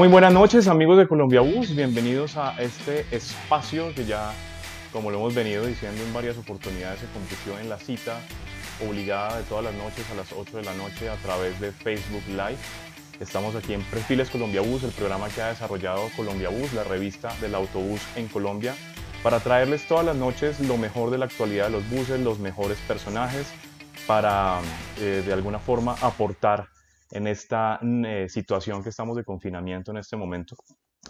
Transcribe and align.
Muy 0.00 0.08
buenas 0.08 0.32
noches 0.32 0.66
amigos 0.66 0.96
de 0.96 1.06
Colombia 1.06 1.42
Bus, 1.42 1.76
bienvenidos 1.76 2.38
a 2.38 2.58
este 2.58 3.04
espacio 3.14 3.94
que 3.94 4.06
ya, 4.06 4.32
como 4.94 5.10
lo 5.10 5.18
hemos 5.18 5.34
venido 5.34 5.66
diciendo 5.66 6.02
en 6.02 6.10
varias 6.14 6.38
oportunidades, 6.38 7.00
se 7.00 7.06
convirtió 7.08 7.58
en 7.58 7.68
la 7.68 7.76
cita 7.76 8.18
obligada 8.88 9.36
de 9.36 9.42
todas 9.42 9.62
las 9.62 9.74
noches 9.74 10.10
a 10.10 10.14
las 10.14 10.32
8 10.32 10.56
de 10.56 10.62
la 10.62 10.72
noche 10.72 11.10
a 11.10 11.16
través 11.16 11.60
de 11.60 11.70
Facebook 11.70 12.22
Live. 12.28 12.56
Estamos 13.20 13.54
aquí 13.54 13.74
en 13.74 13.82
Perfiles 13.82 14.30
Colombia 14.30 14.62
Bus, 14.62 14.84
el 14.84 14.92
programa 14.92 15.28
que 15.28 15.42
ha 15.42 15.48
desarrollado 15.48 16.08
Colombia 16.16 16.48
Bus, 16.48 16.72
la 16.72 16.84
revista 16.84 17.34
del 17.42 17.54
autobús 17.54 18.00
en 18.16 18.28
Colombia, 18.28 18.74
para 19.22 19.40
traerles 19.40 19.86
todas 19.86 20.06
las 20.06 20.16
noches 20.16 20.60
lo 20.60 20.78
mejor 20.78 21.10
de 21.10 21.18
la 21.18 21.26
actualidad 21.26 21.66
de 21.66 21.72
los 21.72 21.90
buses, 21.90 22.18
los 22.20 22.38
mejores 22.38 22.78
personajes, 22.88 23.52
para 24.06 24.60
eh, 24.98 25.22
de 25.26 25.32
alguna 25.34 25.58
forma 25.58 25.94
aportar 26.00 26.68
en 27.12 27.26
esta 27.26 27.78
mm, 27.82 28.04
eh, 28.04 28.28
situación 28.28 28.82
que 28.82 28.90
estamos 28.90 29.16
de 29.16 29.24
confinamiento 29.24 29.90
en 29.90 29.98
este 29.98 30.16
momento. 30.16 30.56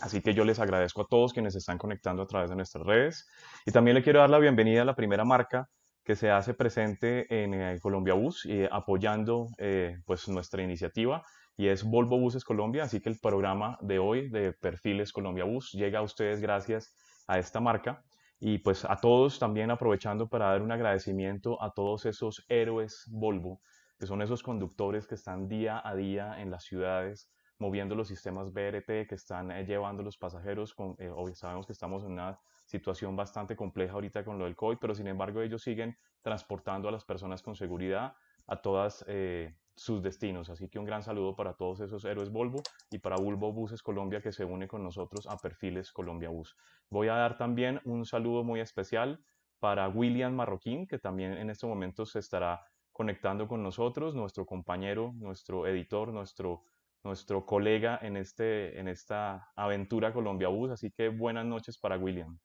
Así 0.00 0.22
que 0.22 0.34
yo 0.34 0.44
les 0.44 0.58
agradezco 0.58 1.02
a 1.02 1.06
todos 1.08 1.32
quienes 1.32 1.54
están 1.54 1.78
conectando 1.78 2.22
a 2.22 2.26
través 2.26 2.50
de 2.50 2.56
nuestras 2.56 2.86
redes. 2.86 3.28
Y 3.66 3.72
también 3.72 3.96
le 3.96 4.02
quiero 4.02 4.20
dar 4.20 4.30
la 4.30 4.38
bienvenida 4.38 4.82
a 4.82 4.84
la 4.84 4.94
primera 4.94 5.24
marca 5.24 5.68
que 6.04 6.16
se 6.16 6.30
hace 6.30 6.54
presente 6.54 7.26
en 7.42 7.54
eh, 7.54 7.78
Colombia 7.80 8.14
Bus 8.14 8.48
apoyando 8.70 9.48
eh, 9.58 9.98
pues 10.06 10.28
nuestra 10.28 10.62
iniciativa 10.62 11.22
y 11.56 11.68
es 11.68 11.84
Volvo 11.84 12.18
Buses 12.18 12.42
Colombia, 12.42 12.84
así 12.84 13.00
que 13.00 13.10
el 13.10 13.18
programa 13.20 13.76
de 13.82 13.98
hoy 13.98 14.30
de 14.30 14.54
Perfiles 14.54 15.12
Colombia 15.12 15.44
Bus 15.44 15.72
llega 15.72 15.98
a 15.98 16.02
ustedes 16.02 16.40
gracias 16.40 16.96
a 17.26 17.38
esta 17.38 17.60
marca. 17.60 18.02
Y 18.42 18.56
pues 18.58 18.86
a 18.86 18.96
todos 18.96 19.38
también 19.38 19.70
aprovechando 19.70 20.26
para 20.26 20.46
dar 20.46 20.62
un 20.62 20.72
agradecimiento 20.72 21.62
a 21.62 21.74
todos 21.74 22.06
esos 22.06 22.46
héroes 22.48 23.04
Volvo 23.10 23.60
que 24.00 24.06
son 24.06 24.22
esos 24.22 24.42
conductores 24.42 25.06
que 25.06 25.14
están 25.14 25.46
día 25.46 25.80
a 25.84 25.94
día 25.94 26.40
en 26.40 26.50
las 26.50 26.64
ciudades 26.64 27.30
moviendo 27.58 27.94
los 27.94 28.08
sistemas 28.08 28.52
BRT, 28.52 29.06
que 29.06 29.14
están 29.14 29.50
eh, 29.50 29.64
llevando 29.66 30.02
los 30.02 30.16
pasajeros. 30.16 30.74
Con, 30.74 30.96
eh, 30.98 31.12
sabemos 31.34 31.66
que 31.66 31.72
estamos 31.72 32.02
en 32.04 32.12
una 32.12 32.40
situación 32.64 33.14
bastante 33.14 33.54
compleja 33.54 33.92
ahorita 33.92 34.24
con 34.24 34.38
lo 34.38 34.46
del 34.46 34.56
COVID, 34.56 34.78
pero 34.80 34.94
sin 34.94 35.06
embargo 35.06 35.42
ellos 35.42 35.62
siguen 35.62 35.96
transportando 36.22 36.88
a 36.88 36.92
las 36.92 37.04
personas 37.04 37.42
con 37.42 37.54
seguridad 37.54 38.14
a 38.46 38.62
todas 38.62 39.04
eh, 39.06 39.54
sus 39.76 40.02
destinos. 40.02 40.48
Así 40.48 40.70
que 40.70 40.78
un 40.78 40.86
gran 40.86 41.02
saludo 41.02 41.36
para 41.36 41.52
todos 41.52 41.80
esos 41.80 42.06
héroes 42.06 42.30
Volvo 42.30 42.62
y 42.90 42.98
para 42.98 43.16
Volvo 43.16 43.52
Buses 43.52 43.82
Colombia 43.82 44.22
que 44.22 44.32
se 44.32 44.46
une 44.46 44.66
con 44.66 44.82
nosotros 44.82 45.26
a 45.26 45.36
Perfiles 45.36 45.92
Colombia 45.92 46.30
Bus. 46.30 46.56
Voy 46.88 47.08
a 47.08 47.14
dar 47.14 47.36
también 47.36 47.80
un 47.84 48.06
saludo 48.06 48.42
muy 48.42 48.60
especial 48.60 49.22
para 49.58 49.86
William 49.88 50.34
Marroquín, 50.34 50.86
que 50.86 50.98
también 50.98 51.34
en 51.34 51.50
este 51.50 51.66
momento 51.66 52.06
se 52.06 52.18
estará 52.18 52.62
conectando 53.00 53.48
con 53.48 53.62
nosotros, 53.62 54.14
nuestro 54.14 54.44
compañero, 54.44 55.14
nuestro 55.16 55.66
editor, 55.66 56.12
nuestro, 56.12 56.64
nuestro 57.02 57.46
colega 57.46 57.98
en, 58.02 58.18
este, 58.18 58.78
en 58.78 58.88
esta 58.88 59.50
aventura 59.56 60.12
Colombia 60.12 60.48
Bus. 60.48 60.72
Así 60.72 60.90
que 60.90 61.08
buenas 61.08 61.46
noches 61.46 61.78
para 61.78 61.96
William. 61.96 62.38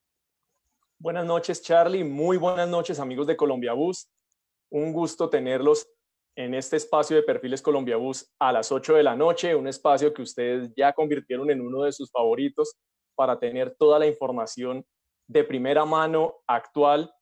Buenas 0.97 1.25
noches, 1.25 1.61
Charlie. 1.61 2.05
Muy 2.05 2.37
buenas 2.37 2.69
noches, 2.69 3.01
amigos 3.01 3.27
de 3.27 3.35
Colombia 3.35 3.73
Bus. 3.73 4.09
Un 4.69 4.93
gusto 4.93 5.29
tenerlos 5.29 5.89
en 6.37 6.53
este 6.53 6.77
espacio 6.77 7.17
de 7.17 7.23
Perfiles 7.23 7.61
Colombia 7.61 7.97
Bus 7.97 8.33
a 8.39 8.53
las 8.53 8.71
8 8.71 8.93
de 8.93 9.03
la 9.03 9.17
noche, 9.17 9.55
un 9.55 9.67
espacio 9.67 10.13
que 10.13 10.21
ustedes 10.21 10.71
ya 10.73 10.93
convirtieron 10.93 11.51
en 11.51 11.59
uno 11.59 11.83
de 11.83 11.91
sus 11.91 12.09
favoritos 12.09 12.77
para 13.13 13.37
tener 13.37 13.75
toda 13.77 13.99
la 13.99 14.07
información 14.07 14.85
de 15.27 15.43
primera 15.43 15.83
mano 15.83 16.35
actual 16.47 17.13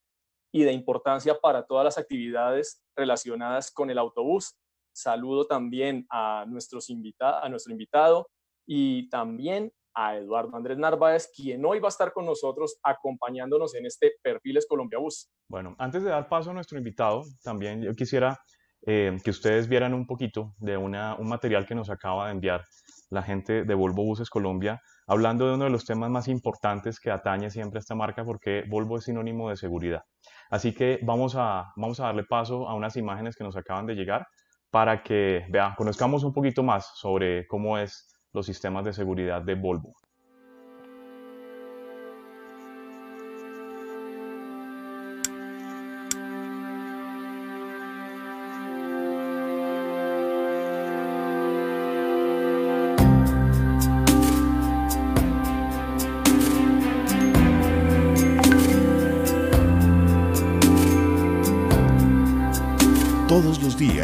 y 0.54 0.64
de 0.64 0.72
importancia 0.72 1.36
para 1.42 1.66
todas 1.66 1.84
las 1.84 1.98
actividades 1.98 2.82
relacionadas 2.96 3.72
con 3.72 3.90
el 3.90 3.98
autobús. 3.98 4.56
Saludo 4.96 5.48
también 5.48 6.06
a, 6.12 6.46
nuestro 6.48 6.80
invitado 6.88 8.30
y 8.68 9.10
también 9.10 9.74
a 9.96 10.16
Eduardo 10.16 10.56
Andrés 10.56 10.78
Narváez, 10.78 11.32
quien 11.36 11.66
hoy 11.66 11.80
va 11.80 11.88
a 11.88 11.90
estar 11.90 12.14
con 12.14 12.26
nosotros 12.26 12.80
acompañándonos 12.84 13.74
en 13.74 13.88
este 13.88 14.14
Perfiles 14.22 14.68
Colombia 14.68 15.00
Bus. 15.00 15.32
Bueno, 15.50 15.76
antes 15.80 16.04
de 16.04 16.12
dar 16.12 16.30
paso 16.30 16.52
a 16.52 16.54
nuestro 16.54 16.78
invitado, 16.78 17.24
también 17.44 17.82
yo 17.82 17.94
quisiera 17.96 18.38
eh, 18.86 19.18
que 19.24 19.32
ustedes 19.32 19.68
vieran 19.68 19.96
un 19.96 20.06
poquito 20.06 20.54
de 20.60 20.78
una, 20.78 21.16
un 21.16 21.30
material 21.30 21.66
que 21.66 21.76
nos 21.76 21.90
acaba 21.90 22.28
de 22.28 22.34
enviar 22.34 22.64
la 23.10 23.24
gente 23.24 23.64
de 23.64 23.74
Volvo 23.74 24.04
Buses 24.04 24.30
Colombia, 24.30 24.82
hablando 25.08 25.48
de 25.48 25.56
uno 25.56 25.64
de 25.66 25.72
los 25.72 25.86
temas 25.86 26.12
más 26.12 26.28
importantes 26.28 27.00
que 27.00 27.10
atañe 27.10 27.50
siempre 27.50 27.80
a 27.80 27.82
esta 27.82 27.96
marca, 27.96 28.24
porque 28.24 28.66
Volvo 28.70 28.98
es 28.98 29.06
sinónimo 29.06 29.50
de 29.50 29.58
seguridad. 29.58 30.04
Así 30.54 30.72
que 30.72 31.00
vamos 31.02 31.36
a, 31.36 31.74
vamos 31.76 32.00
a 32.00 32.04
darle 32.04 32.26
paso 32.26 32.70
a 32.70 32.76
unas 32.76 32.96
imágenes 32.96 33.36
que 33.36 33.44
nos 33.44 33.58
acaban 33.58 33.88
de 33.88 33.96
llegar 33.96 34.28
para 34.70 35.02
que 35.02 35.48
vea, 35.50 35.74
conozcamos 35.76 36.24
un 36.24 36.32
poquito 36.32 36.62
más 36.62 36.92
sobre 36.94 37.48
cómo 37.48 37.80
es 37.80 38.08
los 38.34 38.46
sistemas 38.46 38.86
de 38.86 38.94
seguridad 38.94 39.42
de 39.42 39.56
Volvo. 39.56 39.96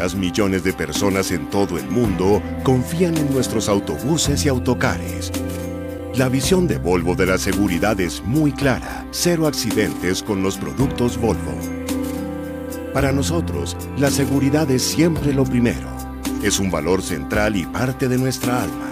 Millones 0.08 0.64
de 0.64 0.72
personas 0.72 1.30
en 1.30 1.50
todo 1.50 1.76
el 1.76 1.86
mundo 1.86 2.42
confían 2.62 3.16
en 3.18 3.30
nuestros 3.32 3.68
autobuses 3.68 4.46
y 4.46 4.48
autocares. 4.48 5.30
La 6.14 6.30
visión 6.30 6.66
de 6.66 6.78
Volvo 6.78 7.14
de 7.14 7.26
la 7.26 7.36
seguridad 7.36 8.00
es 8.00 8.22
muy 8.24 8.50
clara, 8.52 9.06
cero 9.10 9.46
accidentes 9.46 10.22
con 10.22 10.42
los 10.42 10.56
productos 10.56 11.18
Volvo. 11.18 11.52
Para 12.94 13.12
nosotros, 13.12 13.76
la 13.98 14.10
seguridad 14.10 14.70
es 14.70 14.82
siempre 14.82 15.34
lo 15.34 15.44
primero. 15.44 15.88
Es 16.42 16.58
un 16.58 16.70
valor 16.70 17.02
central 17.02 17.54
y 17.56 17.66
parte 17.66 18.08
de 18.08 18.16
nuestra 18.16 18.62
alma. 18.62 18.88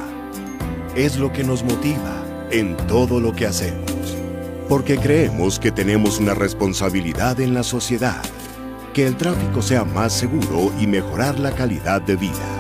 Es 0.95 1.17
lo 1.17 1.33
que 1.33 1.43
nos 1.43 1.65
motiva 1.65 2.23
en 2.51 2.77
todo 2.87 3.19
lo 3.19 3.35
que 3.35 3.47
hacemos. 3.47 4.17
Porque 4.69 4.99
creemos 4.99 5.59
que 5.59 5.73
tenemos 5.73 6.19
una 6.19 6.35
responsabilidad 6.35 7.41
en 7.41 7.55
la 7.55 7.63
sociedad 7.63 8.23
que 8.99 9.07
el 9.07 9.17
tráfico 9.17 9.63
sea 9.63 9.85
más 9.85 10.13
seguro 10.13 10.73
y 10.81 10.89
mejorar 10.89 11.39
la 11.39 11.53
calidad 11.53 12.03
de 12.03 12.17
vida. 12.17 12.59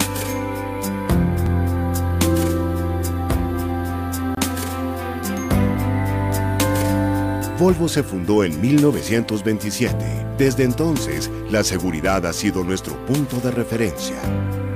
Volvo 7.58 7.88
se 7.88 8.04
fundó 8.04 8.44
en 8.44 8.60
1927. 8.60 9.96
Desde 10.38 10.62
entonces, 10.62 11.28
la 11.50 11.64
seguridad 11.64 12.24
ha 12.24 12.32
sido 12.32 12.62
nuestro 12.62 13.04
punto 13.04 13.40
de 13.40 13.50
referencia, 13.50 14.14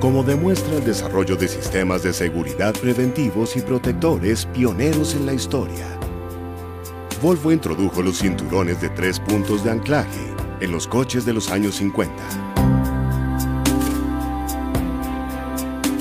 como 0.01 0.25
demuestra 0.25 0.79
el 0.79 0.85
desarrollo 0.85 1.37
de 1.37 1.47
sistemas 1.47 2.03
de 2.03 2.13
seguridad 2.13 2.75
preventivos 2.75 3.57
y 3.57 3.61
protectores 3.61 4.47
pioneros 4.47 5.15
en 5.15 5.27
la 5.27 5.33
historia. 5.33 5.87
Volvo 7.23 7.53
introdujo 7.53 8.03
los 8.03 8.19
cinturones 8.19 8.81
de 8.81 8.89
tres 8.89 9.21
puntos 9.21 9.63
de 9.63 9.71
anclaje, 9.71 10.32
en 10.63 10.71
los 10.71 10.87
coches 10.87 11.25
de 11.25 11.33
los 11.33 11.51
años 11.51 11.75
50. 11.77 12.15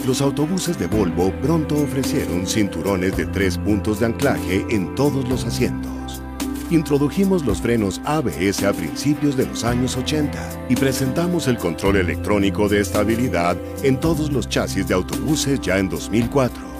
Los 0.06 0.22
autobuses 0.22 0.78
de 0.78 0.88
Volvo 0.88 1.32
pronto 1.42 1.76
ofrecieron 1.76 2.46
cinturones 2.48 3.18
de 3.18 3.26
tres 3.26 3.58
puntos 3.58 4.00
de 4.00 4.08
anclaje 4.08 4.66
en 4.70 4.94
todos 4.96 5.28
los 5.28 5.46
asientos. 5.46 6.22
Introdujimos 6.70 7.46
los 7.46 7.62
frenos 7.62 8.02
ABS 8.06 8.64
a 8.64 8.74
principios 8.74 9.36
de 9.36 9.46
los 9.46 9.64
años 9.64 9.98
80 9.98 10.68
y 10.70 10.76
presentamos 10.76 11.48
el 11.48 11.58
control 11.58 11.98
electrónico 11.98 12.70
de 12.70 12.82
estabilidad 12.82 13.58
en 13.84 14.00
todos 14.00 14.32
los 14.32 14.48
chasis 14.48 14.88
de 14.88 14.94
autobuses 14.94 15.60
ya 15.60 15.78
en 15.78 15.90
2004. 15.90 16.72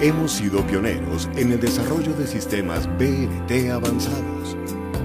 Hemos 0.00 0.32
sido 0.32 0.66
pioneros 0.66 1.28
en 1.36 1.52
el 1.52 1.60
desarrollo 1.60 2.12
de 2.14 2.26
sistemas 2.26 2.88
BLT 2.98 3.70
avanzados 3.70 4.56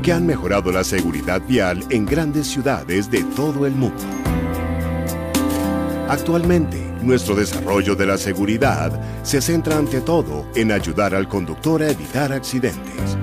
que 0.07 0.13
han 0.13 0.25
mejorado 0.25 0.71
la 0.71 0.85
seguridad 0.85 1.41
vial 1.45 1.83
en 1.89 2.05
grandes 2.05 2.47
ciudades 2.47 3.11
de 3.11 3.25
todo 3.35 3.65
el 3.65 3.73
mundo. 3.73 4.01
Actualmente, 6.07 6.77
nuestro 7.01 7.35
desarrollo 7.35 7.93
de 7.93 8.05
la 8.05 8.17
seguridad 8.17 8.97
se 9.23 9.41
centra 9.41 9.77
ante 9.77 9.99
todo 9.99 10.47
en 10.55 10.71
ayudar 10.71 11.13
al 11.13 11.27
conductor 11.27 11.83
a 11.83 11.91
evitar 11.91 12.31
accidentes. 12.31 13.17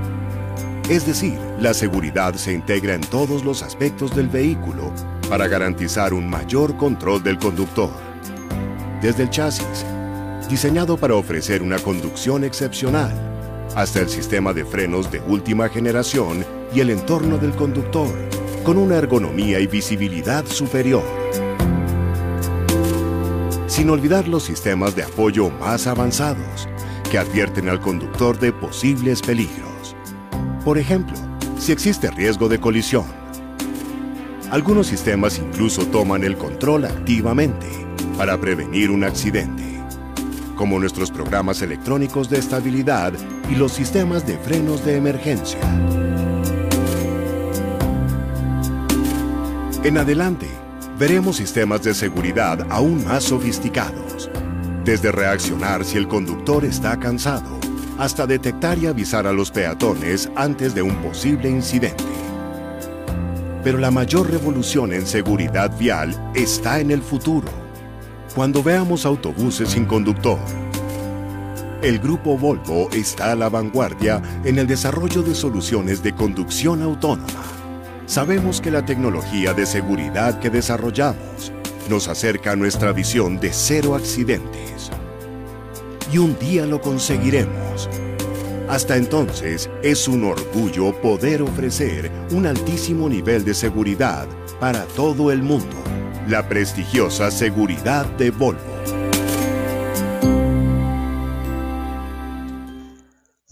Es 0.91 1.07
decir, 1.07 1.39
la 1.59 1.73
seguridad 1.73 2.35
se 2.35 2.53
integra 2.53 2.93
en 2.93 3.01
todos 3.01 3.45
los 3.45 3.63
aspectos 3.63 4.15
del 4.15 4.29
vehículo 4.29 4.93
para 5.31 5.49
garantizar 5.49 6.13
un 6.13 6.29
mayor 6.29 6.77
control 6.77 7.23
del 7.23 7.39
conductor. 7.39 7.93
Desde 9.01 9.23
el 9.23 9.31
chasis, 9.31 9.87
diseñado 10.51 10.99
para 10.99 11.15
ofrecer 11.15 11.63
una 11.63 11.79
conducción 11.79 12.45
excepcional, 12.45 13.11
hasta 13.75 14.01
el 14.01 14.11
sistema 14.11 14.53
de 14.53 14.67
frenos 14.67 15.11
de 15.11 15.21
última 15.21 15.71
generación 15.71 16.45
y 16.75 16.81
el 16.81 16.91
entorno 16.91 17.39
del 17.39 17.53
conductor, 17.53 18.13
con 18.65 18.77
una 18.77 18.97
ergonomía 18.97 19.61
y 19.61 19.67
visibilidad 19.67 20.45
superior. 20.47 21.05
sin 23.75 23.91
olvidar 23.91 24.29
los 24.29 24.45
sistemas 24.45 24.95
de 24.95 25.03
apoyo 25.03 25.51
más 25.51 25.89
avanzados 25.89 26.69
que 27.11 27.19
advierten 27.19 27.69
al 27.69 27.81
conductor 27.81 28.39
de 28.39 28.53
posibles 28.53 29.21
peligros. 29.21 29.97
Por 30.65 30.79
ejemplo, 30.79 31.17
si 31.59 31.73
existe 31.73 32.09
riesgo 32.13 32.49
de 32.49 32.61
colisión. 32.61 33.05
Algunos 34.53 34.87
sistemas 34.87 35.41
incluso 35.41 35.85
toman 35.87 36.23
el 36.23 36.37
control 36.37 36.85
activamente 36.85 37.67
para 38.17 38.41
prevenir 38.41 38.93
un 38.93 39.03
accidente, 39.03 39.81
como 40.55 40.79
nuestros 40.79 41.11
programas 41.11 41.61
electrónicos 41.61 42.31
de 42.31 42.39
estabilidad 42.39 43.13
y 43.51 43.57
los 43.57 43.73
sistemas 43.73 44.25
de 44.25 44.39
frenos 44.39 44.85
de 44.85 44.97
emergencia. 44.97 45.59
En 49.85 49.99
adelante, 49.99 50.49
veremos 50.99 51.37
sistemas 51.37 51.83
de 51.83 51.93
seguridad 51.93 52.67
aún 52.71 53.05
más 53.05 53.25
sofisticados, 53.25 54.31
desde 54.83 55.13
reaccionar 55.13 55.85
si 55.85 55.99
el 55.99 56.09
conductor 56.09 56.65
está 56.65 56.99
cansado, 56.99 57.61
hasta 57.99 58.27
detectar 58.27 58.79
y 58.79 58.87
avisar 58.87 59.27
a 59.27 59.33
los 59.35 59.51
peatones 59.51 60.31
antes 60.37 60.75
de 60.75 60.81
un 60.81 60.97
posible 61.03 61.51
incidente. 61.51 62.03
Pero 63.63 63.77
la 63.77 63.91
mayor 63.91 64.31
revolución 64.31 64.95
en 64.95 65.07
seguridad 65.07 65.77
vial 65.79 66.19
está 66.35 66.81
en 66.81 66.91
el 66.91 67.03
futuro, 67.03 67.49
cuando 68.35 68.63
veamos 68.63 69.05
autobuses 69.05 69.69
sin 69.69 69.85
conductor. 69.85 70.39
El 71.83 71.99
grupo 71.99 72.39
Volvo 72.39 72.89
está 72.91 73.33
a 73.33 73.35
la 73.35 73.51
vanguardia 73.51 74.23
en 74.45 74.59
el 74.59 74.67
desarrollo 74.67 75.21
de 75.21 75.35
soluciones 75.35 76.03
de 76.03 76.15
conducción 76.15 76.81
autónoma 76.81 77.54
Sabemos 78.07 78.61
que 78.61 78.71
la 78.71 78.85
tecnología 78.85 79.55
de 79.55 79.65
seguridad 79.65 80.39
que 80.39 80.51
desarrollamos 80.51 81.53
nos 81.89 82.09
acerca 82.09 82.53
a 82.53 82.57
nuestra 82.57 82.93
visión 82.93 83.41
de 83.41 83.51
cero 83.53 83.95
accidentes. 83.95 84.91
Y 86.13 86.19
un 86.19 86.39
día 86.39 86.67
lo 86.67 86.83
conseguiremos. 86.83 87.89
Hasta 88.69 88.97
entonces, 88.97 89.71
es 89.83 90.07
un 90.07 90.25
orgullo 90.25 90.99
poder 91.01 91.43
ofrecer 91.43 92.11
un 92.31 92.47
altísimo 92.47 93.09
nivel 93.09 93.45
de 93.45 93.55
seguridad 93.55 94.27
para 94.61 94.85
todo 94.85 95.33
el 95.33 95.43
mundo. 95.43 95.77
La 96.29 96.47
prestigiosa 96.49 97.31
seguridad 97.31 98.07
de 98.17 98.31
Volvo. 98.31 98.74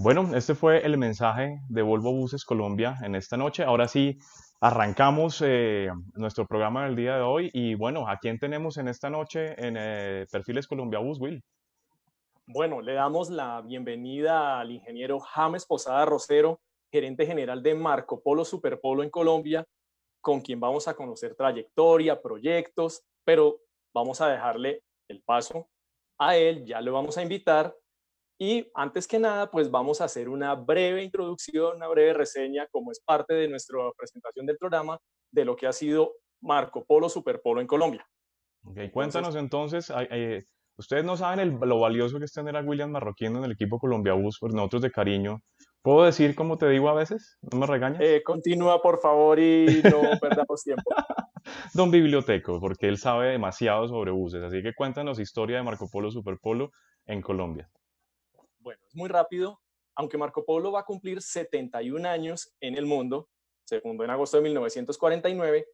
Bueno, 0.02 0.34
este 0.34 0.56
fue 0.56 0.84
el 0.84 0.98
mensaje 0.98 1.60
de 1.68 1.82
Volvo 1.82 2.12
Buses 2.12 2.44
Colombia 2.44 2.96
en 3.02 3.14
esta 3.14 3.36
noche. 3.36 3.62
Ahora 3.62 3.86
sí, 3.86 4.18
Arrancamos 4.64 5.42
eh, 5.44 5.90
nuestro 6.14 6.46
programa 6.46 6.84
del 6.84 6.94
día 6.94 7.16
de 7.16 7.22
hoy 7.22 7.50
y 7.52 7.74
bueno, 7.74 8.06
¿a 8.06 8.18
quién 8.18 8.38
tenemos 8.38 8.76
en 8.76 8.86
esta 8.86 9.10
noche 9.10 9.56
en 9.58 9.76
eh, 9.76 10.24
Perfiles 10.30 10.68
Colombia 10.68 11.00
Bus, 11.00 11.18
Will? 11.20 11.42
Bueno, 12.46 12.80
le 12.80 12.92
damos 12.92 13.28
la 13.28 13.60
bienvenida 13.60 14.60
al 14.60 14.70
ingeniero 14.70 15.18
James 15.18 15.66
Posada 15.66 16.04
Rosero, 16.04 16.60
gerente 16.92 17.26
general 17.26 17.60
de 17.60 17.74
Marco 17.74 18.22
Polo 18.22 18.44
Superpolo 18.44 19.02
en 19.02 19.10
Colombia, 19.10 19.66
con 20.20 20.40
quien 20.40 20.60
vamos 20.60 20.86
a 20.86 20.94
conocer 20.94 21.34
trayectoria, 21.34 22.22
proyectos, 22.22 23.02
pero 23.24 23.58
vamos 23.92 24.20
a 24.20 24.28
dejarle 24.28 24.84
el 25.08 25.24
paso 25.24 25.66
a 26.18 26.36
él, 26.36 26.64
ya 26.66 26.80
lo 26.80 26.92
vamos 26.92 27.18
a 27.18 27.22
invitar 27.22 27.74
y 28.42 28.68
antes 28.74 29.06
que 29.06 29.20
nada, 29.20 29.52
pues 29.52 29.70
vamos 29.70 30.00
a 30.00 30.06
hacer 30.06 30.28
una 30.28 30.56
breve 30.56 31.04
introducción, 31.04 31.76
una 31.76 31.86
breve 31.86 32.12
reseña, 32.12 32.66
como 32.72 32.90
es 32.90 32.98
parte 32.98 33.34
de 33.34 33.46
nuestra 33.46 33.78
presentación 33.96 34.46
del 34.46 34.58
programa, 34.58 34.98
de 35.30 35.44
lo 35.44 35.54
que 35.54 35.68
ha 35.68 35.72
sido 35.72 36.14
Marco 36.40 36.84
Polo 36.84 37.08
Superpolo 37.08 37.60
en 37.60 37.68
Colombia. 37.68 38.04
Ok, 38.64 38.90
cuéntanos 38.92 39.36
entonces, 39.36 39.92
ustedes 40.76 41.04
no 41.04 41.16
saben 41.16 41.60
lo 41.60 41.78
valioso 41.78 42.18
que 42.18 42.24
es 42.24 42.32
tener 42.32 42.56
a 42.56 42.62
William 42.62 42.90
Marroquín 42.90 43.36
en 43.36 43.44
el 43.44 43.52
equipo 43.52 43.78
Colombia 43.78 44.14
Bus, 44.14 44.40
por 44.40 44.52
nosotros 44.52 44.82
de 44.82 44.90
cariño. 44.90 45.38
¿Puedo 45.80 46.04
decir 46.04 46.34
como 46.34 46.58
te 46.58 46.68
digo 46.68 46.88
a 46.88 46.94
veces? 46.94 47.38
¿No 47.42 47.60
me 47.60 47.66
regañas? 47.68 48.00
Eh, 48.00 48.24
continúa, 48.24 48.82
por 48.82 49.00
favor, 49.00 49.38
y 49.38 49.82
no 49.84 50.00
perdamos 50.20 50.64
tiempo. 50.64 50.90
Don 51.74 51.92
Biblioteco, 51.92 52.58
porque 52.58 52.88
él 52.88 52.98
sabe 52.98 53.28
demasiado 53.28 53.86
sobre 53.86 54.10
buses. 54.10 54.42
Así 54.42 54.64
que 54.64 54.74
cuéntanos 54.74 55.20
historia 55.20 55.58
de 55.58 55.62
Marco 55.62 55.88
Polo 55.88 56.10
Superpolo 56.10 56.72
en 57.06 57.22
Colombia. 57.22 57.70
Bueno, 58.62 58.80
es 58.86 58.94
muy 58.94 59.08
rápido. 59.08 59.60
Aunque 59.94 60.16
Marco 60.16 60.44
Polo 60.44 60.72
va 60.72 60.80
a 60.80 60.84
cumplir 60.84 61.20
71 61.20 62.08
años 62.08 62.54
en 62.60 62.76
el 62.76 62.86
mundo, 62.86 63.28
se 63.64 63.80
fundó 63.80 64.04
en 64.04 64.10
agosto 64.10 64.38
de 64.38 64.44
1949, 64.44 65.66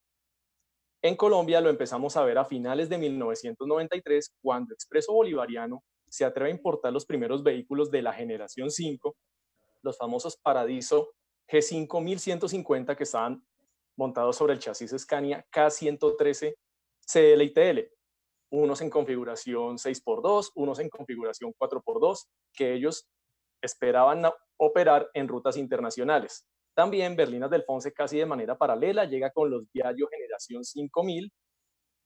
en 1.02 1.14
Colombia 1.14 1.60
lo 1.60 1.70
empezamos 1.70 2.16
a 2.16 2.24
ver 2.24 2.38
a 2.38 2.44
finales 2.44 2.88
de 2.88 2.98
1993, 2.98 4.34
cuando 4.42 4.74
Expreso 4.74 5.12
Bolivariano 5.12 5.84
se 6.08 6.24
atreve 6.24 6.50
a 6.50 6.54
importar 6.54 6.92
los 6.92 7.06
primeros 7.06 7.44
vehículos 7.44 7.90
de 7.92 8.02
la 8.02 8.12
generación 8.12 8.70
5, 8.70 9.14
los 9.82 9.96
famosos 9.96 10.36
Paradiso 10.36 11.12
G5 11.46 12.02
1150 12.02 12.96
que 12.96 13.04
estaban 13.04 13.44
montados 13.96 14.36
sobre 14.36 14.54
el 14.54 14.58
chasis 14.58 14.92
Scania 14.98 15.46
K113 15.52 16.54
CL 17.06 17.97
unos 18.50 18.80
en 18.80 18.90
configuración 18.90 19.76
6x2, 19.76 20.52
unos 20.54 20.78
en 20.78 20.88
configuración 20.88 21.52
4x2, 21.58 22.26
que 22.54 22.74
ellos 22.74 23.08
esperaban 23.60 24.22
operar 24.56 25.08
en 25.14 25.28
rutas 25.28 25.56
internacionales. 25.56 26.46
También 26.74 27.16
Berlinas 27.16 27.50
del 27.50 27.64
Fonse 27.64 27.92
casi 27.92 28.18
de 28.18 28.26
manera 28.26 28.56
paralela 28.56 29.04
llega 29.04 29.30
con 29.30 29.50
los 29.50 29.64
Viaggio 29.72 30.08
Generación 30.08 30.64
5000, 30.64 31.32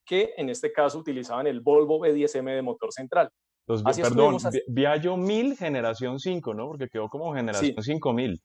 que 0.05 0.35
en 0.37 0.49
este 0.49 0.73
caso 0.73 0.99
utilizaban 0.99 1.47
el 1.47 1.61
Volvo 1.61 2.01
B10M 2.01 2.55
de 2.55 2.63
motor 2.63 2.93
central. 2.93 3.31
Los, 3.67 3.83
perdón, 3.83 4.39
Viaggio 4.67 5.17
1000 5.17 5.57
Generación 5.57 6.19
5, 6.19 6.55
¿no? 6.55 6.69
Porque 6.69 6.89
quedó 6.89 7.09
como 7.09 7.33
Generación 7.35 7.81
5000. 7.81 8.43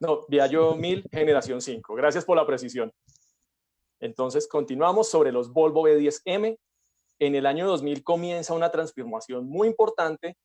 No, 0.00 0.24
Viaggio 0.28 0.74
1000 0.76 1.04
Generación 1.10 1.60
5. 1.60 1.94
Gracias 1.94 2.24
por 2.24 2.36
la 2.36 2.46
precisión. 2.46 2.90
Entonces, 4.00 4.48
continuamos 4.48 5.10
sobre 5.10 5.30
los 5.30 5.52
Volvo 5.52 5.82
B10M, 5.82 6.58
en 7.20 7.34
el 7.34 7.46
año 7.46 7.66
2000 7.66 8.02
comienza 8.02 8.54
una 8.54 8.70
transformación 8.70 9.46
muy 9.46 9.68
importante 9.68 10.36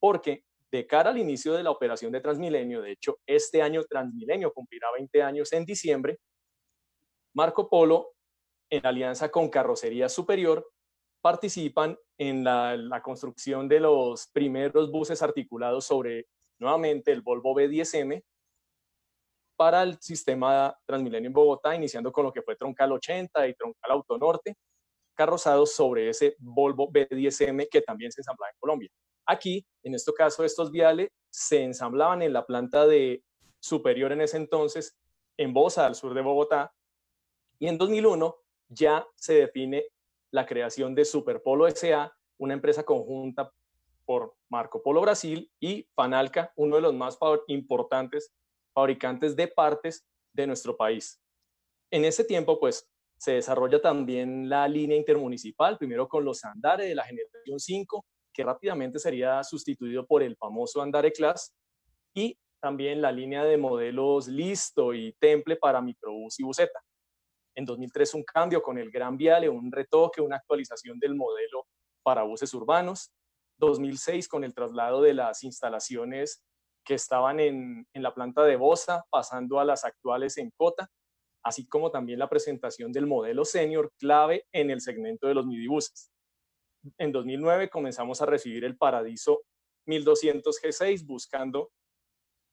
porque 0.00 0.44
de 0.70 0.86
cara 0.86 1.10
al 1.10 1.18
inicio 1.18 1.52
de 1.52 1.62
la 1.62 1.70
operación 1.70 2.10
de 2.12 2.20
Transmilenio, 2.20 2.82
de 2.82 2.92
hecho, 2.92 3.18
este 3.26 3.62
año 3.62 3.84
Transmilenio 3.84 4.52
cumplirá 4.52 4.88
20 4.92 5.22
años 5.22 5.52
en 5.52 5.64
diciembre, 5.64 6.18
Marco 7.34 7.68
Polo, 7.68 8.14
en 8.68 8.84
alianza 8.84 9.30
con 9.30 9.48
Carrocería 9.48 10.08
Superior, 10.08 10.68
participan 11.20 11.96
en 12.18 12.42
la, 12.42 12.76
la 12.76 13.00
construcción 13.00 13.68
de 13.68 13.80
los 13.80 14.26
primeros 14.28 14.90
buses 14.90 15.22
articulados 15.22 15.84
sobre, 15.84 16.26
nuevamente, 16.58 17.12
el 17.12 17.20
Volvo 17.20 17.54
B10M 17.54 18.24
para 19.56 19.82
el 19.82 20.00
sistema 20.00 20.76
Transmilenio 20.84 21.28
en 21.28 21.34
Bogotá, 21.34 21.76
iniciando 21.76 22.10
con 22.10 22.24
lo 22.24 22.32
que 22.32 22.42
fue 22.42 22.56
Troncal 22.56 22.92
80 22.92 23.46
y 23.46 23.54
Troncal 23.54 23.90
Autonorte, 23.92 24.56
carrozados 25.14 25.72
sobre 25.72 26.08
ese 26.08 26.36
Volvo 26.38 26.90
B10M 26.90 27.68
que 27.70 27.82
también 27.82 28.12
se 28.12 28.20
ensamblaba 28.20 28.50
en 28.50 28.58
Colombia. 28.58 28.90
Aquí, 29.26 29.64
en 29.82 29.94
este 29.94 30.12
caso, 30.12 30.44
estos 30.44 30.70
viales 30.70 31.08
se 31.30 31.62
ensamblaban 31.62 32.22
en 32.22 32.32
la 32.32 32.44
planta 32.44 32.86
de 32.86 33.22
superior 33.60 34.12
en 34.12 34.20
ese 34.20 34.36
entonces, 34.36 34.96
en 35.36 35.52
Bosa, 35.52 35.86
al 35.86 35.94
sur 35.94 36.14
de 36.14 36.20
Bogotá, 36.20 36.72
y 37.58 37.68
en 37.68 37.78
2001 37.78 38.36
ya 38.68 39.06
se 39.14 39.34
define 39.34 39.84
la 40.32 40.46
creación 40.46 40.94
de 40.94 41.04
Superpolo 41.04 41.68
SA, 41.68 42.12
una 42.38 42.54
empresa 42.54 42.82
conjunta 42.82 43.52
por 44.04 44.34
Marco 44.48 44.82
Polo 44.82 45.00
Brasil 45.00 45.50
y 45.60 45.88
Fanalca, 45.94 46.52
uno 46.56 46.76
de 46.76 46.82
los 46.82 46.94
más 46.94 47.18
importantes 47.46 48.32
fabricantes 48.74 49.36
de 49.36 49.46
partes 49.46 50.04
de 50.32 50.46
nuestro 50.46 50.76
país. 50.76 51.20
En 51.90 52.04
ese 52.04 52.24
tiempo, 52.24 52.58
pues, 52.58 52.90
se 53.22 53.34
desarrolla 53.34 53.80
también 53.80 54.48
la 54.48 54.66
línea 54.66 54.96
intermunicipal, 54.96 55.78
primero 55.78 56.08
con 56.08 56.24
los 56.24 56.44
Andare 56.44 56.86
de 56.86 56.96
la 56.96 57.04
generación 57.04 57.60
5, 57.60 58.04
que 58.34 58.42
rápidamente 58.42 58.98
sería 58.98 59.44
sustituido 59.44 60.04
por 60.04 60.24
el 60.24 60.36
famoso 60.36 60.82
Andare 60.82 61.12
Class, 61.12 61.54
y 62.12 62.36
también 62.60 63.00
la 63.00 63.12
línea 63.12 63.44
de 63.44 63.56
modelos 63.56 64.26
Listo 64.26 64.92
y 64.92 65.12
Temple 65.20 65.54
para 65.54 65.80
microbús 65.80 66.40
y 66.40 66.42
buseta. 66.42 66.80
En 67.54 67.64
2003 67.64 68.14
un 68.14 68.24
cambio 68.24 68.60
con 68.60 68.76
el 68.76 68.90
Gran 68.90 69.16
Viale, 69.16 69.48
un 69.48 69.70
retoque, 69.70 70.20
una 70.20 70.38
actualización 70.38 70.98
del 70.98 71.14
modelo 71.14 71.68
para 72.02 72.24
buses 72.24 72.52
urbanos. 72.54 73.12
2006 73.58 74.26
con 74.26 74.42
el 74.42 74.52
traslado 74.52 75.00
de 75.00 75.14
las 75.14 75.44
instalaciones 75.44 76.42
que 76.84 76.94
estaban 76.94 77.38
en, 77.38 77.86
en 77.92 78.02
la 78.02 78.14
planta 78.14 78.42
de 78.42 78.56
Bosa, 78.56 79.04
pasando 79.10 79.60
a 79.60 79.64
las 79.64 79.84
actuales 79.84 80.38
en 80.38 80.50
Cota 80.56 80.90
así 81.42 81.66
como 81.66 81.90
también 81.90 82.18
la 82.18 82.28
presentación 82.28 82.92
del 82.92 83.06
modelo 83.06 83.44
senior 83.44 83.92
clave 83.98 84.46
en 84.52 84.70
el 84.70 84.80
segmento 84.80 85.26
de 85.26 85.34
los 85.34 85.46
midibuses. 85.46 86.10
En 86.98 87.12
2009 87.12 87.68
comenzamos 87.70 88.22
a 88.22 88.26
recibir 88.26 88.64
el 88.64 88.76
Paradiso 88.76 89.42
1200 89.86 90.60
G6 90.62 91.06
buscando 91.06 91.70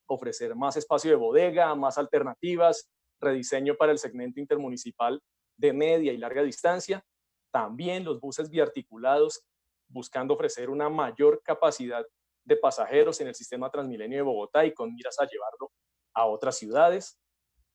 ofrecer 0.07 0.55
más 0.55 0.75
espacio 0.77 1.11
de 1.11 1.17
bodega, 1.17 1.73
más 1.75 1.97
alternativas, 1.97 2.89
rediseño 3.19 3.75
para 3.75 3.91
el 3.91 3.99
segmento 3.99 4.39
intermunicipal 4.39 5.21
de 5.57 5.73
media 5.73 6.13
y 6.13 6.17
larga 6.17 6.41
distancia. 6.43 7.03
también 7.51 8.03
los 8.03 8.19
buses 8.19 8.47
biarticulados, 8.51 9.41
buscando 9.87 10.35
ofrecer 10.35 10.69
una 10.69 10.87
mayor 10.87 11.41
capacidad 11.43 12.05
de 12.45 12.55
pasajeros 12.55 13.19
en 13.21 13.27
el 13.27 13.33
sistema 13.33 13.71
Transmilenio 13.71 14.19
de 14.19 14.23
Bogotá 14.23 14.65
y 14.65 14.73
con 14.73 14.93
miras 14.93 15.19
a 15.19 15.25
llevarlo 15.25 15.71
a 16.13 16.27
otras 16.27 16.57
ciudades. 16.57 17.17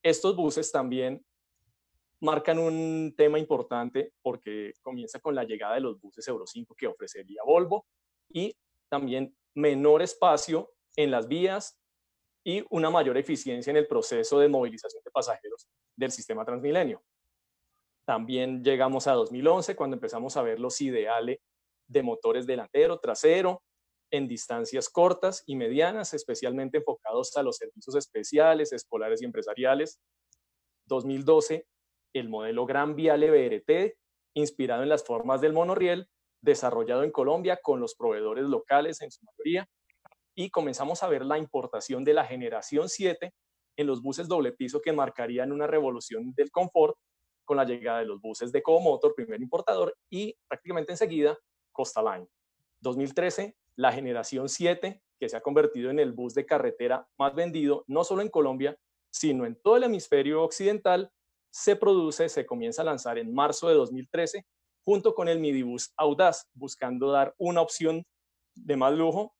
Estos 0.05 0.37
buses 0.37 0.71
también 0.71 1.25
marcan 2.21 2.59
un 2.59 3.15
tema 3.17 3.39
importante 3.39 4.13
porque 4.21 4.75
comienza 4.83 5.19
con 5.19 5.35
la 5.35 5.45
llegada 5.45 5.77
de 5.77 5.81
los 5.81 5.99
buses 5.99 6.29
Euro 6.29 6.47
5 6.47 6.75
que 6.75 6.87
ofrecería 6.87 7.41
Volvo 7.43 7.87
y 8.29 8.55
también 8.91 9.35
menor 9.55 10.03
espacio 10.03 10.71
en 10.95 11.11
las 11.11 11.27
vías 11.27 11.81
y 12.45 12.63
una 12.69 12.91
mayor 12.91 13.17
eficiencia 13.17 13.71
en 13.71 13.79
el 13.79 13.87
proceso 13.87 14.39
de 14.39 14.49
movilización 14.51 15.03
de 15.03 15.11
pasajeros 15.11 15.69
del 15.97 16.11
sistema 16.11 16.45
Transmilenio. 16.45 17.03
También 18.05 18.63
llegamos 18.63 19.07
a 19.07 19.15
2011 19.15 19.75
cuando 19.75 19.97
empezamos 19.97 20.37
a 20.37 20.43
ver 20.43 20.61
los 20.61 20.79
ideales 20.83 21.39
de 21.87 22.03
motores 22.03 22.47
delantero, 22.47 22.99
trasero, 22.99 23.63
en 24.15 24.29
distancias 24.29 24.89
cortas 24.89 25.43
y 25.45 25.57
medianas, 25.57 26.15
especialmente 26.15 26.79
enfocados 26.79 27.37
a 27.37 27.43
los 27.43 27.57
servicios 27.57 27.97
especiales, 27.97 28.73
escolares 28.73 29.21
y 29.21 29.25
empresariales. 29.25 29.99
2012, 30.87 31.67
el 32.15 32.29
modelo 32.29 32.65
Gran 32.65 32.95
Viale 32.95 33.29
BRT, 33.29 33.97
inspirado 34.35 34.85
en 34.85 34.89
las 34.89 35.05
formas 35.05 35.41
del 35.41 35.53
monorriel, 35.53 36.09
desarrollado 36.41 37.03
en 37.03 37.11
Colombia 37.11 37.59
con 37.61 37.81
los 37.81 37.97
proveedores 37.97 38.45
locales 38.45 39.01
en 39.03 39.11
su 39.11 39.25
mayoría, 39.25 39.69
y 40.37 40.51
comenzamos 40.51 41.03
a 41.03 41.09
ver 41.09 41.25
la 41.25 41.39
importación 41.39 42.05
de 42.05 42.15
la 42.15 42.25
generación 42.25 42.89
7 42.89 43.35
en 43.77 43.87
los 43.89 44.01
buses 44.01 44.29
doble 44.29 44.53
piso 44.53 44.81
que 44.81 44.93
marcarían 44.93 45.51
una 45.51 45.67
revolución 45.67 46.33
del 46.37 46.53
confort 46.53 46.97
con 47.45 47.57
la 47.57 47.65
llegada 47.65 47.99
de 47.99 48.07
los 48.07 48.21
buses 48.21 48.53
de 48.53 48.63
Comotor, 48.63 49.13
primer 49.17 49.43
importador, 49.43 49.97
y 50.09 50.37
prácticamente 50.47 50.93
enseguida 50.93 51.37
Costa 51.73 52.01
Line. 52.01 52.29
2013, 52.81 53.57
la 53.77 53.93
generación 53.93 54.49
7, 54.49 55.03
que 55.19 55.29
se 55.29 55.37
ha 55.37 55.41
convertido 55.41 55.91
en 55.91 55.99
el 55.99 56.13
bus 56.13 56.35
de 56.35 56.47
carretera 56.47 57.09
más 57.19 57.35
vendido, 57.35 57.85
no 57.87 58.05
solo 58.05 58.23
en 58.23 58.29
Colombia, 58.29 58.77
sino 59.13 59.47
en 59.47 59.57
todo 59.61 59.77
el 59.77 59.85
hemisferio 59.85 60.43
occidental, 60.43 61.11
se 61.53 61.77
produce, 61.77 62.29
se 62.29 62.47
comienza 62.47 62.83
a 62.83 62.85
lanzar 62.85 63.19
en 63.19 63.33
marzo 63.33 63.69
de 63.69 63.75
2013, 63.75 64.45
junto 64.85 65.15
con 65.15 65.29
el 65.29 65.39
Midibus 65.39 65.93
Audaz, 65.97 66.49
buscando 66.53 67.11
dar 67.11 67.35
una 67.39 67.61
opción 67.61 68.05
de 68.55 68.77
más 68.77 68.93
lujo 68.93 69.35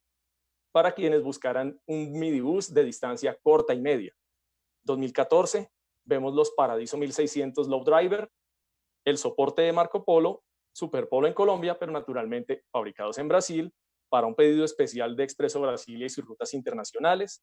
para 0.73 0.93
quienes 0.93 1.23
buscaran 1.23 1.81
un 1.87 2.13
Midibus 2.13 2.73
de 2.73 2.85
distancia 2.85 3.37
corta 3.43 3.75
y 3.75 3.81
media. 3.81 4.13
2014, 4.85 5.71
vemos 6.05 6.35
los 6.35 6.53
Paradiso 6.53 6.97
1600 6.97 7.69
Low 7.69 7.85
Driver, 7.85 8.31
el 9.05 9.19
soporte 9.19 9.63
de 9.63 9.73
Marco 9.73 10.05
Polo, 10.05 10.43
Super 10.73 11.09
Polo 11.09 11.27
en 11.27 11.35
Colombia, 11.35 11.79
pero 11.79 11.93
naturalmente 11.93 12.65
fabricados 12.71 13.19
en 13.19 13.29
Brasil, 13.29 13.73
para 14.15 14.29
un 14.29 14.37
pedido 14.37 14.65
especial 14.65 15.17
de 15.17 15.25
Expreso 15.25 15.61
Brasilia 15.61 16.07
y 16.07 16.09
sus 16.09 16.25
rutas 16.25 16.55
internacionales. 16.55 17.43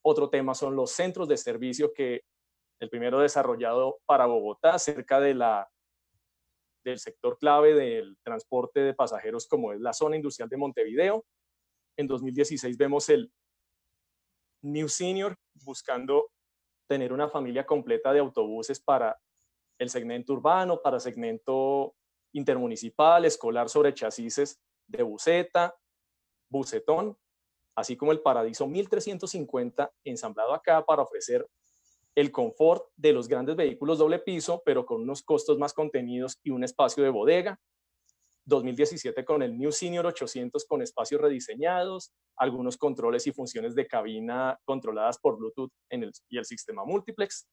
Otro 0.00 0.30
tema 0.30 0.54
son 0.54 0.76
los 0.76 0.92
centros 0.92 1.26
de 1.26 1.36
servicio 1.36 1.92
que 1.92 2.22
el 2.80 2.88
primero 2.88 3.18
desarrollado 3.18 3.98
para 4.06 4.26
Bogotá, 4.26 4.78
cerca 4.78 5.18
de 5.18 5.34
la, 5.34 5.68
del 6.84 7.00
sector 7.00 7.36
clave 7.36 7.74
del 7.74 8.16
transporte 8.22 8.78
de 8.78 8.94
pasajeros 8.94 9.48
como 9.48 9.72
es 9.72 9.80
la 9.80 9.92
zona 9.92 10.14
industrial 10.14 10.48
de 10.48 10.56
Montevideo. 10.56 11.26
En 11.98 12.06
2016 12.06 12.78
vemos 12.78 13.08
el 13.08 13.32
New 14.62 14.88
Senior 14.88 15.34
buscando 15.64 16.30
tener 16.88 17.12
una 17.12 17.28
familia 17.28 17.66
completa 17.66 18.12
de 18.12 18.20
autobuses 18.20 18.78
para 18.78 19.18
el 19.80 19.90
segmento 19.90 20.34
urbano, 20.34 20.80
para 20.80 21.00
segmento 21.00 21.96
intermunicipal, 22.34 23.24
escolar 23.24 23.68
sobre 23.68 23.92
chasis 23.92 24.60
de 24.86 25.02
buseta, 25.02 25.74
bucetón, 26.54 27.18
así 27.74 27.96
como 27.96 28.12
el 28.12 28.20
Paradiso 28.20 28.68
1350 28.68 29.92
ensamblado 30.04 30.54
acá 30.54 30.84
para 30.86 31.02
ofrecer 31.02 31.44
el 32.14 32.30
confort 32.30 32.86
de 32.96 33.12
los 33.12 33.26
grandes 33.26 33.56
vehículos 33.56 33.98
doble 33.98 34.20
piso, 34.20 34.62
pero 34.64 34.86
con 34.86 35.02
unos 35.02 35.22
costos 35.24 35.58
más 35.58 35.72
contenidos 35.72 36.38
y 36.44 36.50
un 36.50 36.62
espacio 36.62 37.02
de 37.02 37.10
bodega. 37.10 37.60
2017 38.46 39.24
con 39.24 39.42
el 39.42 39.58
New 39.58 39.72
Senior 39.72 40.06
800 40.06 40.64
con 40.66 40.80
espacios 40.82 41.20
rediseñados, 41.20 42.12
algunos 42.36 42.76
controles 42.76 43.26
y 43.26 43.32
funciones 43.32 43.74
de 43.74 43.88
cabina 43.88 44.60
controladas 44.64 45.18
por 45.18 45.36
Bluetooth 45.36 45.72
en 45.88 46.04
el, 46.04 46.12
y 46.28 46.38
el 46.38 46.44
sistema 46.44 46.84
multiplex. 46.84 47.48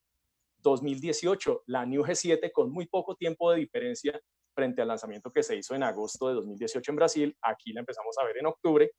2018, 0.60 1.64
la 1.66 1.88
New 1.88 2.04
G7 2.04 2.52
con 2.52 2.72
muy 2.72 2.86
poco 2.86 3.16
tiempo 3.16 3.50
de 3.52 3.58
diferencia 3.62 4.22
frente 4.62 4.84
al 4.84 4.90
lanzamiento 4.90 5.32
que 5.32 5.42
se 5.42 5.56
hizo 5.56 5.74
en 5.74 5.82
agosto 5.82 6.28
de 6.28 6.36
2018 6.36 6.92
en 6.92 6.96
Brasil. 6.96 7.38
Aquí 7.42 7.74
la 7.74 7.80
empezamos 7.80 8.16
a 8.20 8.26
ver 8.26 8.38
en 8.38 8.46
octubre 8.46 8.92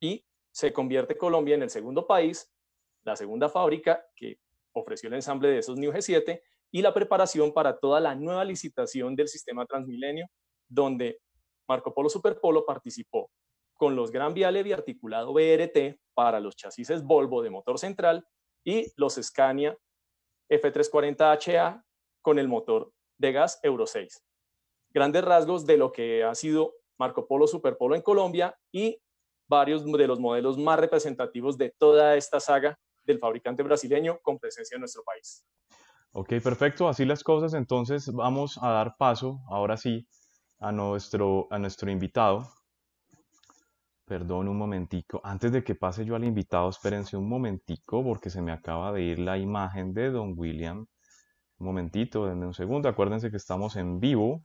y 0.00 0.26
se 0.50 0.72
convierte 0.72 1.16
Colombia 1.16 1.54
en 1.54 1.62
el 1.62 1.70
segundo 1.70 2.08
país, 2.08 2.52
la 3.04 3.14
segunda 3.14 3.48
fábrica 3.48 4.04
que 4.16 4.40
ofreció 4.72 5.08
el 5.08 5.14
ensamble 5.14 5.48
de 5.48 5.58
esos 5.58 5.78
New 5.78 5.92
G7 5.92 6.40
y 6.72 6.82
la 6.82 6.92
preparación 6.92 7.52
para 7.52 7.78
toda 7.78 8.00
la 8.00 8.16
nueva 8.16 8.44
licitación 8.44 9.14
del 9.14 9.28
sistema 9.28 9.64
Transmilenio, 9.64 10.26
donde 10.68 11.20
Marco 11.68 11.94
Polo 11.94 12.08
Superpolo 12.08 12.66
participó 12.66 13.30
con 13.74 13.94
los 13.94 14.10
Gran 14.10 14.34
Viale 14.34 14.64
biarticulado 14.64 15.32
BRT 15.32 16.00
para 16.14 16.40
los 16.40 16.56
chasis 16.56 17.00
Volvo 17.04 17.42
de 17.42 17.50
motor 17.50 17.78
central 17.78 18.26
y 18.64 18.92
los 18.96 19.14
Scania 19.22 19.78
F340HA 20.50 21.84
con 22.22 22.40
el 22.40 22.48
motor 22.48 22.92
de 23.18 23.30
gas 23.30 23.60
Euro 23.62 23.86
6. 23.86 24.24
Grandes 24.94 25.24
rasgos 25.24 25.66
de 25.66 25.76
lo 25.76 25.90
que 25.90 26.22
ha 26.22 26.36
sido 26.36 26.74
Marco 26.98 27.26
Polo 27.26 27.48
Superpolo 27.48 27.96
en 27.96 28.02
Colombia 28.02 28.56
y 28.70 28.96
varios 29.48 29.84
de 29.84 30.06
los 30.06 30.20
modelos 30.20 30.56
más 30.56 30.78
representativos 30.78 31.58
de 31.58 31.74
toda 31.76 32.16
esta 32.16 32.38
saga 32.38 32.78
del 33.02 33.18
fabricante 33.18 33.64
brasileño 33.64 34.20
con 34.22 34.38
presencia 34.38 34.76
en 34.76 34.80
nuestro 34.82 35.02
país. 35.02 35.44
Ok, 36.12 36.34
perfecto. 36.42 36.88
Así 36.88 37.04
las 37.04 37.24
cosas. 37.24 37.54
Entonces 37.54 38.10
vamos 38.12 38.56
a 38.62 38.70
dar 38.70 38.96
paso, 38.96 39.40
ahora 39.48 39.76
sí, 39.76 40.06
a 40.60 40.70
nuestro, 40.70 41.48
a 41.50 41.58
nuestro 41.58 41.90
invitado. 41.90 42.48
Perdón 44.04 44.48
un 44.48 44.56
momentico. 44.56 45.20
Antes 45.24 45.50
de 45.50 45.64
que 45.64 45.74
pase 45.74 46.04
yo 46.04 46.14
al 46.14 46.24
invitado, 46.24 46.68
espérense 46.68 47.16
un 47.16 47.28
momentico 47.28 48.04
porque 48.04 48.30
se 48.30 48.40
me 48.42 48.52
acaba 48.52 48.92
de 48.92 49.02
ir 49.02 49.18
la 49.18 49.38
imagen 49.38 49.92
de 49.92 50.10
Don 50.10 50.34
William. 50.36 50.86
Un 51.58 51.66
momentito, 51.66 52.26
denme 52.26 52.46
un 52.46 52.54
segundo. 52.54 52.88
Acuérdense 52.88 53.30
que 53.30 53.38
estamos 53.38 53.74
en 53.74 53.98
vivo. 53.98 54.44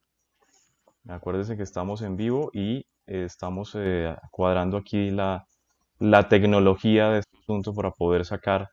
Acuérdense 1.09 1.57
que 1.57 1.63
estamos 1.63 2.03
en 2.03 2.15
vivo 2.15 2.51
y 2.53 2.85
estamos 3.07 3.73
eh, 3.75 4.15
cuadrando 4.31 4.77
aquí 4.77 5.09
la, 5.09 5.47
la 5.97 6.29
tecnología 6.29 7.09
de 7.09 7.19
este 7.19 7.37
asunto 7.39 7.73
para 7.73 7.89
poder 7.89 8.25
sacar 8.25 8.69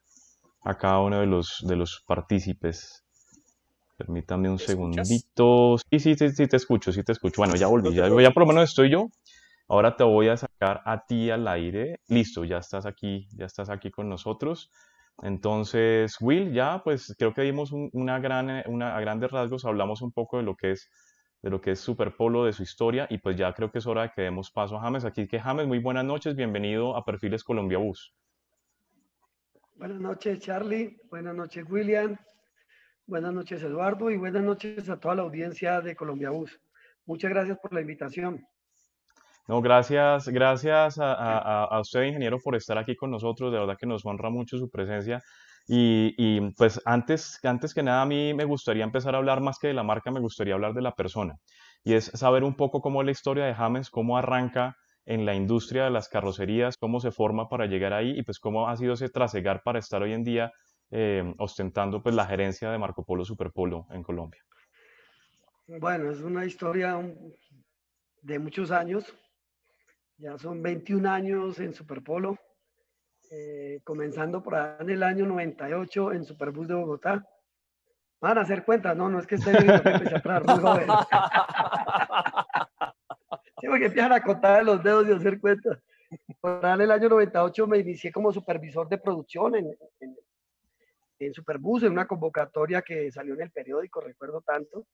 a 0.63 0.77
cada 0.77 1.01
uno 1.01 1.21
de 1.21 1.27
los, 1.27 1.65
de 1.67 1.77
los 1.77 2.03
partícipes. 2.07 3.03
Permítame 3.97 4.51
un 4.51 4.59
segundito. 4.59 5.79
Sí, 5.91 5.99
sí, 5.99 6.15
sí, 6.15 6.29
sí, 6.29 6.47
te 6.47 6.57
escucho, 6.57 6.93
sí 6.93 7.03
te 7.03 7.13
escucho. 7.13 7.37
Bueno, 7.39 7.57
ya 7.57 7.69
volví, 7.69 7.95
ya, 7.95 8.09
ya 8.09 8.31
por 8.31 8.43
lo 8.43 8.49
menos 8.49 8.65
estoy 8.65 8.91
yo. 8.91 9.07
Ahora 9.67 9.97
te 9.97 10.05
voy 10.05 10.29
a 10.29 10.37
sacar 10.37 10.83
a 10.85 11.07
ti 11.07 11.31
al 11.31 11.49
aire. 11.49 12.01
Listo, 12.09 12.45
ya 12.45 12.59
estás 12.59 12.85
aquí, 12.85 13.29
ya 13.33 13.47
estás 13.47 13.71
aquí 13.71 13.91
con 13.91 14.11
nosotros. 14.11 14.71
Entonces, 15.23 16.17
Will, 16.21 16.53
ya 16.53 16.83
pues 16.85 17.15
creo 17.19 17.33
que 17.33 17.41
dimos 17.41 17.73
una 17.73 18.19
gran, 18.19 18.63
una, 18.67 18.95
a 18.95 19.01
grandes 19.01 19.31
rasgos, 19.31 19.65
hablamos 19.65 20.03
un 20.03 20.13
poco 20.13 20.37
de 20.37 20.43
lo 20.43 20.55
que 20.55 20.73
es 20.73 20.91
de 21.43 21.51
lo 21.51 21.61
que 21.61 21.73
es 21.73 21.81
Superpolo, 21.81 22.45
de 22.45 22.53
su 22.53 22.63
historia, 22.63 23.07
y 23.11 23.19
pues 23.19 23.37
ya 23.37 23.53
creo 23.53 23.71
que 23.71 23.79
es 23.79 23.87
hora 23.87 24.03
de 24.03 24.13
que 24.15 24.23
demos 24.23 24.51
paso 24.51 24.77
a 24.77 24.81
James. 24.81 25.05
Aquí 25.05 25.29
que 25.29 25.41
James, 25.41 25.67
muy 25.67 25.79
buenas 25.79 26.05
noches, 26.05 26.35
bienvenido 26.35 26.97
a 26.97 27.05
Perfiles 27.05 27.45
Colombia 27.45 27.79
Bus. 27.79 28.15
Buenas 29.75 30.01
noches, 30.01 30.41
Charlie, 30.41 30.99
buenas 31.11 31.35
noches, 31.35 31.65
William, 31.69 32.17
buenas 33.07 33.35
noches, 33.35 33.63
Eduardo, 33.63 34.11
y 34.11 34.17
buenas 34.17 34.43
noches 34.43 34.89
a 34.89 34.99
toda 34.99 35.17
la 35.17 35.23
audiencia 35.23 35.81
de 35.81 35.95
Colombia 35.95 36.31
Bus. 36.31 36.59
Muchas 37.05 37.31
gracias 37.31 37.59
por 37.59 37.73
la 37.75 37.83
invitación. 37.83 38.45
No, 39.49 39.61
gracias, 39.61 40.29
gracias 40.29 40.99
a, 40.99 41.13
a, 41.13 41.65
a, 41.65 41.81
usted, 41.81 42.03
ingeniero, 42.03 42.39
por 42.41 42.57
estar 42.57 42.79
aquí 42.79 42.97
con 42.97 43.13
nosotros. 43.13 43.53
De 43.53 43.61
verdad 43.61 43.77
que 43.79 43.87
nos 43.87 44.05
honra 44.05 44.29
mucho 44.29 44.59
su 44.59 44.69
presencia. 44.69 45.23
Y, 45.69 46.53
pues 46.53 46.81
antes, 46.85 47.41
antes 47.43 47.75
que 47.75 47.83
nada 47.83 48.03
a 48.03 48.07
mí 48.07 48.35
me 48.35 48.45
gustaría 48.45 48.85
empezar 48.85 49.15
a 49.15 49.19
hablar 49.19 49.41
más 49.41 49.59
que 49.59 49.69
de 49.69 49.75
la 49.75 49.83
marca, 49.83 50.11
me 50.11 50.21
gustaría 50.21 50.55
hablar 50.55 50.75
de 50.75 50.83
la 50.83 50.95
persona. 50.95 51.37
Y 51.83 51.95
es 51.95 52.07
saber 52.07 52.45
un 52.45 52.55
poco 52.55 52.81
cómo 52.81 53.01
es 53.03 53.07
la 53.07 53.13
historia 53.13 53.45
de 53.47 53.55
James, 53.55 53.91
cómo 53.91 54.17
arranca 54.17 54.77
en 55.05 55.25
la 55.25 55.35
industria 55.35 55.85
de 55.85 55.91
las 55.91 56.09
carrocerías, 56.09 56.77
cómo 56.77 57.01
se 57.01 57.11
forma 57.11 57.49
para 57.49 57.67
llegar 57.67 57.93
ahí 57.93 58.19
y 58.19 58.23
pues 58.23 58.39
cómo 58.39 58.69
ha 58.69 58.77
sido 58.77 58.95
ese 58.95 59.09
trasegar 59.09 59.63
para 59.65 59.79
estar 59.79 60.03
hoy 60.03 60.13
en 60.13 60.25
día 60.25 60.53
eh, 60.91 61.35
ostentando 61.39 62.03
pues 62.03 62.15
la 62.15 62.27
gerencia 62.27 62.71
de 62.71 62.79
Marco 62.79 63.05
Polo 63.05 63.25
Superpolo 63.25 63.87
en 63.91 64.03
Colombia. 64.03 64.43
Bueno, 65.67 66.11
es 66.11 66.21
una 66.21 66.45
historia 66.45 67.01
de 68.23 68.39
muchos 68.39 68.71
años. 68.71 69.05
Ya 70.19 70.39
son 70.39 70.63
21 70.63 71.07
años 71.07 71.59
en 71.59 71.75
Superpolo. 71.75 72.39
Eh, 73.31 73.81
comenzando 73.83 74.43
por 74.43 74.55
ahí 74.55 74.77
en 74.81 74.91
el 74.91 75.03
año 75.03 75.27
98 75.27 76.13
en 76.13 76.25
Superbus 76.25 76.69
de 76.69 76.75
Bogotá. 76.75 77.27
Van 78.21 78.39
a 78.39 78.43
hacer 78.43 78.65
cuentas, 78.65 78.97
no, 78.97 79.09
no 79.09 79.19
es 79.19 79.27
que 79.27 79.35
esté 79.35 79.51
viendo 79.53 79.83
que 79.83 79.91
empecé 79.91 80.17
a 80.17 80.23
trabajar 80.23 80.47
muy 80.47 80.63
joven. 80.63 80.89
sí, 83.61 83.67
porque 83.67 83.87
empiezan 83.87 84.13
a 84.13 84.23
contar 84.23 84.65
los 84.65 84.83
dedos 84.83 85.09
y 85.09 85.13
hacer 85.13 85.41
cuentas. 85.41 85.79
Por 86.41 86.65
el 86.65 86.91
año 86.91 87.09
98 87.09 87.67
me 87.67 87.79
inicié 87.79 88.13
como 88.13 88.33
supervisor 88.33 88.89
de 88.89 88.99
producción 88.99 89.57
en, 89.57 89.77
en, 90.01 90.17
en 91.19 91.35
Superbus, 91.35 91.83
en 91.83 91.93
una 91.93 92.07
convocatoria 92.07 92.83
que 92.83 93.11
salió 93.11 93.35
en 93.35 93.43
el 93.43 93.51
periódico, 93.51 94.01
recuerdo 94.01 94.41
tanto. 94.41 94.87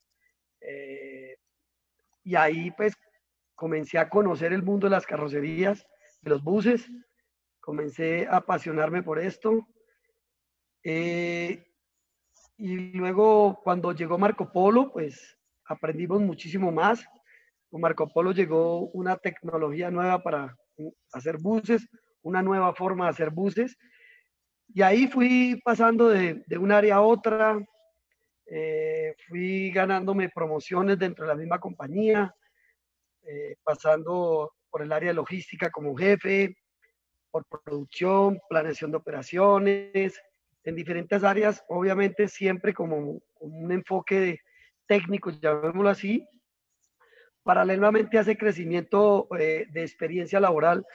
Eh, 0.61 1.37
y 2.25 2.35
ahí 2.35 2.71
pues 2.71 2.95
comencé 3.55 3.99
a 3.99 4.09
conocer 4.09 4.53
el 4.53 4.62
mundo 4.62 4.87
de 4.87 4.93
las 4.93 5.07
carrocerías, 5.07 5.87
de 6.23 6.31
los 6.31 6.43
buses, 6.43 6.89
comencé 7.62 8.26
a 8.26 8.37
apasionarme 8.37 9.02
por 9.02 9.19
esto. 9.19 9.66
Eh, 10.85 11.64
y 12.59 12.77
luego 12.92 13.61
cuando 13.62 13.92
llegó 13.92 14.18
Marco 14.18 14.53
Polo, 14.53 14.92
pues 14.92 15.38
aprendimos 15.64 16.20
muchísimo 16.20 16.70
más. 16.70 17.07
Con 17.70 17.81
Marco 17.81 18.09
Polo 18.12 18.33
llegó 18.33 18.90
una 18.90 19.16
tecnología 19.16 19.90
nueva 19.90 20.22
para 20.22 20.55
hacer 21.12 21.38
buses, 21.38 21.88
una 22.22 22.42
nueva 22.42 22.75
forma 22.75 23.05
de 23.05 23.11
hacer 23.11 23.31
buses. 23.31 23.79
Y 24.75 24.83
ahí 24.83 25.07
fui 25.07 25.61
pasando 25.64 26.09
de, 26.09 26.42
de 26.46 26.59
un 26.59 26.72
área 26.72 26.96
a 26.96 27.03
otra, 27.03 27.59
eh, 28.46 29.14
fui 29.29 29.70
ganándome 29.70 30.29
promociones 30.29 30.98
dentro 30.98 31.25
de 31.25 31.29
la 31.29 31.38
misma 31.38 31.59
compañía, 31.61 32.35
eh, 33.22 33.57
pasando 33.62 34.53
por 34.68 34.83
el 34.83 34.92
área 34.92 35.11
de 35.11 35.14
logística 35.14 35.70
como 35.70 35.94
jefe, 35.94 36.57
por 37.33 37.47
producción, 37.47 38.38
planeación 38.49 38.92
de 38.92 38.99
operaciones, 38.99 40.23
en 40.64 40.77
diferentes 40.77 41.25
áreas, 41.25 41.64
obviamente 41.68 42.29
siempre 42.29 42.73
como, 42.73 43.21
un 43.40 43.73
enfoque 43.73 44.38
técnico, 44.87 45.31
llamémoslo 45.31 45.88
así. 45.88 46.29
Paralelamente 47.42 48.18
a 48.18 48.21
ese 48.21 48.37
crecimiento 48.37 49.27
eh, 49.37 49.66
de 49.73 49.83
experiencia 49.83 50.38
laboral, 50.38 50.87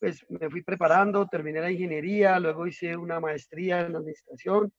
pues 0.00 0.24
me 0.30 0.48
fui 0.48 0.62
preparando, 0.62 1.26
terminé 1.26 1.60
la 1.60 1.70
ingeniería, 1.70 2.38
luego 2.40 2.66
hice 2.66 2.96
una 2.96 3.20
maestría 3.20 3.80
en 3.80 3.96
administración, 3.96 4.72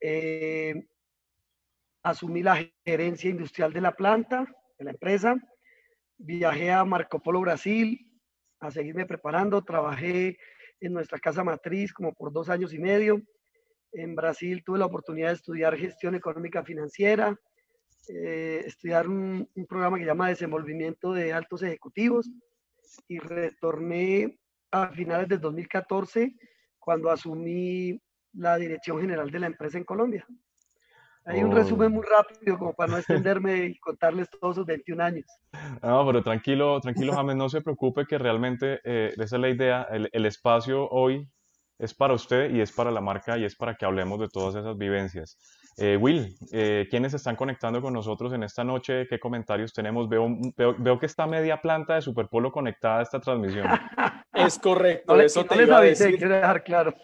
eh, 0.00 0.86
asumí 2.02 2.42
la 2.42 2.66
gerencia 2.84 3.28
industrial 3.28 3.74
de 3.74 3.80
la 3.82 3.92
planta, 3.92 4.46
de 4.78 4.84
la 4.86 4.92
empresa, 4.92 5.36
viajé 6.16 6.70
a 6.70 6.84
Marco 6.84 7.20
Polo 7.20 7.40
Brasil 7.40 8.11
a 8.62 8.70
seguirme 8.70 9.06
preparando, 9.06 9.62
trabajé 9.62 10.38
en 10.80 10.92
nuestra 10.92 11.18
casa 11.18 11.42
matriz 11.42 11.92
como 11.92 12.14
por 12.14 12.32
dos 12.32 12.48
años 12.48 12.72
y 12.72 12.78
medio. 12.78 13.20
En 13.92 14.14
Brasil 14.14 14.62
tuve 14.64 14.78
la 14.78 14.86
oportunidad 14.86 15.28
de 15.28 15.34
estudiar 15.34 15.76
gestión 15.76 16.14
económica 16.14 16.64
financiera, 16.64 17.36
eh, 18.08 18.62
estudiar 18.64 19.08
un, 19.08 19.48
un, 19.54 19.66
programa 19.66 19.98
que 19.98 20.04
se 20.04 20.10
llama 20.10 20.28
desenvolvimiento 20.28 21.12
de 21.12 21.32
altos 21.32 21.62
ejecutivos 21.62 22.30
y 23.08 23.18
retorné 23.18 24.38
a 24.70 24.88
finales 24.88 25.28
del 25.28 25.40
2014 25.40 26.34
cuando 26.78 27.10
asumí 27.10 28.00
la 28.32 28.56
dirección 28.56 29.00
general 29.00 29.30
de 29.30 29.40
la 29.40 29.46
empresa 29.46 29.76
en 29.76 29.84
Colombia. 29.84 30.26
Hay 31.24 31.42
un 31.42 31.52
resumen 31.52 31.92
muy 31.92 32.04
rápido 32.04 32.58
como 32.58 32.72
para 32.72 32.92
no 32.92 32.98
extenderme 32.98 33.66
y 33.66 33.78
contarles 33.78 34.28
todos 34.30 34.56
sus 34.56 34.66
21 34.66 35.02
años. 35.02 35.26
No, 35.82 36.04
pero 36.06 36.22
tranquilo, 36.22 36.80
tranquilo 36.80 37.12
James, 37.12 37.36
no 37.36 37.48
se 37.48 37.60
preocupe 37.60 38.06
que 38.06 38.18
realmente 38.18 38.80
eh, 38.84 39.12
esa 39.16 39.36
es 39.36 39.40
la 39.40 39.48
idea. 39.48 39.86
El, 39.90 40.08
el, 40.12 40.26
espacio 40.26 40.88
hoy 40.88 41.28
es 41.78 41.94
para 41.94 42.14
usted 42.14 42.50
y 42.50 42.60
es 42.60 42.72
para 42.72 42.90
la 42.90 43.00
marca 43.00 43.38
y 43.38 43.44
es 43.44 43.54
para 43.54 43.74
que 43.76 43.84
hablemos 43.84 44.18
de 44.18 44.28
todas 44.28 44.56
esas 44.56 44.76
vivencias. 44.76 45.38
Eh, 45.78 45.96
Will, 45.96 46.36
eh, 46.52 46.86
¿quiénes 46.90 47.14
están 47.14 47.34
conectando 47.34 47.80
con 47.80 47.94
nosotros 47.94 48.32
en 48.32 48.42
esta 48.42 48.62
noche? 48.62 49.06
¿Qué 49.08 49.18
comentarios 49.18 49.72
tenemos? 49.72 50.08
Veo, 50.08 50.28
veo, 50.56 50.76
veo 50.78 50.98
que 50.98 51.06
está 51.06 51.26
media 51.26 51.60
planta 51.60 51.94
de 51.94 52.02
Superpolo 52.02 52.52
conectada 52.52 52.98
a 52.98 53.02
esta 53.02 53.20
transmisión. 53.20 53.66
Es 54.34 54.58
correcto, 54.58 55.20
eso 55.20 55.44
te 55.44 55.62
iba 55.62 55.78
a 55.78 55.82
decir. 55.82 56.16
Quiero 56.16 56.34
dejar 56.34 56.64
claro. 56.64 56.94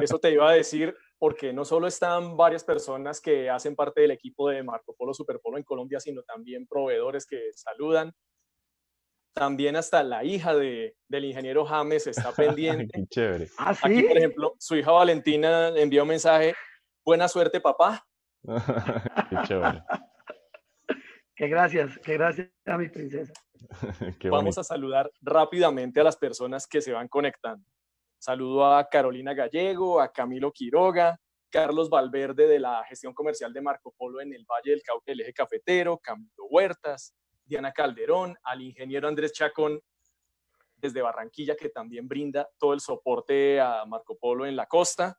Eso 0.00 0.18
te 0.18 0.32
iba 0.32 0.50
a 0.50 0.52
decir 0.52 0.94
porque 1.24 1.54
no 1.54 1.64
solo 1.64 1.86
están 1.86 2.36
varias 2.36 2.64
personas 2.64 3.18
que 3.18 3.48
hacen 3.48 3.74
parte 3.74 4.02
del 4.02 4.10
equipo 4.10 4.50
de 4.50 4.62
Marco 4.62 4.94
Polo 4.94 5.14
Superpolo 5.14 5.56
en 5.56 5.64
Colombia, 5.64 5.98
sino 5.98 6.22
también 6.22 6.66
proveedores 6.66 7.24
que 7.24 7.50
saludan. 7.54 8.12
También 9.32 9.74
hasta 9.74 10.02
la 10.02 10.22
hija 10.22 10.54
de, 10.54 10.98
del 11.08 11.24
ingeniero 11.24 11.64
James 11.64 12.06
está 12.08 12.30
pendiente. 12.36 12.92
Qué 12.92 13.06
chévere. 13.06 13.48
¿Ah, 13.56 13.72
sí? 13.72 13.80
Aquí, 13.84 14.02
por 14.02 14.18
ejemplo, 14.18 14.54
su 14.58 14.76
hija 14.76 14.92
Valentina 14.92 15.68
envió 15.68 16.02
un 16.02 16.10
mensaje, 16.10 16.54
buena 17.02 17.26
suerte 17.26 17.58
papá. 17.58 18.06
Qué 19.30 19.36
chévere. 19.46 19.82
Qué 21.36 21.48
gracias, 21.48 21.98
qué 22.04 22.12
gracias 22.18 22.50
a 22.66 22.76
mi 22.76 22.90
princesa. 22.90 23.32
Qué 24.20 24.28
Vamos 24.28 24.56
bonito. 24.56 24.60
a 24.60 24.64
saludar 24.64 25.10
rápidamente 25.22 26.00
a 26.00 26.04
las 26.04 26.18
personas 26.18 26.66
que 26.66 26.82
se 26.82 26.92
van 26.92 27.08
conectando. 27.08 27.64
Saludo 28.24 28.64
a 28.64 28.88
Carolina 28.88 29.34
Gallego, 29.34 30.00
a 30.00 30.10
Camilo 30.10 30.50
Quiroga, 30.50 31.20
Carlos 31.50 31.90
Valverde 31.90 32.48
de 32.48 32.58
la 32.58 32.82
gestión 32.84 33.12
comercial 33.12 33.52
de 33.52 33.60
Marco 33.60 33.92
Polo 33.94 34.18
en 34.22 34.32
el 34.32 34.46
Valle 34.46 34.70
del 34.70 34.82
Cauca, 34.82 35.12
el 35.12 35.20
eje 35.20 35.34
cafetero, 35.34 35.98
Camilo 35.98 36.46
Huertas, 36.48 37.14
Diana 37.44 37.70
Calderón, 37.70 38.34
al 38.42 38.62
ingeniero 38.62 39.08
Andrés 39.08 39.34
Chacón 39.34 39.78
desde 40.78 41.02
Barranquilla, 41.02 41.54
que 41.54 41.68
también 41.68 42.08
brinda 42.08 42.48
todo 42.56 42.72
el 42.72 42.80
soporte 42.80 43.60
a 43.60 43.84
Marco 43.84 44.16
Polo 44.16 44.46
en 44.46 44.56
la 44.56 44.64
costa, 44.64 45.18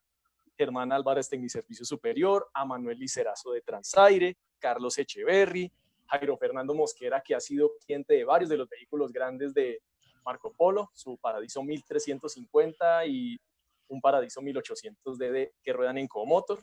Germán 0.58 0.92
Álvarez, 0.92 1.30
Tecniservicio 1.30 1.86
Superior, 1.86 2.50
a 2.56 2.66
Manuel 2.66 2.98
Licerazo 2.98 3.52
de 3.52 3.62
Transaire, 3.62 4.36
Carlos 4.58 4.98
Echeverry, 4.98 5.72
Jairo 6.08 6.38
Fernando 6.38 6.74
Mosquera, 6.74 7.22
que 7.22 7.36
ha 7.36 7.40
sido 7.40 7.74
cliente 7.86 8.16
de 8.16 8.26
varios 8.26 8.50
de 8.50 8.58
los 8.58 8.68
vehículos 8.68 9.12
grandes 9.14 9.54
de 9.54 9.84
Marco 10.26 10.52
Polo, 10.52 10.90
su 10.94 11.18
Paradiso 11.18 11.64
1350 11.64 13.06
y 13.06 13.40
un 13.88 14.02
Paradiso 14.02 14.42
1800 14.42 15.18
DD 15.18 15.54
que 15.62 15.74
ruedan 15.74 15.98
en 15.98 16.08
Comotor. 16.08 16.60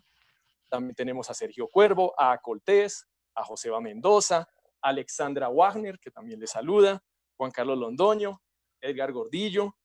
También 0.68 0.94
tenemos 0.94 1.30
a 1.30 1.34
Sergio 1.34 1.68
Cuervo, 1.68 2.14
a 2.18 2.36
Coltés, 2.38 3.06
a 3.34 3.44
Joseba 3.44 3.80
Mendoza, 3.80 4.48
a 4.80 4.88
Alexandra 4.88 5.48
Wagner, 5.48 5.98
que 5.98 6.10
también 6.10 6.40
le 6.40 6.46
saluda, 6.46 7.02
Juan 7.36 7.50
Carlos 7.50 7.78
Londoño, 7.78 8.42
Edgar 8.80 9.12
Gordillo, 9.12 9.76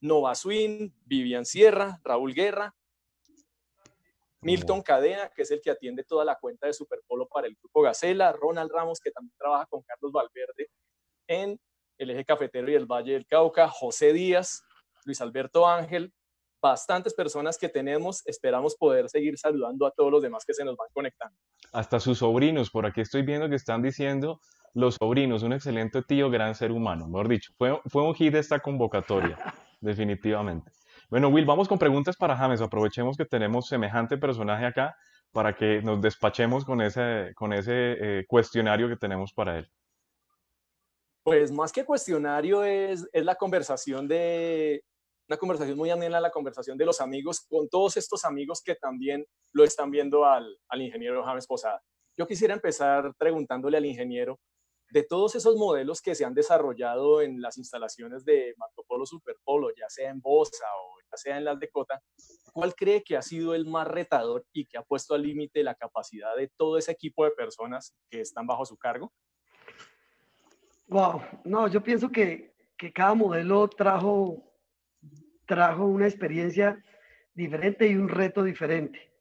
Nova 0.00 0.34
Swin, 0.34 0.92
Vivian 1.04 1.46
Sierra, 1.46 2.00
Raúl 2.02 2.34
Guerra, 2.34 2.74
Milton 4.40 4.82
Cadena, 4.82 5.28
que 5.28 5.42
es 5.42 5.50
el 5.52 5.60
que 5.60 5.70
atiende 5.70 6.02
toda 6.02 6.24
la 6.24 6.36
cuenta 6.36 6.66
de 6.66 6.72
Superpolo 6.72 7.28
para 7.28 7.46
el 7.46 7.54
Grupo 7.54 7.82
Gacela, 7.82 8.32
Ronald 8.32 8.72
Ramos, 8.72 8.98
que 8.98 9.12
también 9.12 9.36
trabaja 9.38 9.66
con 9.66 9.82
Carlos 9.82 10.10
Valverde 10.10 10.68
en 11.28 11.60
el 11.98 12.10
eje 12.10 12.24
cafetero 12.24 12.70
y 12.70 12.74
el 12.74 12.86
Valle 12.86 13.12
del 13.12 13.26
Cauca, 13.26 13.68
José 13.68 14.12
Díaz, 14.12 14.64
Luis 15.04 15.20
Alberto 15.20 15.66
Ángel, 15.66 16.12
bastantes 16.60 17.14
personas 17.14 17.58
que 17.58 17.68
tenemos, 17.68 18.26
esperamos 18.26 18.76
poder 18.76 19.08
seguir 19.08 19.36
saludando 19.36 19.86
a 19.86 19.90
todos 19.90 20.12
los 20.12 20.22
demás 20.22 20.44
que 20.44 20.54
se 20.54 20.64
nos 20.64 20.76
van 20.76 20.88
conectando. 20.92 21.36
Hasta 21.72 21.98
sus 21.98 22.18
sobrinos, 22.18 22.70
por 22.70 22.86
aquí 22.86 23.00
estoy 23.00 23.22
viendo 23.22 23.48
que 23.48 23.56
están 23.56 23.82
diciendo 23.82 24.40
los 24.74 24.94
sobrinos, 24.94 25.42
un 25.42 25.52
excelente 25.52 26.02
tío, 26.02 26.30
gran 26.30 26.54
ser 26.54 26.72
humano, 26.72 27.06
mejor 27.08 27.28
dicho, 27.28 27.52
fue, 27.58 27.80
fue 27.86 28.02
un 28.04 28.14
hit 28.14 28.34
esta 28.34 28.60
convocatoria, 28.60 29.36
definitivamente. 29.80 30.70
Bueno, 31.10 31.28
Will, 31.28 31.44
vamos 31.44 31.68
con 31.68 31.78
preguntas 31.78 32.16
para 32.16 32.34
James. 32.34 32.62
Aprovechemos 32.62 33.18
que 33.18 33.26
tenemos 33.26 33.68
semejante 33.68 34.16
personaje 34.16 34.64
acá 34.64 34.96
para 35.30 35.54
que 35.54 35.82
nos 35.82 36.00
despachemos 36.00 36.64
con 36.64 36.80
ese, 36.80 37.32
con 37.34 37.52
ese 37.52 37.72
eh, 38.00 38.24
cuestionario 38.26 38.88
que 38.88 38.96
tenemos 38.96 39.32
para 39.34 39.58
él. 39.58 39.68
Pues 41.24 41.52
más 41.52 41.72
que 41.72 41.84
cuestionario 41.84 42.64
es, 42.64 43.08
es 43.12 43.24
la 43.24 43.36
conversación 43.36 44.08
de, 44.08 44.84
una 45.28 45.38
conversación 45.38 45.78
muy 45.78 45.90
amena, 45.90 46.20
la 46.20 46.30
conversación 46.30 46.76
de 46.76 46.84
los 46.84 47.00
amigos 47.00 47.46
con 47.48 47.68
todos 47.68 47.96
estos 47.96 48.24
amigos 48.24 48.60
que 48.62 48.74
también 48.74 49.24
lo 49.52 49.64
están 49.64 49.90
viendo 49.90 50.24
al, 50.24 50.58
al 50.68 50.82
ingeniero 50.82 51.24
James 51.24 51.46
Posada. 51.46 51.82
Yo 52.18 52.26
quisiera 52.26 52.54
empezar 52.54 53.14
preguntándole 53.16 53.78
al 53.78 53.86
ingeniero 53.86 54.38
de 54.90 55.02
todos 55.04 55.34
esos 55.34 55.56
modelos 55.56 56.02
que 56.02 56.14
se 56.14 56.26
han 56.26 56.34
desarrollado 56.34 57.22
en 57.22 57.40
las 57.40 57.56
instalaciones 57.56 58.26
de 58.26 58.54
Marco 58.58 58.84
Polo 58.86 59.06
Superpolo, 59.06 59.70
ya 59.74 59.88
sea 59.88 60.10
en 60.10 60.20
Bosa 60.20 60.66
o 60.84 60.98
ya 61.10 61.16
sea 61.16 61.38
en 61.38 61.44
las 61.44 61.58
de 61.58 61.70
Cota, 61.70 62.02
¿cuál 62.52 62.74
cree 62.74 63.02
que 63.02 63.16
ha 63.16 63.22
sido 63.22 63.54
el 63.54 63.64
más 63.64 63.88
retador 63.88 64.44
y 64.52 64.66
que 64.66 64.76
ha 64.76 64.82
puesto 64.82 65.14
al 65.14 65.22
límite 65.22 65.62
la 65.62 65.74
capacidad 65.74 66.36
de 66.36 66.50
todo 66.58 66.76
ese 66.76 66.92
equipo 66.92 67.24
de 67.24 67.30
personas 67.30 67.94
que 68.10 68.20
están 68.20 68.46
bajo 68.46 68.66
su 68.66 68.76
cargo? 68.76 69.12
Wow, 70.92 71.22
no, 71.44 71.68
yo 71.68 71.82
pienso 71.82 72.10
que, 72.10 72.54
que 72.76 72.92
cada 72.92 73.14
modelo 73.14 73.66
trajo, 73.66 74.44
trajo 75.46 75.86
una 75.86 76.06
experiencia 76.06 76.84
diferente 77.34 77.86
y 77.88 77.96
un 77.96 78.10
reto 78.10 78.42
diferente. 78.42 79.12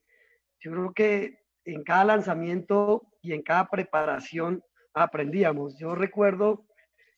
Yo 0.60 0.72
creo 0.72 0.94
que 0.94 1.40
en 1.64 1.84
cada 1.84 2.04
lanzamiento 2.04 3.08
y 3.22 3.32
en 3.32 3.42
cada 3.42 3.70
preparación 3.70 4.62
aprendíamos. 4.94 5.78
Yo 5.80 5.96
recuerdo, 5.96 6.66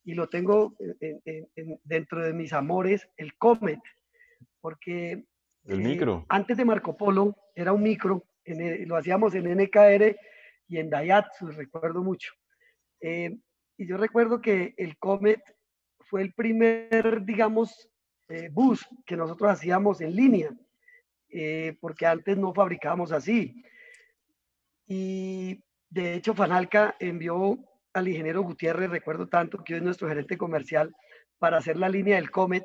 y 0.04 0.14
lo 0.14 0.30
tengo 0.30 0.76
en, 1.00 1.20
en, 1.26 1.50
en, 1.56 1.80
dentro 1.84 2.24
de 2.24 2.34
mis 2.34 2.54
amores, 2.54 3.10
el 3.18 3.36
Comet, 3.38 3.82
porque 4.62 5.26
el 5.66 5.82
micro. 5.82 6.20
Eh, 6.20 6.26
antes 6.30 6.58
de 6.58 6.66
Marco 6.66 6.96
Polo 6.96 7.36
era 7.56 7.74
un 7.74 7.82
micro 7.82 8.24
lo 8.46 8.98
hacíamos 8.98 9.34
en 9.36 9.46
NKR 9.58 10.16
y 10.68 10.78
en 10.78 10.90
Daihatsu, 10.90 11.48
recuerdo 11.48 12.04
mucho. 12.04 12.34
Eh, 13.00 13.38
y 13.78 13.88
yo 13.88 13.98
recuerdo 13.98 14.42
que 14.42 14.74
el 14.78 14.98
Comet 14.98 15.42
fue 16.00 16.22
el 16.22 16.34
primer, 16.34 17.24
digamos, 17.24 17.90
eh, 18.30 18.50
bus 18.52 18.88
que 19.06 19.18
nosotros 19.18 19.52
hacíamos 19.52 20.02
en 20.02 20.16
línea, 20.16 20.52
eh, 21.30 21.76
porque 21.80 22.06
antes 22.06 22.38
no 22.38 22.54
fabricábamos 22.54 23.12
así. 23.12 23.64
Y 24.86 25.64
de 25.90 26.14
hecho, 26.16 26.34
Fanalca 26.34 26.96
envió 27.00 27.58
al 27.94 28.08
ingeniero 28.08 28.44
Gutiérrez, 28.44 28.90
recuerdo 28.90 29.28
tanto, 29.28 29.64
que 29.64 29.74
hoy 29.74 29.78
es 29.80 29.84
nuestro 29.84 30.08
gerente 30.08 30.38
comercial, 30.38 30.96
para 31.38 31.58
hacer 31.58 31.78
la 31.78 31.90
línea 31.90 32.16
del 32.16 32.32
Comet. 32.32 32.64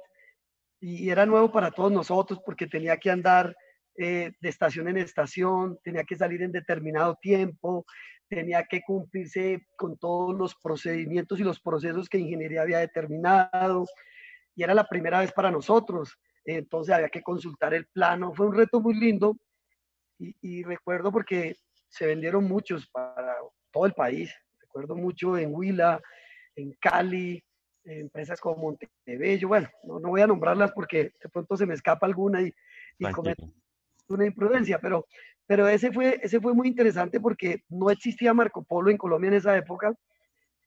Y 0.80 1.10
era 1.10 1.26
nuevo 1.26 1.50
para 1.50 1.70
todos 1.70 1.90
nosotros 1.90 2.40
porque 2.44 2.66
tenía 2.66 2.96
que 2.98 3.10
andar 3.10 3.56
eh, 4.00 4.32
de 4.40 4.48
estación 4.48 4.88
en 4.88 4.98
estación, 4.98 5.78
tenía 5.82 6.04
que 6.04 6.14
salir 6.14 6.42
en 6.42 6.52
determinado 6.52 7.16
tiempo, 7.20 7.84
tenía 8.28 8.64
que 8.64 8.82
cumplirse 8.82 9.66
con 9.76 9.98
todos 9.98 10.36
los 10.38 10.54
procedimientos 10.54 11.40
y 11.40 11.42
los 11.42 11.60
procesos 11.60 12.08
que 12.08 12.18
ingeniería 12.18 12.62
había 12.62 12.78
determinado. 12.78 13.86
Y 14.54 14.62
era 14.62 14.72
la 14.72 14.84
primera 14.84 15.18
vez 15.18 15.32
para 15.32 15.50
nosotros. 15.50 16.16
Entonces 16.44 16.94
había 16.94 17.08
que 17.08 17.22
consultar 17.22 17.74
el 17.74 17.86
plano. 17.86 18.32
Fue 18.34 18.46
un 18.46 18.54
reto 18.54 18.80
muy 18.80 18.94
lindo. 18.94 19.36
Y, 20.18 20.34
y 20.40 20.62
recuerdo 20.62 21.10
porque 21.10 21.56
se 21.88 22.06
vendieron 22.06 22.44
muchos 22.44 22.88
para 22.88 23.36
todo 23.72 23.86
el 23.86 23.94
país. 23.94 24.32
Recuerdo 24.60 24.94
mucho 24.94 25.36
en 25.36 25.52
Huila, 25.52 26.00
en 26.54 26.72
Cali, 26.80 27.42
empresas 27.84 28.40
como 28.40 28.62
Montebello. 28.62 29.48
Bueno, 29.48 29.68
no, 29.82 29.98
no, 29.98 30.10
voy 30.10 30.20
a 30.20 30.26
nombrarlas 30.26 30.70
porque 30.72 31.14
de 31.20 31.28
pronto 31.32 31.56
se 31.56 31.66
me 31.66 31.74
escapa 31.74 32.06
alguna 32.06 32.42
y, 32.42 32.54
y 32.98 33.06
una 34.08 34.26
imprudencia, 34.26 34.78
pero, 34.78 35.06
pero 35.46 35.68
ese, 35.68 35.92
fue, 35.92 36.18
ese 36.22 36.40
fue 36.40 36.54
muy 36.54 36.68
interesante 36.68 37.20
porque 37.20 37.62
no 37.68 37.90
existía 37.90 38.34
Marco 38.34 38.64
Polo 38.64 38.90
en 38.90 38.96
Colombia 38.96 39.28
en 39.28 39.34
esa 39.34 39.56
época 39.56 39.94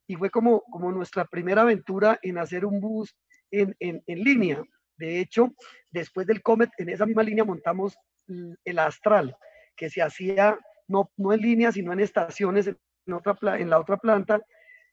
y 0.07 0.15
fue 0.15 0.29
como, 0.29 0.61
como 0.63 0.91
nuestra 0.91 1.25
primera 1.25 1.61
aventura 1.61 2.19
en 2.21 2.37
hacer 2.37 2.65
un 2.65 2.79
bus 2.79 3.15
en, 3.51 3.75
en, 3.79 4.03
en 4.07 4.19
línea. 4.19 4.63
De 4.97 5.19
hecho, 5.19 5.53
después 5.89 6.27
del 6.27 6.41
Comet, 6.41 6.69
en 6.77 6.89
esa 6.89 7.05
misma 7.05 7.23
línea 7.23 7.43
montamos 7.43 7.97
el 8.63 8.79
Astral, 8.79 9.35
que 9.75 9.89
se 9.89 10.01
hacía 10.01 10.59
no, 10.87 11.11
no 11.17 11.33
en 11.33 11.41
línea, 11.41 11.71
sino 11.71 11.93
en 11.93 11.99
estaciones 11.99 12.67
en, 12.67 13.13
otra, 13.13 13.59
en 13.59 13.69
la 13.69 13.79
otra 13.79 13.97
planta, 13.97 14.41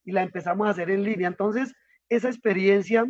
y 0.04 0.12
la 0.12 0.22
empezamos 0.22 0.66
a 0.66 0.70
hacer 0.70 0.90
en 0.90 1.02
línea. 1.02 1.28
Entonces, 1.28 1.74
esa 2.08 2.28
experiencia 2.28 3.04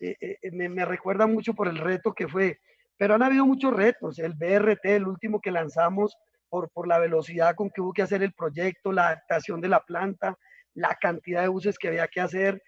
eh, 0.00 0.16
eh, 0.20 0.50
me, 0.52 0.68
me, 0.68 0.84
recuerda 0.84 1.26
mucho 1.26 1.54
por 1.54 1.68
el 1.68 1.78
reto 1.78 2.12
que 2.12 2.28
fue 2.28 2.58
pero 2.96 3.14
han 3.14 3.22
habido 3.22 3.46
muchos 3.46 3.72
retos. 3.72 4.18
El 4.18 4.34
BRT, 4.34 4.84
el 4.84 5.06
último 5.06 5.40
que 5.40 5.50
lanzamos, 5.50 6.16
por, 6.48 6.70
por 6.70 6.86
la 6.86 6.98
velocidad 6.98 7.54
con 7.54 7.70
que 7.70 7.80
hubo 7.80 7.92
que 7.92 8.02
hacer 8.02 8.22
el 8.22 8.32
proyecto, 8.32 8.92
la 8.92 9.08
adaptación 9.08 9.60
de 9.60 9.68
la 9.68 9.80
planta, 9.80 10.38
la 10.74 10.96
cantidad 11.00 11.42
de 11.42 11.48
buses 11.48 11.78
que 11.78 11.88
había 11.88 12.06
que 12.08 12.20
hacer. 12.20 12.62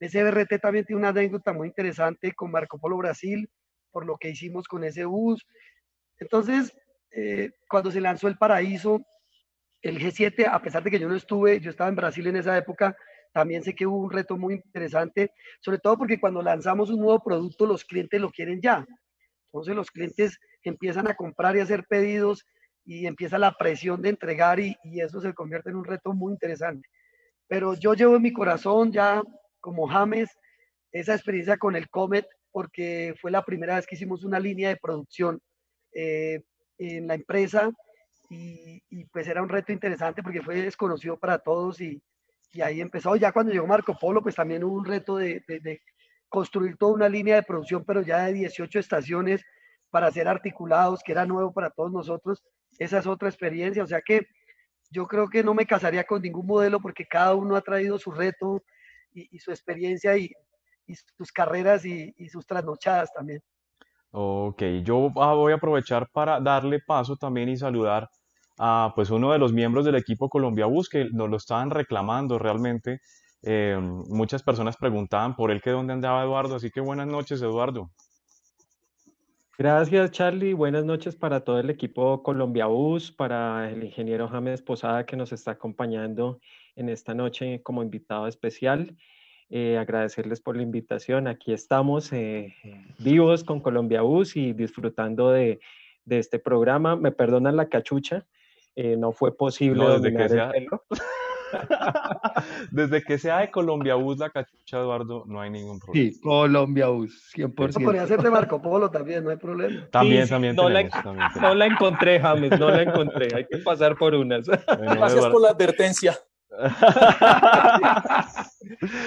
Ese 0.00 0.22
BRT 0.22 0.60
también 0.60 0.84
tiene 0.84 1.00
una 1.00 1.08
anécdota 1.08 1.52
muy 1.52 1.68
interesante 1.68 2.32
con 2.32 2.50
Marco 2.50 2.78
Polo 2.78 2.96
Brasil, 2.96 3.50
por 3.90 4.06
lo 4.06 4.16
que 4.16 4.30
hicimos 4.30 4.68
con 4.68 4.84
ese 4.84 5.04
bus. 5.04 5.44
Entonces, 6.18 6.74
eh, 7.10 7.50
cuando 7.68 7.90
se 7.90 8.00
lanzó 8.00 8.28
el 8.28 8.38
Paraíso, 8.38 9.04
el 9.82 9.98
G7, 9.98 10.46
a 10.50 10.60
pesar 10.60 10.82
de 10.82 10.90
que 10.90 10.98
yo 10.98 11.08
no 11.08 11.16
estuve, 11.16 11.60
yo 11.60 11.70
estaba 11.70 11.90
en 11.90 11.96
Brasil 11.96 12.26
en 12.26 12.36
esa 12.36 12.56
época, 12.56 12.96
también 13.32 13.62
sé 13.62 13.74
que 13.74 13.86
hubo 13.86 13.98
un 13.98 14.10
reto 14.10 14.36
muy 14.36 14.54
interesante, 14.54 15.32
sobre 15.60 15.78
todo 15.78 15.98
porque 15.98 16.20
cuando 16.20 16.42
lanzamos 16.42 16.90
un 16.90 17.00
nuevo 17.00 17.22
producto, 17.22 17.66
los 17.66 17.84
clientes 17.84 18.20
lo 18.20 18.30
quieren 18.30 18.60
ya. 18.60 18.86
Entonces 19.48 19.74
los 19.74 19.90
clientes 19.90 20.38
empiezan 20.62 21.08
a 21.08 21.14
comprar 21.14 21.56
y 21.56 21.60
hacer 21.60 21.84
pedidos 21.88 22.44
y 22.84 23.06
empieza 23.06 23.38
la 23.38 23.52
presión 23.52 24.00
de 24.02 24.10
entregar 24.10 24.60
y, 24.60 24.76
eso 24.84 25.20
se 25.20 25.34
convierte 25.34 25.70
en 25.70 25.76
un 25.76 25.84
reto 25.84 26.12
muy 26.12 26.32
interesante. 26.32 26.88
Pero 27.46 27.74
yo 27.74 27.94
llevo 27.94 28.16
en 28.16 28.22
mi 28.22 28.32
corazón 28.32 28.92
ya 28.92 29.22
como 29.60 29.86
James 29.88 30.30
esa 30.92 31.14
experiencia 31.14 31.56
con 31.56 31.76
el 31.76 31.88
Comet 31.88 32.26
porque 32.50 33.14
fue 33.20 33.30
la 33.30 33.44
primera 33.44 33.76
vez 33.76 33.86
que 33.86 33.94
hicimos 33.94 34.24
una 34.24 34.40
línea 34.40 34.70
de 34.70 34.76
producción 34.76 35.40
eh, 35.92 36.40
en 36.78 37.06
la 37.06 37.14
empresa 37.14 37.70
y, 38.30 38.82
pues 39.12 39.26
era 39.26 39.42
un 39.42 39.48
reto 39.48 39.72
interesante 39.72 40.22
porque 40.22 40.42
fue 40.42 40.62
desconocido 40.62 41.18
para 41.18 41.38
todos 41.38 41.80
y, 41.80 42.02
ahí 42.62 42.80
empezó. 42.80 43.16
Ya 43.16 43.32
cuando 43.32 43.52
llegó 43.52 43.66
Marco 43.66 43.96
Polo, 43.98 44.22
pues 44.22 44.34
también 44.34 44.64
hubo 44.64 44.76
un 44.76 44.84
reto 44.84 45.16
de, 45.16 45.42
construir 46.28 46.76
toda 46.76 46.92
una 46.92 47.08
línea 47.08 47.36
de 47.36 47.42
producción, 47.42 47.84
pero 47.84 48.02
ya 48.02 48.24
de 48.24 48.34
18 48.34 48.78
estaciones 48.78 49.44
para 49.90 50.10
ser 50.10 50.28
articulados, 50.28 51.00
que 51.02 51.12
era 51.12 51.26
nuevo 51.26 51.52
para 51.52 51.70
todos 51.70 51.92
nosotros. 51.92 52.42
Esa 52.78 52.98
es 52.98 53.06
otra 53.06 53.28
experiencia, 53.28 53.82
o 53.82 53.86
sea 53.86 54.00
que 54.02 54.26
yo 54.90 55.06
creo 55.06 55.28
que 55.28 55.42
no 55.42 55.54
me 55.54 55.66
casaría 55.66 56.04
con 56.04 56.22
ningún 56.22 56.46
modelo 56.46 56.80
porque 56.80 57.06
cada 57.06 57.34
uno 57.34 57.56
ha 57.56 57.60
traído 57.60 57.98
su 57.98 58.10
reto 58.10 58.62
y, 59.12 59.38
su 59.38 59.50
experiencia 59.50 60.16
y, 60.16 60.30
sus 61.16 61.32
carreras 61.32 61.84
y, 61.84 62.12
sus 62.28 62.46
trasnochadas 62.46 63.12
también. 63.12 63.42
Ok, 64.10 64.62
yo 64.84 65.12
ah, 65.16 65.34
voy 65.34 65.52
a 65.52 65.56
aprovechar 65.56 66.08
para 66.10 66.40
darle 66.40 66.80
paso 66.80 67.16
también 67.16 67.50
y 67.50 67.56
saludar 67.56 68.08
a 68.58 68.92
pues 68.94 69.10
uno 69.10 69.32
de 69.32 69.38
los 69.38 69.52
miembros 69.52 69.84
del 69.84 69.96
equipo 69.96 70.28
Colombia 70.30 70.66
Bus 70.66 70.88
que 70.88 71.06
nos 71.12 71.28
lo 71.28 71.36
estaban 71.36 71.70
reclamando 71.70 72.38
realmente 72.38 73.00
eh, 73.42 73.78
muchas 73.80 74.42
personas 74.42 74.76
preguntaban 74.76 75.36
por 75.36 75.50
él 75.50 75.60
que 75.62 75.70
dónde 75.70 75.92
andaba 75.92 76.22
Eduardo, 76.22 76.56
así 76.56 76.70
que 76.70 76.80
buenas 76.80 77.06
noches, 77.06 77.40
Eduardo. 77.42 77.90
Gracias, 79.56 80.12
Charlie. 80.12 80.52
Buenas 80.52 80.84
noches 80.84 81.16
para 81.16 81.40
todo 81.40 81.58
el 81.58 81.68
equipo 81.68 82.22
Colombia 82.22 82.66
Bus, 82.66 83.10
para 83.10 83.70
el 83.70 83.82
ingeniero 83.82 84.28
James 84.28 84.62
Posada 84.62 85.04
que 85.04 85.16
nos 85.16 85.32
está 85.32 85.52
acompañando 85.52 86.40
en 86.76 86.88
esta 86.88 87.12
noche 87.12 87.60
como 87.62 87.82
invitado 87.82 88.28
especial. 88.28 88.96
Eh, 89.50 89.76
agradecerles 89.78 90.40
por 90.40 90.56
la 90.56 90.62
invitación. 90.62 91.26
Aquí 91.26 91.52
estamos 91.52 92.12
eh, 92.12 92.54
vivos 92.98 93.42
con 93.42 93.60
Colombia 93.60 94.02
Bus 94.02 94.36
y 94.36 94.52
disfrutando 94.52 95.30
de, 95.30 95.58
de, 96.04 96.18
este 96.18 96.38
programa. 96.38 96.94
Me 96.94 97.10
perdonan 97.10 97.56
la 97.56 97.68
cachucha, 97.68 98.26
no 98.76 99.10
fue 99.10 99.36
posible 99.36 99.82
no, 99.82 100.00
que 100.00 100.28
sea... 100.28 100.52
Desde 102.70 103.02
que 103.02 103.18
sea 103.18 103.38
de 103.38 103.50
Colombia 103.50 103.94
Bus 103.94 104.18
la 104.18 104.30
cachucha, 104.30 104.78
Eduardo, 104.78 105.24
no 105.26 105.40
hay 105.40 105.50
ningún 105.50 105.78
problema. 105.78 106.10
Sí, 106.12 106.20
Colombia 106.20 106.88
Bus, 106.88 107.32
100%. 107.34 107.68
Eso 107.68 107.80
podría 107.80 108.06
ser 108.06 108.22
de 108.22 108.30
Marco 108.30 108.60
Polo 108.60 108.90
también, 108.90 109.24
no 109.24 109.30
hay 109.30 109.36
problema. 109.36 109.86
También, 109.90 110.28
también, 110.28 110.56
no, 110.56 110.66
tenemos, 110.66 110.92
la, 110.92 111.02
también 111.02 111.28
no 111.40 111.54
la 111.54 111.66
encontré, 111.66 112.20
James, 112.20 112.58
no 112.58 112.70
la 112.70 112.82
encontré. 112.82 113.28
Hay 113.34 113.46
que 113.46 113.58
pasar 113.58 113.96
por 113.96 114.14
unas. 114.14 114.46
Gracias 114.66 115.26
por 115.26 115.40
la 115.40 115.50
advertencia. 115.50 116.18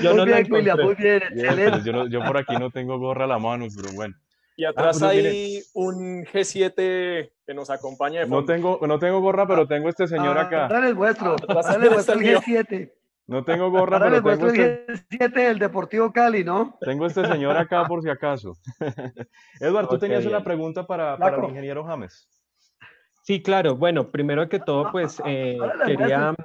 yo 0.02 0.10
muy 0.10 0.18
no 0.18 0.26
bien, 0.26 0.48
William, 0.52 0.80
muy 0.80 0.96
bien, 0.96 1.24
excelente. 1.24 1.82
Yo, 1.84 2.08
yo, 2.08 2.24
por 2.24 2.38
aquí 2.38 2.56
no 2.58 2.70
tengo 2.70 2.98
gorra 3.00 3.26
a 3.26 3.28
la 3.28 3.40
mano, 3.40 3.68
pero 3.76 3.94
bueno. 3.94 4.16
Y 4.58 4.66
ah, 4.66 4.70
atrás 4.70 5.00
pues 5.00 5.12
hay 5.12 5.64
un 5.74 6.26
G7 6.26 7.32
que 7.46 7.54
nos 7.54 7.70
acompaña 7.70 8.22
de 8.22 8.28
No 8.28 8.46
tengo, 8.46 8.80
no 8.86 9.00
tengo 9.00 9.22
gorra, 9.22 9.48
pero 9.48 9.68
tengo 9.68 9.90
este 9.90 10.08
señor 10.08 10.38
ah, 10.38 10.42
acá. 10.42 10.68
Dale 10.68 10.90
el 10.90 10.96
vuestro, 10.96 11.36
dale 11.48 11.88
el 11.88 11.94
vuestro 11.94 12.16
G7. 12.20 12.92
No 13.28 13.46
tengo 13.46 13.72
gorra, 13.72 14.00
pero 14.00 14.18
el 14.18 14.24
tengo 14.24 14.48
este... 14.48 14.86
G7 14.88 15.34
del 15.34 15.60
Deportivo 15.60 16.12
Cali, 16.12 16.44
¿no? 16.44 16.78
Tengo 16.82 17.06
este 17.06 17.26
señor 17.26 17.56
acá 17.56 17.86
por 17.86 18.02
si 18.02 18.10
acaso. 18.10 18.58
Eduardo, 19.62 19.90
tú 19.90 20.00
tenías 20.00 20.26
una 20.26 20.44
pregunta 20.44 20.86
para, 20.86 21.18
para 21.18 21.38
el 21.38 21.46
ingeniero 21.46 21.86
James. 21.86 22.28
Sí, 23.24 23.42
claro. 23.42 23.78
Bueno, 23.78 24.12
primero 24.12 24.50
que 24.50 24.60
todo, 24.60 24.92
pues 24.92 25.22
eh, 25.26 25.58
quería... 25.86 26.36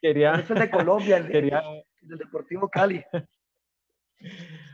quería 0.00 0.34
es 0.34 0.48
de 0.48 0.70
Colombia, 0.70 1.16
el, 1.18 1.28
quería... 1.28 1.62
del 2.02 2.18
Deportivo 2.18 2.68
Cali. 2.68 3.02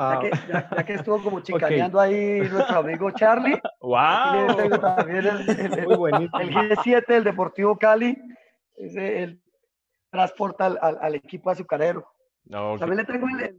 Ya, 0.00 0.18
que, 0.18 0.30
ya, 0.48 0.84
que, 0.84 0.94
estuvo 0.94 1.22
como 1.22 1.40
chicaneando 1.42 2.00
ahí 2.00 2.40
nuestro 2.40 2.78
amigo 2.78 3.10
Charlie. 3.10 3.60
¡Wow! 3.80 4.80
También 4.80 5.26
el, 5.26 5.86
Muy 5.86 6.12
el 6.12 6.54
G7 6.54 7.06
del 7.06 7.24
Deportivo 7.24 7.76
Cali. 7.76 8.16
Ese, 8.76 9.22
el, 9.22 9.42
transporta 10.10 10.66
al, 10.66 10.78
al, 10.80 10.98
al 11.00 11.14
equipo 11.14 11.50
azucarero. 11.50 12.06
No, 12.44 12.78
También 12.78 12.98
le 12.98 13.04
tengo 13.04 13.26
el, 13.28 13.56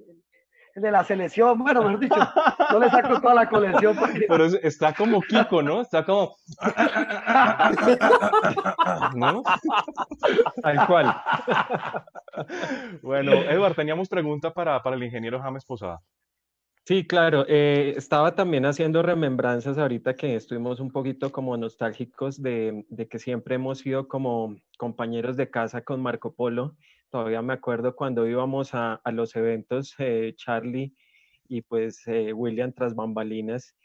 el, 0.76 0.82
de 0.82 0.92
la 0.92 1.04
selección, 1.04 1.60
bueno, 1.60 1.84
mejor 1.84 2.00
dicho, 2.00 2.16
no 2.72 2.80
le 2.80 2.90
saco 2.90 3.22
toda 3.22 3.36
la 3.36 3.50
colección. 3.50 3.96
Porque... 3.96 4.22
Pero 4.28 4.46
está 4.46 4.94
como 4.94 5.22
Kiko, 5.22 5.62
¿no? 5.62 5.82
Está 5.82 6.04
como... 6.04 6.36
¿No? 9.16 9.44
Tal 10.62 10.88
cual. 10.88 11.16
Bueno, 13.02 13.34
Eduard, 13.34 13.76
teníamos 13.76 14.10
pregunta 14.10 14.54
para, 14.54 14.82
para 14.82 14.96
el 14.96 15.04
ingeniero 15.04 15.42
James 15.42 15.66
Posada. 15.66 16.02
Sí, 16.84 17.06
claro. 17.06 17.46
Eh, 17.48 17.94
estaba 17.96 18.34
también 18.34 18.66
haciendo 18.66 19.04
remembranzas 19.04 19.78
ahorita 19.78 20.16
que 20.16 20.36
estuvimos 20.36 20.80
un 20.80 20.90
poquito 20.92 21.32
como 21.32 21.56
nostálgicos 21.56 22.42
de, 22.42 22.86
que 23.10 23.20
siempre 23.20 23.56
hemos 23.56 23.80
sido 23.80 24.08
como 24.08 24.56
compañeros 24.80 25.38
de 25.38 25.50
casa 25.52 25.84
con 25.84 26.02
Marco 26.02 26.34
Polo. 26.34 26.76
Todavía 27.12 27.42
me 27.44 27.54
acuerdo 27.54 27.96
cuando 27.96 28.28
íbamos 28.28 28.72
a, 28.74 29.00
los 29.12 29.36
eventos, 29.36 29.94
eh, 30.00 30.34
Charlie 30.36 30.96
y 31.48 31.62
pues 31.62 32.08
eh, 32.08 32.34
William 32.34 32.74
tras 32.74 32.96
bambalinas. 32.96 33.76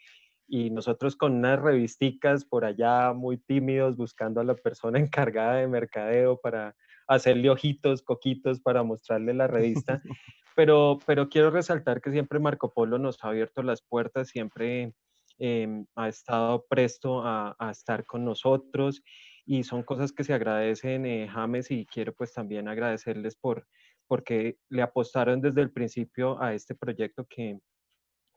y 0.49 0.71
nosotros 0.71 1.17
con 1.17 1.33
unas 1.35 1.61
revisticas 1.61 2.45
por 2.45 2.65
allá 2.65 3.13
muy 3.13 3.37
tímidos 3.39 3.97
buscando 3.97 4.41
a 4.41 4.45
la 4.45 4.55
persona 4.55 4.99
encargada 5.01 5.57
de 5.57 5.69
mercadeo 5.69 6.41
para 6.41 6.75
hacerle 7.07 7.51
ojitos, 7.51 8.03
coquitos 8.03 8.61
para 8.61 8.83
mostrarle 8.83 9.35
la 9.35 9.47
revista. 9.47 10.03
Pero, 10.55 10.99
pero 11.05 11.29
quiero 11.29 11.51
resaltar 11.51 12.01
que 12.01 12.11
siempre 12.11 12.39
Marco 12.39 12.73
Polo 12.73 12.99
nos 12.99 13.23
ha 13.23 13.29
abierto 13.29 13.63
las 13.63 13.83
puertas, 13.83 14.29
siempre 14.29 14.95
em, 15.37 15.85
ha 15.95 16.09
estado 16.09 16.65
presto 16.67 17.23
a, 17.23 17.55
a, 17.59 17.71
estar 17.73 18.07
con 18.07 18.25
nosotros 18.25 19.03
y 19.45 19.65
son 19.65 19.83
cosas 19.83 20.13
que 20.13 20.25
se 20.25 20.33
agradecen, 20.33 21.05
eh, 21.05 21.29
James, 21.29 21.71
y 21.71 21.85
quiero 21.85 22.15
pues 22.15 22.33
también 22.33 22.69
agradecerles 22.69 23.37
por 23.37 23.67
porque 24.07 24.59
le 24.69 24.83
apostaron 24.83 25.41
desde 25.41 25.61
el 25.61 25.73
principio 25.73 26.41
a 26.43 26.55
este 26.55 26.75
proyecto 26.75 27.27
que, 27.27 27.59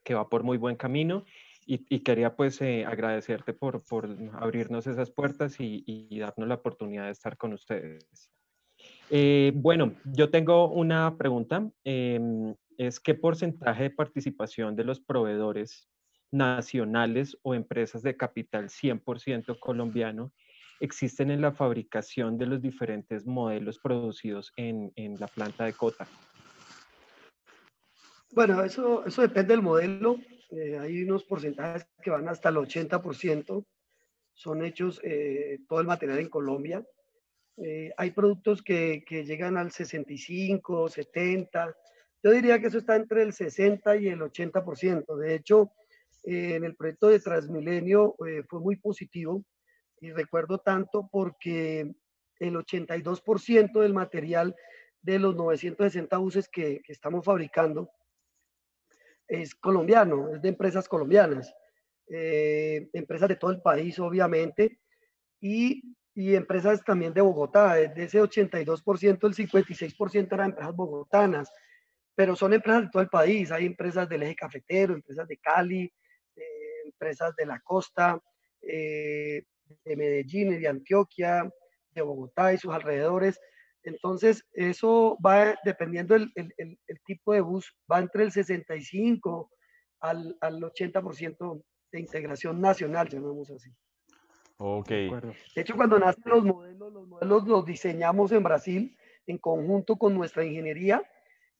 que 0.04 0.14
va 0.14 0.28
por 0.28 0.44
muy 0.44 0.58
buen 0.58 0.76
camino 0.76 1.26
y, 1.72 2.00
quería 2.00 2.36
pues 2.36 2.60
eh, 2.62 2.84
agradecerte 2.84 3.54
por, 3.54 3.84
por, 3.86 4.10
abrirnos 4.34 4.88
esas 4.88 5.12
puertas 5.12 5.60
y, 5.60 5.84
y, 5.86 6.18
darnos 6.18 6.50
la 6.50 6.56
oportunidad 6.56 7.06
de 7.06 7.12
estar 7.12 7.38
con 7.38 7.54
ustedes. 7.54 8.32
Eh, 9.10 9.52
bueno, 9.56 9.94
yo 10.06 10.30
tengo 10.30 10.70
una 10.72 11.18
pregunta. 11.18 11.70
Em, 11.84 12.56
es 12.78 13.00
qué 13.00 13.14
porcentaje 13.14 13.84
de 13.84 13.90
participación 13.90 14.76
de 14.76 14.84
los 14.84 15.00
proveedores 15.00 15.90
nacionales 16.32 17.38
o 17.42 17.54
empresas 17.56 18.04
de 18.04 18.16
capital 18.16 18.70
100% 18.70 19.60
colombiano 19.60 20.32
existen 20.80 21.32
en 21.32 21.42
la 21.42 21.52
fabricación 21.52 22.38
de 22.38 22.46
los 22.46 22.62
diferentes 22.62 23.26
modelos 23.26 23.80
producidos 23.80 24.54
en, 24.56 24.92
en 24.96 25.20
la 25.20 25.28
planta 25.28 25.66
de 25.66 25.74
Cota? 25.74 26.08
Bueno, 28.32 28.64
eso, 28.64 29.06
eso 29.06 29.22
depende 29.22 29.54
del 29.54 29.62
modelo. 29.62 30.18
Eh, 30.52 30.78
hay 30.80 31.04
unos 31.04 31.24
porcentajes 31.24 31.88
que 32.02 32.12
van 32.12 32.28
hasta 32.28 32.50
el 32.50 32.56
80%, 32.56 33.66
son 34.34 34.64
hechos 34.64 35.02
eh, 35.04 35.60
todo 35.68 35.82
el 35.82 35.88
material 35.88 36.20
en 36.20 36.30
Colombia. 36.30 36.84
Eh, 37.64 37.92
hay 37.98 38.12
productos 38.12 38.62
que, 38.62 39.04
que, 39.06 39.26
llegan 39.26 39.58
al 39.58 39.72
65, 39.72 40.90
70. 40.90 41.76
Yo 42.24 42.32
diría 42.32 42.60
que 42.60 42.68
eso 42.68 42.78
está 42.78 42.96
entre 42.96 43.24
el 43.24 43.34
60 43.34 43.98
y 43.98 44.08
el 44.08 44.22
80%. 44.22 45.18
De 45.18 45.36
hecho, 45.36 45.72
en 46.24 46.64
el 46.64 46.76
proyecto 46.76 47.08
de 47.08 47.20
Transmilenio 47.20 48.16
fue 48.50 48.60
muy 48.60 48.76
positivo 48.76 49.44
y 50.02 50.12
recuerdo 50.12 50.60
tanto 50.60 51.08
porque 51.12 51.94
el 52.40 52.56
82% 52.56 53.82
del 53.82 53.94
material 53.94 54.56
de 55.02 55.20
los 55.20 55.36
960 55.36 56.18
buses 56.18 56.50
que, 56.50 56.82
que 56.84 56.92
estamos 56.92 57.24
fabricando 57.24 57.90
es 59.30 59.56
colombiano, 59.56 60.34
es 60.34 60.42
de 60.42 60.50
empresas 60.50 60.90
colombianas, 60.90 61.54
eh, 62.08 62.90
empresas 62.94 63.30
de 63.30 63.36
todo 63.36 63.52
el 63.52 63.62
país, 63.62 64.00
obviamente, 64.00 64.80
y, 65.40 65.96
y, 66.14 66.36
empresas 66.36 66.84
también 66.84 67.14
de 67.14 67.22
Bogotá. 67.22 67.76
De 67.76 68.04
ese 68.04 68.22
82%, 68.22 69.28
el 69.28 69.36
56% 69.36 70.34
eran 70.34 70.50
empresas 70.50 70.76
bogotanas, 70.76 71.52
pero 72.16 72.36
son 72.36 72.54
empresas 72.54 72.84
de 72.84 72.90
todo 72.90 73.04
el 73.04 73.10
país. 73.10 73.52
Hay 73.52 73.66
empresas 73.66 74.08
del 74.10 74.24
eje 74.24 74.36
cafetero, 74.36 74.94
empresas 74.94 75.28
de 75.28 75.38
Cali, 75.38 75.92
eh, 76.36 76.82
empresas 76.86 77.36
de 77.36 77.46
la 77.46 77.60
costa, 77.60 78.20
eh, 78.62 79.44
de 79.86 79.96
Medellín 79.96 80.60
de 80.60 80.68
Antioquia, 80.68 81.50
de 81.92 82.02
Bogotá 82.02 82.54
y 82.54 82.58
sus 82.58 82.74
alrededores. 82.74 83.40
Entonces, 83.84 84.44
eso 84.54 85.18
va 85.26 85.56
dependiendo 85.64 86.14
del 86.14 86.32
el, 86.36 86.54
el, 86.58 87.02
tipo 87.06 87.34
de 87.34 87.42
bus, 87.42 87.74
va 87.92 88.00
entre 88.00 88.24
el 88.24 88.32
65 88.32 89.50
al, 90.02 90.38
al 90.42 90.62
80% 90.62 91.64
de 91.92 92.00
integración 92.00 92.60
nacional, 92.62 93.08
llamamos 93.10 93.50
así. 93.52 93.72
Ok. 94.62 94.90
De 94.90 95.62
hecho, 95.62 95.76
cuando 95.76 95.98
nacen 95.98 96.24
los 96.26 96.44
modelos, 96.44 96.92
los 96.92 97.08
modelos 97.08 97.48
los 97.48 97.66
diseñamos 97.66 98.34
en 98.34 98.44
Brasil 98.44 98.98
en 99.26 99.38
conjunto 99.38 99.96
con 99.96 100.14
nuestra 100.14 100.44
ingeniería 100.44 101.02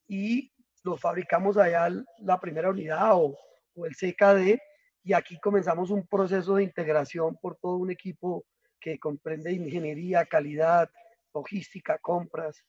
y 0.06 0.52
los 0.84 1.00
fabricamos 1.00 1.56
allá 1.58 1.90
la 2.20 2.40
primera 2.42 2.70
unidad 2.70 3.14
o, 3.14 3.38
o 3.76 3.86
el 3.86 3.96
CKD 3.96 4.60
y 5.04 5.14
aquí 5.14 5.40
comenzamos 5.40 5.92
un 5.92 6.06
proceso 6.08 6.56
de 6.56 6.64
integración 6.64 7.38
por 7.42 7.56
todo 7.56 7.78
un 7.78 7.90
equipo 7.90 8.46
que 8.82 9.00
comprende 9.00 9.54
ingeniería, 9.54 10.26
calidad, 10.26 10.90
logística, 11.34 12.00
compras, 12.00 12.66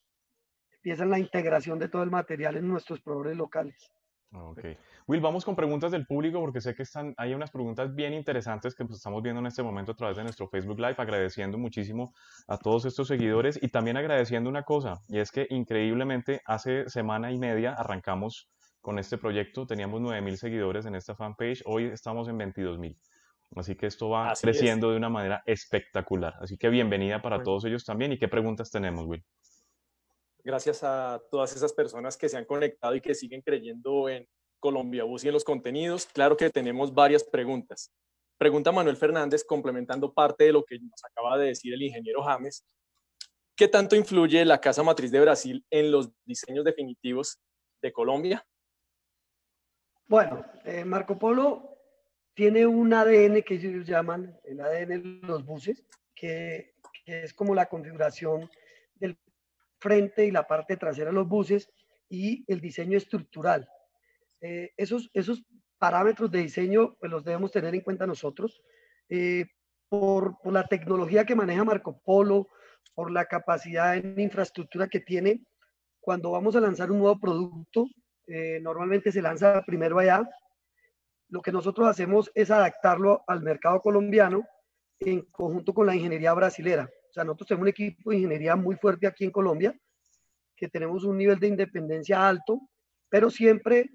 empiezan 0.73 1.11
la 1.11 1.19
integración 1.19 1.79
de 1.79 1.89
todo 1.89 2.05
el 2.05 2.11
material 2.11 2.57
en 2.57 2.69
nuestros 2.69 3.01
proveedores 3.01 3.37
locales. 3.37 3.91
Ok. 4.33 4.61
Will, 5.09 5.21
vamos 5.21 5.45
con 5.45 5.57
preguntas 5.57 5.91
del 5.91 6.07
público 6.07 6.41
porque 6.41 6.61
sé 6.61 6.75
que 6.75 6.85
están, 6.85 7.15
hay 7.17 7.35
unas 7.35 7.51
preguntas 7.51 7.93
bien 7.95 8.15
interesantes 8.15 8.77
que 8.77 8.85
pues, 8.85 8.99
estamos 8.99 9.23
viendo 9.23 9.41
en 9.41 9.47
este 9.47 9.63
momento 9.63 9.93
a 9.93 9.97
través 9.97 10.17
de 10.17 10.23
nuestro 10.23 10.49
Facebook 10.49 10.79
Live, 10.79 10.95
agradeciendo 10.99 11.59
muchísimo 11.59 12.15
a 12.47 12.57
todos 12.57 12.85
estos 12.85 13.09
seguidores 13.09 13.59
y 13.61 13.69
también 13.69 13.97
agradeciendo 13.97 14.49
una 14.49 14.63
cosa, 14.63 15.01
y 15.09 15.19
es 15.19 15.33
que 15.33 15.47
increíblemente 15.51 16.43
hace 16.47 16.89
semana 16.89 17.33
y 17.33 17.39
media 17.39 17.73
arrancamos 17.73 18.49
con 18.81 18.99
este 18.99 19.19
proyecto, 19.19 19.67
teníamos 19.67 20.01
9.000 20.01 20.37
seguidores 20.37 20.87
en 20.87 20.95
esta 20.95 21.15
fanpage, 21.17 21.63
hoy 21.67 21.87
estamos 21.87 22.29
en 22.29 22.39
22.000. 22.39 22.97
Así 23.57 23.75
que 23.75 23.87
esto 23.87 24.09
va 24.11 24.33
creciendo 24.41 24.93
de 24.93 24.97
una 24.97 25.09
manera 25.09 25.43
espectacular. 25.45 26.35
Así 26.41 26.57
que 26.57 26.69
bienvenida 26.69 27.21
para 27.21 27.43
todos 27.43 27.65
ellos 27.65 27.85
también. 27.85 28.13
¿Y 28.13 28.19
qué 28.19 28.29
preguntas 28.29 28.71
tenemos, 28.71 29.07
Will? 29.07 29.25
Gracias 30.45 30.83
a 30.83 31.21
todas 31.31 31.55
esas 31.55 31.73
personas 31.73 32.17
que 32.17 32.29
se 32.29 32.37
han 32.37 32.45
conectado 32.45 32.95
y 32.95 33.01
que 33.01 33.15
siguen 33.15 33.43
creyendo 33.43 34.09
en 34.09 34.27
Colombia 34.59 35.05
Bus 35.05 35.25
y 35.25 35.29
en 35.29 35.35
los 35.35 35.45
contenidos. 35.45 36.07
Claro 36.07 36.37
que 36.37 36.51
tenemos 36.51 36.95
varias 36.95 37.25
preguntas. 37.25 37.93
Pregunta 38.39 38.73
Manuel 38.73 38.97
Fernández, 38.97 39.45
complementando 39.45 40.13
parte 40.13 40.45
de 40.45 40.53
lo 40.53 40.65
que 40.65 40.79
nos 40.79 41.05
acaba 41.05 41.37
de 41.37 41.49
decir 41.49 41.75
el 41.75 41.83
ingeniero 41.83 42.23
James. 42.23 42.65
¿Qué 43.55 43.69
tanto 43.69 43.95
influye 43.95 44.43
la 44.47 44.61
casa 44.61 44.83
matriz 44.83 45.11
de 45.11 45.21
Brasil 45.21 45.67
en 45.69 45.91
los 45.91 46.11
diseños 46.25 46.65
definitivos 46.65 47.39
de 47.83 47.93
Colombia? 47.93 48.47
Bueno, 50.07 50.45
eh, 50.65 50.85
Marco 50.85 51.19
Polo 51.19 51.77
tiene 52.35 52.67
un 52.67 52.93
ADN 52.93 53.43
que 53.43 53.55
ellos 53.55 53.87
llaman 53.87 54.35
el 54.45 54.61
ADN 54.61 55.21
de 55.21 55.27
los 55.27 55.45
buses, 55.45 55.85
que, 56.15 56.75
es 57.05 57.35
como 57.35 57.55
la 57.55 57.67
configuración 57.67 58.51
frente 59.81 60.27
y 60.27 60.31
la 60.31 60.47
parte 60.47 60.77
trasera 60.77 61.11
de 61.11 61.15
los 61.15 61.29
buses 61.29 61.71
y 62.09 62.45
el 62.47 62.61
diseño 62.61 62.97
estructural. 62.97 63.69
Eh, 64.41 64.71
esos, 64.77 65.11
esos 65.15 65.43
parámetros 65.79 66.31
de 66.31 66.41
diseño 66.41 66.97
pues, 67.01 67.11
los 67.11 67.25
debemos 67.25 67.51
tener 67.51 67.75
en 67.75 67.81
cuenta 67.81 68.07
nosotros. 68.07 68.63
Eh, 69.09 69.47
por, 69.89 70.39
por, 70.41 70.53
la 70.53 70.65
tecnología 70.69 71.25
que 71.25 71.35
maneja 71.35 71.65
Marco 71.65 72.01
Polo, 72.05 72.47
por 72.95 73.11
la 73.11 73.25
capacidad 73.25 73.97
en 73.97 74.21
infraestructura 74.21 74.89
que 74.89 75.01
tiene, 75.01 75.43
cuando 76.01 76.31
vamos 76.31 76.55
a 76.57 76.61
lanzar 76.61 76.91
un 76.91 76.99
nuevo 76.99 77.19
producto, 77.19 77.87
eh, 78.27 78.61
normalmente 78.61 79.11
se 79.11 79.23
lanza 79.23 79.63
primero 79.67 79.99
allá, 79.99 80.29
lo 81.29 81.43
que 81.43 81.53
nosotros 81.53 81.89
hacemos 81.89 82.31
es 82.35 82.51
adaptarlo 82.51 83.23
al 83.27 83.43
mercado 83.43 83.81
colombiano 83.81 84.45
en 84.99 85.23
conjunto 85.31 85.73
con 85.73 85.87
la 85.87 85.95
ingeniería 85.95 86.33
brasilera. 86.35 86.91
O 87.11 87.13
sea, 87.13 87.25
nosotros 87.25 87.49
tenemos 87.49 87.65
un 87.65 87.69
equipo 87.69 88.11
de 88.11 88.17
ingeniería 88.17 88.55
muy 88.55 88.77
fuerte 88.77 89.07
aquí 89.07 89.25
en 89.25 89.33
Colombia, 89.33 89.75
que 90.57 90.69
tenemos 90.69 91.05
un 91.05 91.19
nivel 91.19 91.41
de 91.41 91.49
independencia 91.49 92.29
alto, 92.29 92.61
pero 93.09 93.31
siempre 93.31 93.91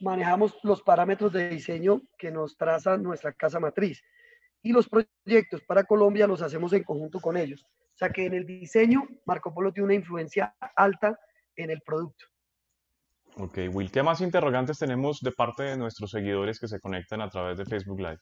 manejamos 0.00 0.56
los 0.62 0.82
parámetros 0.82 1.32
de 1.32 1.50
diseño 1.50 2.00
que 2.16 2.30
nos 2.30 2.56
traza 2.56 2.96
nuestra 2.96 3.32
casa 3.32 3.60
matriz. 3.60 4.02
Y 4.62 4.72
los 4.72 4.88
proyectos 4.88 5.62
para 5.66 5.84
Colombia 5.84 6.26
los 6.26 6.40
hacemos 6.40 6.72
en 6.72 6.82
conjunto 6.82 7.20
con 7.20 7.36
ellos. 7.36 7.62
O 7.62 7.98
sea 7.98 8.10
que 8.10 8.24
en 8.24 8.34
el 8.34 8.46
diseño, 8.46 9.06
Marco 9.26 9.52
Polo 9.52 9.72
tiene 9.72 9.84
una 9.84 9.94
influencia 9.94 10.54
alta 10.76 11.18
en 11.56 11.70
el 11.70 11.80
producto. 11.82 12.26
Ok, 13.36 13.58
Will, 13.72 13.90
¿qué 13.90 14.02
más 14.02 14.22
interrogantes 14.22 14.78
tenemos 14.78 15.20
de 15.20 15.30
parte 15.30 15.64
de 15.64 15.76
nuestros 15.76 16.10
seguidores 16.10 16.58
que 16.58 16.68
se 16.68 16.80
conectan 16.80 17.20
a 17.20 17.28
través 17.28 17.58
de 17.58 17.66
Facebook 17.66 18.00
Live? 18.00 18.18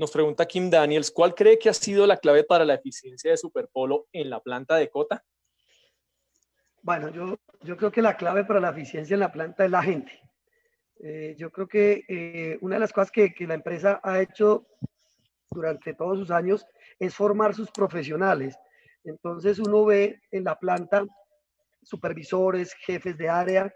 Nos 0.00 0.12
pregunta 0.12 0.46
Kim 0.46 0.70
Daniels, 0.70 1.10
¿cuál 1.10 1.34
cree 1.34 1.58
que 1.58 1.68
ha 1.68 1.74
sido 1.74 2.06
la 2.06 2.16
clave 2.16 2.42
para 2.42 2.64
la 2.64 2.72
eficiencia 2.72 3.32
de 3.32 3.36
Superpolo 3.36 4.06
en 4.14 4.30
la 4.30 4.40
planta 4.40 4.76
de 4.76 4.88
Cota? 4.88 5.22
Bueno, 6.80 7.10
yo, 7.10 7.38
yo 7.60 7.76
creo 7.76 7.92
que 7.92 8.00
la 8.00 8.16
clave 8.16 8.46
para 8.46 8.60
la 8.60 8.70
eficiencia 8.70 9.12
en 9.12 9.20
la 9.20 9.30
planta 9.30 9.66
es 9.66 9.70
la 9.70 9.82
gente. 9.82 10.18
Eh, 11.00 11.34
yo 11.36 11.50
creo 11.50 11.68
que 11.68 12.06
eh, 12.08 12.56
una 12.62 12.76
de 12.76 12.80
las 12.80 12.94
cosas 12.94 13.10
que, 13.10 13.34
que 13.34 13.46
la 13.46 13.52
empresa 13.52 14.00
ha 14.02 14.22
hecho 14.22 14.66
durante 15.50 15.92
todos 15.92 16.18
sus 16.18 16.30
años 16.30 16.64
es 16.98 17.14
formar 17.14 17.54
sus 17.54 17.70
profesionales. 17.70 18.56
Entonces 19.04 19.58
uno 19.58 19.84
ve 19.84 20.22
en 20.30 20.44
la 20.44 20.58
planta 20.58 21.04
supervisores, 21.82 22.72
jefes 22.72 23.18
de 23.18 23.28
área, 23.28 23.70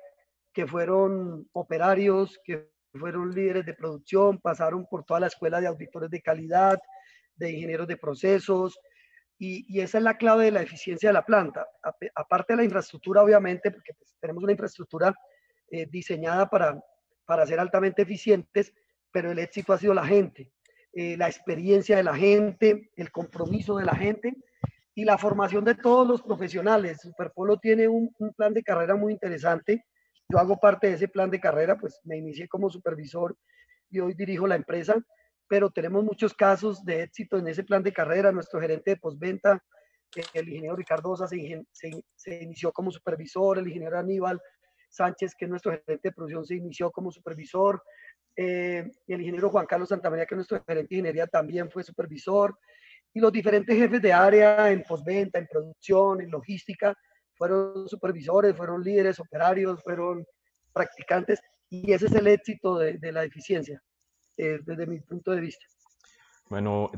que 0.55 0.67
fueron 0.67 1.47
operarios, 1.53 2.41
que 2.43 2.73
fueron 2.99 3.35
líderes 3.35 3.67
de 3.67 3.75
producción, 3.75 4.39
pasaron 4.41 4.87
por 4.87 5.05
toda 5.05 5.21
la 5.21 5.27
escuela 5.27 5.61
de 5.61 5.67
auditores 5.67 6.11
de 6.11 6.23
calidad, 6.23 6.79
de 7.37 7.51
ingenieros 7.51 7.89
de 7.89 7.97
procesos, 7.97 8.79
y, 9.39 9.81
esa 9.81 9.99
es 9.99 10.05
la 10.05 10.17
clave 10.17 10.47
de 10.47 10.53
la 10.53 10.63
eficiencia 10.63 11.09
de 11.09 11.13
la 11.13 11.25
planta. 11.25 11.67
aparte 12.15 12.53
de 12.53 12.59
la 12.59 12.65
infraestructura, 12.65 13.23
obviamente, 13.23 13.71
porque 13.71 13.95
pues, 13.95 14.15
tenemos 14.21 14.43
una 14.43 14.53
infraestructura 14.53 15.15
eh, 15.71 15.87
diseñada 15.87 16.49
para, 16.49 16.83
para 17.27 17.47
ser 17.47 17.59
altamente 17.61 18.03
eficientes, 18.03 18.73
pero 19.11 19.33
el 19.33 19.39
éxito 19.39 19.73
ha 19.73 19.79
sido 19.79 19.95
la 19.95 20.07
gente, 20.07 20.51
eh, 20.93 21.17
la 21.17 21.27
experiencia 21.27 21.97
de 21.97 22.05
la 22.05 22.15
gente, 22.15 22.91
el 22.97 23.11
compromiso 23.11 23.77
de 23.77 23.85
la 23.85 23.95
gente 23.95 24.35
y 24.95 25.05
la 25.05 25.19
formación 25.19 25.65
de 25.65 25.75
todos 25.75 26.07
los 26.07 26.23
profesionales. 26.23 27.01
Superpolo 27.01 27.59
tiene 27.59 27.89
un, 27.89 28.15
un 28.19 28.33
plan 28.35 28.55
de 28.55 28.63
carrera 28.63 28.95
muy 28.95 29.13
interesante. 29.13 29.85
Yo 30.35 30.41
hago 30.41 30.59
parte 30.59 30.89
de 30.89 30.95
ese 30.95 31.07
plan 31.07 31.31
de 31.31 31.39
carrera, 31.39 31.79
pues 31.79 32.01
me 32.03 32.17
inicié 32.17 32.49
como 32.49 32.69
supervisor 32.69 33.37
y 33.89 34.01
hoy 34.01 34.15
dirijo 34.15 34.49
la 34.49 34.57
empresa, 34.57 35.01
pero 35.47 35.71
tenemos 35.71 36.03
muchos 36.03 36.35
casos 36.35 36.85
de 36.85 37.05
éxito 37.05 37.39
en 37.39 37.47
ese 37.47 37.63
plan 37.63 37.85
de 37.85 37.93
carrera. 37.93 38.33
Nuestro 38.33 38.61
gerente 38.61 38.91
de 38.91 38.97
postventa, 38.97 39.63
el 40.33 40.49
ingeniero 40.49 40.75
Ricardo 40.75 41.17
se, 41.17 41.65
se, 41.71 42.43
inició 42.43 42.73
como 42.73 42.91
supervisor, 42.91 43.59
el 43.59 43.69
ingeniero 43.69 43.97
Aníbal 43.97 44.41
Sánchez, 44.89 45.37
que 45.39 45.45
es 45.45 45.51
nuestro 45.53 45.71
gerente 45.71 46.09
de 46.09 46.13
producción, 46.13 46.45
se 46.45 46.57
inició 46.57 46.91
como 46.91 47.13
supervisor, 47.13 47.81
eh, 48.35 48.91
el 49.07 49.21
ingeniero 49.21 49.51
Juan 49.51 49.67
Carlos 49.67 49.91
Santamaría, 49.91 50.27
que 50.27 50.35
es 50.35 50.39
nuestro 50.39 50.65
gerente 50.67 50.89
de 50.89 50.97
ingeniería, 50.97 51.29
también 51.29 51.71
fue 51.71 51.85
supervisor, 51.85 52.59
y 53.13 53.21
los 53.21 53.31
diferentes 53.31 53.77
jefes 53.77 54.03
de 54.03 54.13
área 54.13 54.73
en 54.73 54.83
postventa, 54.83 55.39
en 55.39 55.47
producción, 55.47 56.21
en 56.23 56.31
logística, 56.33 56.93
fueron 57.37 57.89
supervisores, 57.89 58.57
fueron 58.57 58.83
líderes, 58.83 59.21
operarios, 59.21 59.83
fueron 59.83 60.25
practicantes, 60.73 61.41
y 61.71 61.93
ese 61.93 62.07
es 62.07 62.13
el 62.13 62.27
éxito 62.27 62.79
de, 62.79 63.13
la 63.13 63.25
eficiencia, 63.25 63.81
eh, 64.37 64.59
desde 64.65 64.87
mi 64.87 65.01
punto 65.01 65.31
de 65.33 65.41
vista. 65.41 65.65
Bueno, 66.51 66.91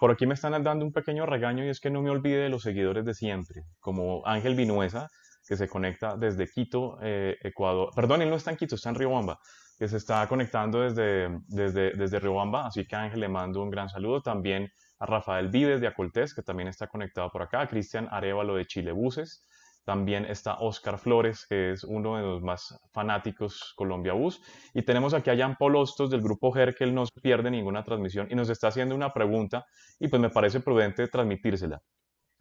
por 0.00 0.10
aquí 0.10 0.26
me 0.26 0.34
están 0.34 0.62
dando 0.62 0.84
un 0.84 0.92
pequeño 0.92 1.24
regaño 1.24 1.64
y 1.64 1.68
es 1.68 1.80
que 1.80 1.90
no 1.90 2.02
me 2.02 2.10
olvide 2.10 2.42
de 2.42 2.48
los 2.48 2.62
seguidores 2.62 3.04
de 3.04 3.14
siempre, 3.14 3.62
como 3.78 4.26
Ángel 4.26 4.56
Vinuesa, 4.56 5.08
que 5.46 5.56
se 5.56 5.68
conecta 5.68 6.16
desde 6.16 6.48
Quito, 6.48 6.98
eh, 7.02 7.36
Ecuador. 7.42 7.90
Perdón, 7.94 8.22
él 8.22 8.30
no 8.30 8.36
está 8.36 8.50
en 8.50 8.56
Quito, 8.56 8.74
está 8.74 8.90
en 8.90 8.96
Riobamba, 8.96 9.38
que 9.78 9.88
se 9.88 9.96
está 9.96 10.26
conectando 10.28 10.80
desde, 10.80 11.40
desde, 11.48 11.92
desde 11.92 12.20
Riobamba. 12.20 12.66
Así 12.66 12.86
que 12.86 12.96
Ángel 12.96 13.20
le 13.20 13.28
mando 13.28 13.62
un 13.62 13.70
gran 13.70 13.88
saludo. 13.88 14.22
También 14.22 14.70
a 14.98 15.06
Rafael 15.06 15.48
Vives 15.48 15.80
de 15.80 15.86
Acoltés, 15.86 16.34
que 16.34 16.42
también 16.42 16.68
está 16.68 16.86
conectado 16.86 17.30
por 17.30 17.42
acá. 17.42 17.62
A 17.62 17.68
Cristian 17.68 18.06
Arevalo 18.10 18.56
de 18.56 18.66
Chile 18.66 18.92
Buses. 18.92 19.44
También 19.84 20.24
está 20.24 20.54
Oscar 20.60 20.98
Flores, 20.98 21.46
que 21.48 21.72
es 21.72 21.84
uno 21.84 22.16
de 22.16 22.22
los 22.22 22.42
más 22.42 22.78
fanáticos 22.92 23.72
Colombia 23.76 24.12
Bus. 24.12 24.40
Y 24.74 24.82
tenemos 24.82 25.14
aquí 25.14 25.30
a 25.30 25.36
Jan 25.36 25.56
Paul 25.58 25.84
del 26.10 26.20
grupo 26.20 26.52
GER, 26.52 26.74
que 26.74 26.84
él 26.84 26.94
no 26.94 27.04
pierde 27.22 27.50
ninguna 27.50 27.82
transmisión 27.84 28.28
y 28.30 28.34
nos 28.34 28.50
está 28.50 28.68
haciendo 28.68 28.94
una 28.94 29.12
pregunta 29.12 29.64
y 29.98 30.08
pues 30.08 30.20
me 30.20 30.30
parece 30.30 30.60
prudente 30.60 31.08
transmitírsela. 31.08 31.80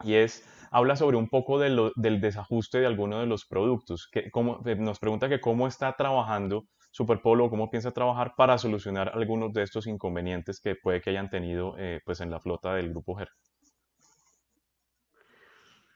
Y 0.03 0.15
es, 0.15 0.45
habla 0.71 0.95
sobre 0.95 1.17
un 1.17 1.27
poco 1.27 1.59
del 1.59 2.21
desajuste 2.21 2.79
de 2.79 2.85
alguno 2.85 3.19
de 3.19 3.25
los 3.25 3.45
productos. 3.45 4.07
Que, 4.11 4.29
eh, 4.65 4.75
nos 4.77 4.99
pregunta 4.99 5.29
que 5.29 5.41
cómo 5.41 5.67
está 5.67 5.93
trabajando 5.95 6.65
Superpolo, 6.91 7.49
cómo 7.49 7.69
piensa 7.69 7.91
trabajar 7.91 8.33
para 8.35 8.57
solucionar 8.57 9.11
algunos 9.13 9.53
de 9.53 9.61
estos 9.63 9.85
inconvenientes 9.85 10.59
que 10.59 10.75
puede 10.75 11.01
que 11.01 11.11
hayan 11.11 11.29
tenido 11.29 11.75
eh, 11.77 12.01
pues 12.03 12.19
en 12.19 12.31
la 12.31 12.39
flota 12.39 12.73
del 12.73 12.89
grupo 12.89 13.15
GER. 13.15 13.29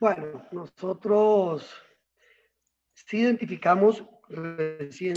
Bueno, 0.04 0.46
nosotros 0.52 1.74
sí 2.92 3.20
identificamos, 3.20 4.04
recién 4.28 5.16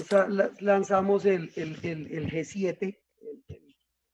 lanzamos 0.62 1.26
el, 1.26 1.54
G7, 1.54 2.98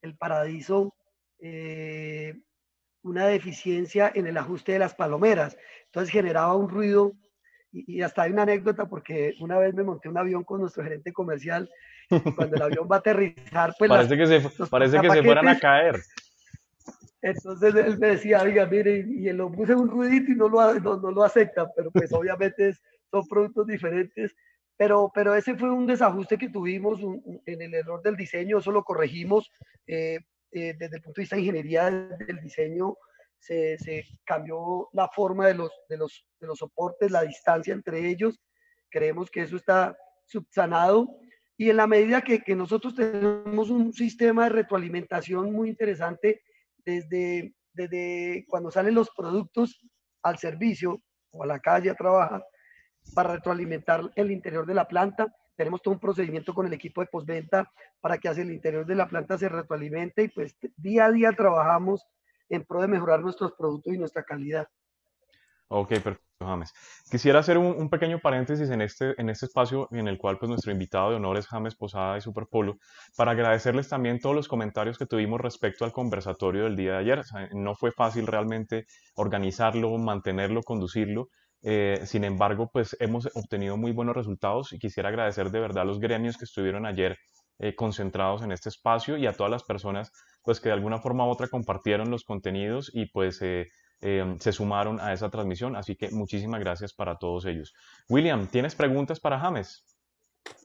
el, 0.01 0.17
Paradiso, 0.17 0.95
eh, 1.38 2.41
una 3.03 3.27
deficiencia 3.27 4.12
en 4.15 4.25
el 4.25 4.36
ajuste 4.36 4.71
de 4.71 4.79
las 4.79 4.95
palomeras. 4.95 5.55
Entonces 5.86 6.12
generaba 6.12 6.55
un 6.55 6.69
ruido 6.69 7.13
y, 7.71 8.01
hasta 8.01 8.23
hay 8.23 8.31
una 8.31 8.41
anécdota 8.41 8.89
porque 8.89 9.36
una 9.41 9.59
vez 9.59 9.75
me 9.75 9.83
monté 9.83 10.09
un 10.09 10.17
avión 10.17 10.43
con 10.43 10.62
nuestro 10.62 10.83
gerente 10.83 11.13
comercial 11.13 11.69
y 12.09 12.31
cuando 12.31 12.55
el 12.55 12.62
avión 12.63 12.88
va 12.91 12.95
a 12.95 12.99
aterrizar, 12.99 13.75
pues... 13.77 13.89
Parece 13.91 14.17
que 14.17 14.25
se, 14.25 14.65
parece 14.71 14.99
que 14.99 15.12
se 15.12 15.21
fueran 15.21 15.49
a 15.49 15.59
caer. 15.59 16.01
Entonces 17.23 17.73
él 17.73 17.97
me 17.99 18.07
decía, 18.07 18.41
oiga, 18.41 18.65
mire, 18.65 18.97
y 18.97 19.31
lo 19.31 19.49
puse 19.49 19.73
un 19.73 19.89
ruidito 19.89 20.33
y 20.33 20.36
no 20.36 20.49
lo, 20.49 20.73
no, 20.81 21.09
lo 21.09 21.23
acepta, 21.23 21.71
pero 21.73 21.89
pues 21.89 22.12
obviamente 22.13 22.75
son 23.09 23.25
productos 23.27 23.65
diferentes. 23.65 24.36
Pero, 24.75 25.09
pero 25.15 25.33
ese 25.33 25.55
fue 25.55 25.71
un 25.71 25.88
desajuste 25.88 26.38
que 26.38 26.49
tuvimos 26.49 26.99
en 27.45 27.62
el 27.62 27.73
error 27.73 28.01
del 28.01 28.17
diseño, 28.17 28.57
eso 28.57 28.71
lo 28.71 28.83
corregimos 28.83 29.49
eh, 29.88 30.19
eh, 30.51 30.75
desde 30.77 30.97
el 30.97 31.01
punto 31.01 31.19
de 31.19 31.21
vista 31.21 31.36
de 31.38 31.43
ingeniería 31.43 31.89
del 31.89 32.41
diseño. 32.41 32.97
Se, 33.39 33.77
se, 33.77 34.05
cambió 34.25 34.89
la 34.91 35.07
forma 35.07 35.47
de 35.47 35.53
los, 35.53 35.71
de, 35.88 35.97
los, 35.97 36.25
de 36.41 36.47
los 36.47 36.59
soportes, 36.59 37.09
la 37.12 37.23
distancia 37.23 37.73
entre 37.73 38.09
ellos. 38.09 38.41
Creemos 38.89 39.31
que 39.31 39.43
eso 39.43 39.55
está 39.55 39.95
subsanado. 40.25 41.07
Y 41.55 41.69
en 41.69 41.77
la 41.77 41.88
medida 41.88 42.21
que, 42.21 42.41
que 42.41 42.55
nosotros 42.55 42.95
tenemos 42.95 43.69
un 43.69 43.93
sistema 43.93 44.45
de 44.45 44.49
retroalimentación 44.49 45.53
muy 45.53 45.69
interesante, 45.69 46.41
desde, 46.86 47.54
desde 47.74 48.46
cuando 48.48 48.72
salen 48.72 48.96
los 48.96 49.10
productos 49.15 49.80
al 50.22 50.38
servicio 50.38 51.02
o 51.32 51.43
a 51.43 51.47
la 51.47 51.60
calle 51.60 51.89
a 51.89 51.95
trabajar 51.95 52.43
para 53.14 53.34
retroalimentar 53.34 54.12
el 54.16 54.32
interior 54.32 54.66
de 54.66 54.74
la 54.74 54.88
planta. 54.88 55.34
Tenemos 55.55 55.82
todo 55.82 55.93
un 55.93 55.99
procedimiento 55.99 56.53
con 56.53 56.66
el 56.66 56.74
equipo 56.74 57.01
de 57.01 57.07
postventa 57.07 57.72
para 58.01 58.18
que 58.18 58.30
hacia 58.30 58.43
el 58.43 58.51
interior 58.51 58.86
de 58.86 58.95
la 58.95 59.07
planta 59.07 59.38
se 59.38 59.49
retroalimente 59.49 60.24
y 60.24 60.28
pues 60.30 60.55
día 60.78 61.05
a 61.05 61.12
día 61.12 61.32
trabajamos 61.32 62.05
en 62.49 62.64
pro 62.64 62.82
de 62.82 62.88
mejorar 62.88 63.22
nuestros 63.22 63.53
productos 63.53 63.93
y 63.93 63.97
nuestra 63.97 64.24
calidad. 64.24 64.68
Ok, 65.76 65.89
perfecto. 65.89 66.21
James. 66.39 66.71
Quisiera 67.09 67.39
hacer 67.39 67.57
un, 67.57 67.89
pequeño 67.89 68.19
paréntesis 68.19 68.69
en 68.69 68.82
este, 68.82 69.19
en 69.19 69.30
este 69.30 69.47
espacio 69.47 69.88
en 69.91 70.07
el 70.07 70.19
cual 70.19 70.38
pues, 70.38 70.49
nuestro 70.49 70.71
invitado 70.71 71.09
de 71.09 71.15
honor 71.15 71.38
es 71.38 71.47
James 71.47 71.74
Posada 71.74 72.13
de 72.13 72.21
Superpolo, 72.21 72.78
para 73.17 73.32
agradecerles 73.32 73.89
también 73.89 74.19
todos 74.19 74.36
los 74.36 74.47
comentarios 74.47 74.99
que 74.99 75.07
tuvimos 75.07 75.41
respecto 75.41 75.84
al 75.84 75.91
conversatorio 75.91 76.65
del 76.65 76.76
día 76.76 76.93
de 76.93 76.97
ayer. 76.99 77.21
no 77.53 77.74
fue 77.74 77.91
fácil 77.91 78.28
realmente 78.28 78.86
organizarlo, 79.15 79.97
mantenerlo, 79.97 80.61
conducirlo. 80.61 81.30
Eh, 81.63 82.01
sin 82.05 82.24
embargo, 82.24 82.69
pues 82.71 82.95
hemos 82.99 83.28
obtenido 83.34 83.76
muy 83.76 83.93
buenos 83.93 84.15
resultados 84.15 84.74
y 84.74 84.80
quisiera 84.80 85.09
agradecer 85.09 85.49
de 85.49 85.59
verdad 85.59 85.84
a 85.84 85.86
los 85.86 85.99
gremios 85.99 86.38
que 86.38 86.45
estuvieron 86.45 86.86
ayer 86.86 87.17
eh, 87.59 87.74
concentrados 87.74 88.43
en 88.43 88.51
este 88.51 88.69
espacio 88.69 89.17
y 89.17 89.26
a 89.26 89.34
todas 89.34 89.51
las 89.51 89.63
personas 89.63 90.11
pues 90.43 90.59
que 90.59 90.69
de 90.69 90.74
alguna 90.74 90.99
forma 90.99 91.26
u 91.26 91.30
otra 91.30 91.47
compartieron 91.47 92.11
los 92.11 92.24
contenidos 92.26 92.91
y 92.93 93.05
pues 93.05 93.41
eh, 93.41 93.69
Em, 94.06 94.38
se 94.38 94.51
sumaron 94.51 94.99
a 94.99 95.14
esa 95.14 95.30
transmisión. 95.30 95.78
Así 95.78 95.95
que 95.95 96.12
muchísimas 96.12 96.60
gracias 96.60 96.93
para 96.93 97.18
todos 97.18 97.45
ellos. 97.45 97.74
William, 98.10 98.47
¿tienes 98.47 98.76
preguntas 98.76 99.18
para 99.18 99.39
James? 99.39 99.86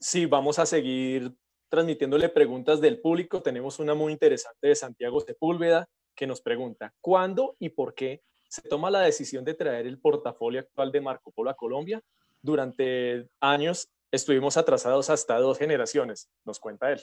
Sí, 0.01 0.27
vamos 0.27 0.59
a 0.59 0.67
seguir 0.67 1.33
transmitiéndole 1.69 2.31
preguntas 2.31 2.81
del 2.81 3.01
público. 3.01 3.41
Tenemos 3.41 3.79
una 3.79 3.95
muy 3.95 4.13
interesante 4.13 4.67
de 4.67 4.75
Santiago 4.75 5.21
Sepúlveda 5.21 5.89
que 6.17 6.27
nos 6.27 6.41
pregunta, 6.41 6.93
¿cuándo 7.01 7.55
y 7.61 7.69
por 7.69 7.95
qué 7.95 8.23
se 8.49 8.63
toma 8.63 8.91
la 8.91 9.03
decisión 9.03 9.45
de 9.45 9.55
traer 9.55 9.87
el 9.87 10.01
portafolio 10.01 10.59
actual 10.59 10.91
de 10.91 11.01
Marco 11.01 11.31
Polo 11.31 11.51
a 11.51 11.55
Colombia? 11.55 12.03
Durante 12.43 13.29
años 13.39 13.89
estuvimos 14.11 14.57
atrasados 14.57 15.11
hasta 15.11 15.39
dos 15.39 15.59
generaciones, 15.59 16.29
nos 16.45 16.59
cuenta 16.59 16.91
él. 16.91 17.01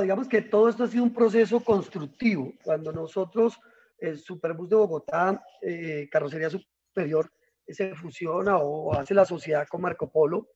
digamos 0.00 0.28
que 0.28 0.40
todo 0.40 0.70
esto 0.70 0.84
ha 0.84 0.88
sido 0.88 1.04
un 1.04 1.12
proceso 1.12 1.60
constructivo. 1.60 2.54
Cuando 2.64 2.90
nosotros 2.90 3.60
el 4.02 4.18
Superbus 4.18 4.68
de 4.68 4.76
Bogotá, 4.76 5.42
eh, 5.62 6.08
Carrocería 6.10 6.50
Superior, 6.50 7.30
se 7.66 7.94
fusiona 7.94 8.58
o 8.58 8.92
hace 8.92 9.14
la 9.14 9.24
sociedad 9.24 9.66
con 9.68 9.80
Marco 9.80 10.10
Polo, 10.10 10.48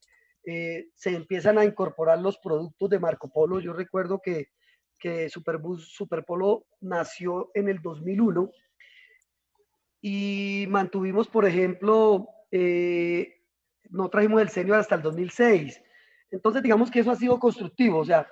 eh, 0.44 0.88
se 0.94 1.14
empiezan 1.14 1.57
a 1.57 1.64
incorporar 1.64 2.18
los 2.18 2.38
productos 2.38 2.90
de 2.90 2.99
Marco 2.99 3.28
Polo. 3.28 3.61
Yo 3.61 3.72
recuerdo 3.72 4.20
que, 4.20 4.49
que 4.99 5.28
Superbus 5.28 5.92
Superpolo 5.92 6.66
nació 6.80 7.51
en 7.55 7.68
el 7.68 7.80
2001 7.80 8.51
y 10.03 10.66
mantuvimos, 10.68 11.28
por 11.28 11.47
ejemplo, 11.47 12.28
eh, 12.51 13.42
no 13.90 14.09
trajimos 14.09 14.42
el 14.42 14.49
senior 14.49 14.78
hasta 14.78 14.97
el 14.97 15.03
2006. 15.03 15.80
Entonces, 16.32 16.62
digamos 16.62 16.90
que 16.90 17.01
eso 17.01 17.12
ha 17.12 17.16
sido 17.16 17.38
constructivo, 17.38 18.01
o 18.01 18.05
sea, 18.05 18.28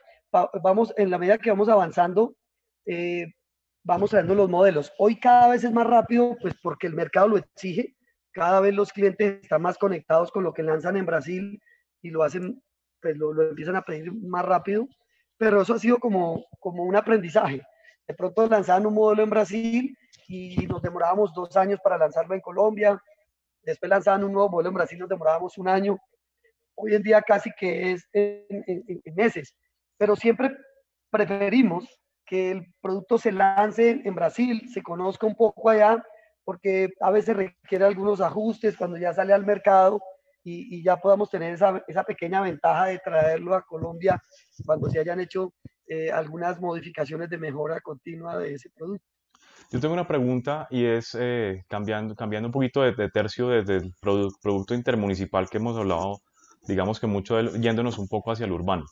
vamos, 0.62 0.92
en 0.96 1.10
la 1.10 1.18
medida 1.18 1.38
que 1.38 1.50
vamos 1.50 1.68
avanzando, 1.68 2.36
vamos 3.84 4.10
trayendo 4.10 4.34
los 4.34 4.48
modelos. 4.48 4.92
Hoy 4.98 5.20
cada 5.20 5.48
vez 5.48 5.62
es 5.62 5.72
más 5.72 5.86
rápido, 5.86 6.36
pues 6.40 6.54
porque 6.62 6.86
el 6.86 6.94
mercado 6.94 7.28
lo 7.28 7.36
exige. 7.36 7.94
Cada 8.32 8.60
vez 8.60 8.74
los 8.74 8.92
clientes 8.92 9.42
están 9.42 9.62
más 9.62 9.78
conectados 9.78 10.32
con 10.32 10.42
lo 10.42 10.52
que 10.52 10.62
lanzan 10.62 10.96
en 10.96 11.06
Brasil 11.06 11.62
y 12.02 12.10
lo 12.10 12.22
hacen, 12.22 12.60
pues 13.00 13.16
lo, 13.16 13.40
empiezan 13.42 13.76
a 13.76 13.82
pedir 13.82 14.12
más 14.12 14.44
rápido. 14.44 14.88
Pero 15.36 15.62
eso 15.62 15.74
ha 15.74 15.78
sido 15.78 15.98
como, 15.98 16.46
como 16.58 16.82
un 16.82 16.96
aprendizaje. 16.96 17.62
De 18.08 18.14
pronto 18.14 18.48
lanzaban 18.48 18.86
un 18.86 18.94
modelo 18.94 19.22
en 19.22 19.30
Brasil 19.30 19.98
y 20.26 20.66
nos 20.66 20.82
demorábamos 20.82 21.32
dos 21.34 21.56
años 21.56 21.78
para 21.82 21.98
lanzarlo 21.98 22.34
en 22.34 22.40
Colombia. 22.40 23.00
Después 23.62 23.88
lanzaban 23.88 24.24
un 24.24 24.32
nuevo 24.32 24.48
modelo 24.48 24.70
en 24.70 24.74
Brasil, 24.74 24.98
nos 24.98 25.08
demorábamos 25.08 25.56
un 25.58 25.68
año. 25.68 25.98
Hoy 26.74 26.94
en 26.94 27.02
día 27.02 27.22
casi 27.22 27.50
que 27.58 27.92
es 27.92 28.08
en, 28.12 28.64
en 28.76 29.14
meses. 29.14 29.54
Pero 29.96 30.16
siempre 30.16 30.56
preferimos 31.10 31.86
que 32.26 32.50
el 32.50 32.74
producto 32.80 33.18
se 33.18 33.32
lance 33.32 34.02
en 34.04 34.14
Brasil, 34.14 34.68
se 34.72 34.82
conozca 34.82 35.26
un 35.26 35.36
poco 35.36 35.70
allá, 35.70 36.02
porque 36.44 36.90
a 37.00 37.10
veces 37.10 37.36
requiere 37.36 37.84
algunos 37.84 38.20
ajustes 38.20 38.76
cuando 38.76 38.96
ya 38.96 39.12
sale 39.12 39.32
al 39.32 39.46
mercado 39.46 40.00
y, 40.46 40.82
ya 40.82 40.96
podamos 40.96 41.30
tener 41.30 41.54
esa, 41.54 41.82
esa, 41.88 42.04
pequeña 42.04 42.42
ventaja 42.42 42.86
de 42.86 42.98
traerlo 42.98 43.54
a 43.54 43.62
Colombia 43.62 44.22
cuando 44.66 44.90
se 44.90 45.00
hayan 45.00 45.20
hecho 45.20 45.54
eh, 45.86 46.10
algunas 46.10 46.60
modificaciones 46.60 47.30
de 47.30 47.38
mejora 47.38 47.80
continua 47.80 48.38
de 48.38 48.54
ese 48.54 48.70
producto. 48.70 49.06
Yo 49.70 49.80
tengo 49.80 49.94
una 49.94 50.06
pregunta 50.06 50.66
y 50.70 50.84
es 50.84 51.16
eh, 51.18 51.64
cambiando, 51.68 52.14
cambiando 52.14 52.48
un 52.48 52.52
poquito 52.52 52.82
de, 52.82 53.10
tercio 53.10 53.48
desde 53.48 53.76
el 53.76 53.92
producto 54.00 54.74
intermunicipal 54.74 55.48
que 55.48 55.58
hemos 55.58 55.76
hablado, 55.76 56.20
digamos 56.66 57.00
que 57.00 57.06
mucho 57.06 57.40
yéndonos 57.40 57.98
un 57.98 58.08
poco 58.08 58.32
hacia 58.32 58.46
el 58.46 58.52
urbano. 58.52 58.84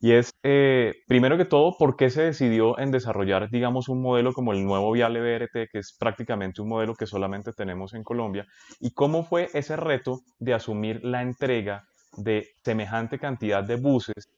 Y 0.00 0.12
es, 0.12 0.30
eh, 0.44 0.94
primero 1.08 1.36
que 1.36 1.44
todo, 1.44 1.76
¿por 1.76 1.96
qué 1.96 2.08
se 2.10 2.22
decidió 2.22 2.78
en 2.78 2.92
desarrollar, 2.92 3.50
digamos, 3.50 3.88
un 3.88 4.00
modelo 4.00 4.32
como 4.32 4.52
el 4.52 4.64
nuevo 4.64 4.92
Viale 4.92 5.20
BRT, 5.20 5.68
que 5.70 5.78
es 5.78 5.96
prácticamente 5.98 6.62
un 6.62 6.68
modelo 6.68 6.94
que 6.94 7.06
solamente 7.06 7.52
tenemos 7.52 7.94
en 7.94 8.04
Colombia? 8.04 8.46
¿Y 8.78 8.92
cómo 8.92 9.24
fue 9.24 9.48
ese 9.54 9.76
reto 9.76 10.20
de 10.38 10.54
asumir 10.54 11.04
la 11.04 11.22
entrega 11.22 11.84
de 12.16 12.46
semejante 12.62 13.18
cantidad 13.18 13.64
de 13.64 13.76
buses 13.76 14.28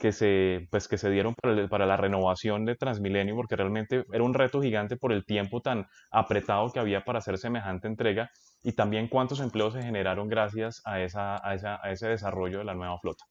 que 0.00 0.12
se, 0.12 0.66
pues, 0.70 0.88
que 0.88 0.96
se 0.96 1.10
dieron 1.10 1.34
para, 1.34 1.68
para, 1.68 1.84
la 1.86 1.98
renovación 1.98 2.64
de 2.64 2.76
Transmilenio, 2.76 3.36
porque 3.36 3.56
realmente 3.56 4.04
era 4.12 4.24
un 4.24 4.32
reto 4.32 4.62
gigante 4.62 4.96
por 4.96 5.12
el 5.12 5.26
tiempo 5.26 5.60
tan 5.60 5.86
apretado 6.10 6.72
que 6.72 6.80
había 6.80 7.04
para 7.04 7.18
hacer 7.18 7.36
semejante 7.36 7.86
entrega 7.88 8.30
y 8.62 8.72
también 8.72 9.08
cuántos 9.08 9.40
empleos 9.40 9.74
se 9.74 9.82
generaron 9.82 10.28
gracias 10.28 10.80
a, 10.86 11.00
esa, 11.02 11.46
a, 11.46 11.54
esa, 11.54 11.78
a 11.82 11.92
ese 11.92 12.08
desarrollo 12.08 12.58
de 12.58 12.64
la 12.64 12.74
nueva 12.74 12.98
flota. 12.98 13.24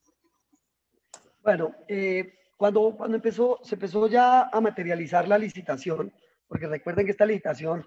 Bueno, 1.50 1.76
eh, 1.88 2.36
cuando, 2.58 2.96
cuando 2.96 3.16
empezó, 3.16 3.60
se 3.64 3.74
empezó 3.74 4.08
ya 4.08 4.50
a 4.50 4.62
materializar 4.62 5.28
la 5.28 5.36
licitación, 5.36 6.14
porque 6.48 6.68
recuerden 6.68 7.08
que 7.08 7.12
esta 7.14 7.26
licitación, 7.26 7.84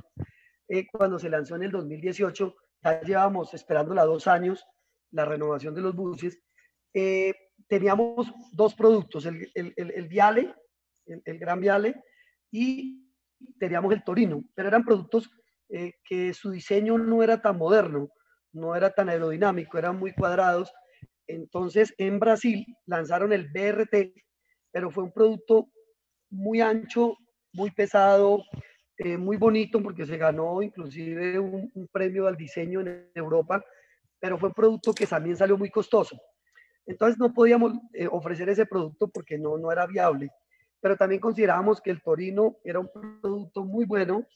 eh, 0.67 0.89
cuando 0.91 1.17
se 1.17 1.31
lanzó 1.31 1.55
en 1.55 1.63
el 1.63 1.71
2018, 1.71 2.57
ya 2.83 3.01
llevábamos 3.03 3.55
esperándola 3.55 4.05
dos 4.05 4.27
años, 4.27 4.67
la 5.13 5.27
renovación 5.27 5.77
de 5.77 5.81
los 5.81 5.95
buses, 5.95 6.43
eh, 6.93 7.35
teníamos 7.69 8.35
dos 8.51 8.75
productos, 8.75 9.27
el, 9.27 9.49
el, 9.55 9.73
el, 9.77 10.09
Viale, 10.09 10.53
el, 11.07 11.39
Gran 11.39 11.61
Viale, 11.61 12.03
y 12.51 13.13
teníamos 13.61 13.93
el 13.93 14.03
Torino, 14.03 14.43
pero 14.57 14.67
eran 14.67 14.85
productos 14.85 15.31
que 16.05 16.35
su 16.35 16.51
diseño 16.51 16.99
no 16.99 17.23
era 17.23 17.41
tan 17.41 17.59
moderno, 17.59 18.11
no 18.51 18.75
era 18.75 18.91
tan 18.91 19.09
aerodinámico, 19.09 19.79
eran 19.79 20.01
muy 20.01 20.13
cuadrados 20.13 20.75
entonces, 21.27 21.95
en 21.99 22.19
Brasil 22.19 22.67
lanzaron 22.87 23.33
el 23.33 23.49
BRT, 23.49 24.13
pero 24.71 24.91
fue 24.91 25.05
un 25.05 25.13
producto 25.13 25.69
muy 26.31 26.61
ancho, 26.61 27.17
muy 27.53 27.71
pesado, 27.71 28.43
eh, 28.99 29.17
muy 29.17 29.37
bonito 29.37 29.83
porque 29.83 30.07
se 30.07 30.17
ganó 30.17 30.63
inclusive 30.63 31.39
un, 31.39 31.71
premio 31.93 32.27
al 32.27 32.37
diseño 32.37 32.81
en 32.81 33.11
Europa, 33.15 33.65
pero 34.19 34.39
fue 34.39 34.49
un 34.49 34.55
producto 34.55 34.93
que 34.93 35.07
también 35.07 35.37
salió 35.37 35.57
muy 35.59 35.71
costoso. 35.71 36.21
Entonces 36.87 37.19
no 37.19 37.33
podíamos 37.33 37.75
eh, 37.93 38.09
ofrecer 38.11 38.49
ese 38.49 38.67
producto 38.67 39.09
porque 39.09 39.39
no, 39.39 39.57
no 39.59 39.71
era 39.71 39.87
viable, 39.87 40.31
pero 40.81 40.97
también 40.97 41.21
considerábamos 41.21 41.81
que 41.81 41.91
el 41.91 42.03
Torino 42.03 42.57
era 42.65 42.81
un 42.81 42.91
producto 43.21 43.65
muy 43.65 43.85
bueno 43.85 44.27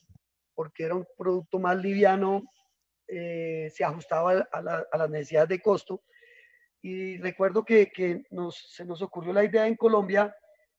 porque 0.53 0.85
era 0.85 0.95
un 0.95 1.05
producto 1.17 1.59
más 1.59 1.77
liviano, 1.77 2.43
eh, 3.07 3.69
se 3.73 3.83
ajustaba 3.83 4.47
a, 4.51 4.83
a 4.91 4.97
las 4.97 5.09
necesidades 5.09 5.49
de 5.49 5.61
costo 5.61 6.01
y 6.87 7.17
recuerdo 7.17 7.65
que, 7.65 7.91
que 7.91 8.23
nos, 8.31 8.55
se 8.69 8.85
nos 8.85 9.01
ocurrió 9.01 9.33
la 9.33 9.43
idea 9.43 9.67
en 9.67 9.75
Colombia 9.75 10.33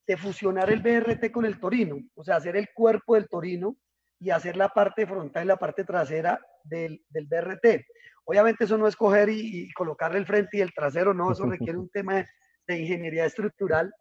de 0.07 0.17
fusionar 0.17 0.71
el 0.71 0.81
BRT 0.81 1.31
con 1.31 1.45
el 1.45 1.61
Torino, 1.61 1.99
o 2.15 2.25
sea, 2.25 2.37
hacer 2.37 2.57
el 2.57 2.71
cuerpo 2.73 3.15
del 3.15 3.29
Torino 3.29 3.77
y 4.19 4.31
hacer 4.31 4.57
la 4.57 4.71
parte 4.71 5.07
frontal 5.07 5.45
y 5.45 5.49
la 5.49 5.59
parte 5.59 5.85
trasera 5.85 6.41
del, 6.65 7.05
del 7.11 7.27
BRT. 7.27 7.85
Obviamente 8.25 8.65
eso 8.65 8.79
no 8.79 8.89
es 8.89 8.97
coger 8.97 9.29
y, 9.29 9.71
colocarle 9.75 10.19
el 10.19 10.25
frente 10.25 10.57
y 10.57 10.61
el 10.63 10.73
trasero, 10.73 11.13
no, 11.13 11.31
eso 11.31 11.45
requiere 11.45 11.77
un 11.77 11.89
tema 11.93 12.27
de, 12.67 12.79
ingeniería 12.79 13.27
estructural. 13.27 13.93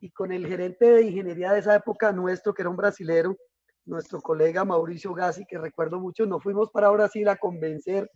Y 0.00 0.10
con 0.12 0.32
el 0.32 0.46
gerente 0.46 0.90
de 0.90 1.02
ingeniería 1.02 1.52
de 1.52 1.60
esa 1.60 1.76
época 1.76 2.10
nuestro, 2.10 2.54
que 2.54 2.62
era 2.62 2.70
un 2.70 2.76
brasilero, 2.76 3.36
nuestro 3.84 4.22
colega 4.22 4.64
Mauricio 4.64 5.12
Gassi, 5.12 5.44
que 5.44 5.58
recuerdo 5.58 6.00
mucho, 6.00 6.24
nos 6.24 6.42
fuimos 6.42 6.70
para 6.70 6.88
Brasil 6.88 7.28
a 7.28 7.36
convencer 7.36 8.10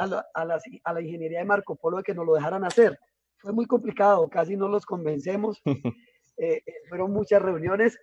a 0.00 0.06
la, 0.44 0.60
a, 0.84 0.92
la, 0.94 1.00
ingeniería 1.00 1.40
de 1.40 1.44
Marco 1.44 1.76
Polo 1.76 1.98
de 1.98 2.02
que 2.02 2.14
nos 2.14 2.26
lo 2.26 2.34
dejaran 2.34 2.64
hacer. 2.64 2.98
Fue 3.36 3.52
muy 3.52 3.66
complicado, 3.66 4.28
casi 4.28 4.56
no 4.56 4.68
los 4.68 4.86
convencemos. 4.86 5.62
Eh, 6.42 6.62
eh, 6.64 6.72
fueron 6.88 7.12
muchas 7.12 7.42
reuniones 7.42 7.98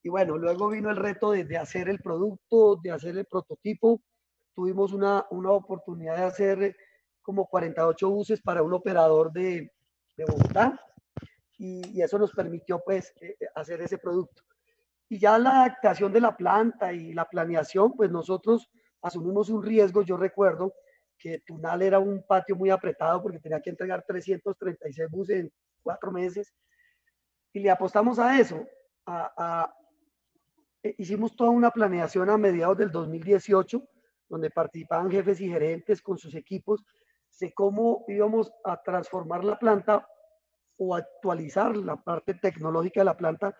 y 0.00 0.10
bueno, 0.10 0.38
luego 0.38 0.68
vino 0.68 0.90
el 0.90 0.96
reto 0.96 1.32
de, 1.32 1.44
de, 1.44 1.58
hacer 1.58 1.88
el 1.88 1.98
producto, 1.98 2.76
de 2.76 2.92
hacer 2.92 3.18
el 3.18 3.24
prototipo. 3.24 4.00
Tuvimos 4.54 4.92
una, 4.92 5.26
una 5.30 5.50
oportunidad 5.50 6.16
de 6.16 6.22
hacer 6.22 6.76
como 7.20 7.46
48 7.46 8.08
buses 8.08 8.40
para 8.40 8.62
un 8.62 8.74
operador 8.74 9.32
de, 9.32 9.72
de 10.16 10.24
Bogotá 10.24 10.80
y, 11.58 11.82
y, 11.88 12.00
eso 12.00 12.16
nos 12.16 12.30
permitió 12.30 12.80
pues 12.84 13.12
eh, 13.20 13.36
hacer 13.56 13.80
ese 13.80 13.98
producto. 13.98 14.44
Y 15.08 15.18
ya 15.18 15.36
la 15.36 15.64
adaptación 15.64 16.12
de 16.12 16.20
la 16.20 16.36
planta 16.36 16.92
y 16.92 17.12
la 17.12 17.24
planeación, 17.24 17.94
pues 17.96 18.08
nosotros 18.08 18.70
asumimos 19.02 19.50
un 19.50 19.64
riesgo, 19.64 20.02
yo 20.02 20.16
recuerdo, 20.16 20.74
que 21.20 21.40
Tunal 21.40 21.82
era 21.82 21.98
un 21.98 22.24
patio 22.26 22.56
muy 22.56 22.70
apretado 22.70 23.22
porque 23.22 23.38
tenía 23.38 23.60
que 23.60 23.70
entregar 23.70 24.02
336 24.06 25.10
buses 25.10 25.40
en 25.40 25.52
cuatro 25.82 26.10
meses. 26.10 26.52
Y 27.52 27.60
le 27.60 27.70
apostamos 27.70 28.18
a 28.18 28.40
eso. 28.40 28.66
A, 29.06 29.72
e, 30.82 30.94
hicimos 30.98 31.36
toda 31.36 31.50
una 31.50 31.70
planeación 31.70 32.30
a 32.30 32.38
mediados 32.38 32.78
del 32.78 32.90
2018, 32.90 33.82
donde 34.28 34.50
participaban 34.50 35.10
jefes 35.10 35.40
y 35.40 35.48
gerentes 35.48 36.00
con 36.00 36.16
sus 36.16 36.34
equipos, 36.34 36.82
de 37.38 37.52
cómo 37.52 38.04
íbamos 38.08 38.52
a 38.64 38.80
transformar 38.82 39.44
la 39.44 39.58
planta 39.58 40.06
o 40.78 40.94
actualizar 40.94 41.76
la 41.76 41.96
parte 41.96 42.34
tecnológica 42.34 43.00
de 43.00 43.04
la 43.04 43.16
planta 43.16 43.54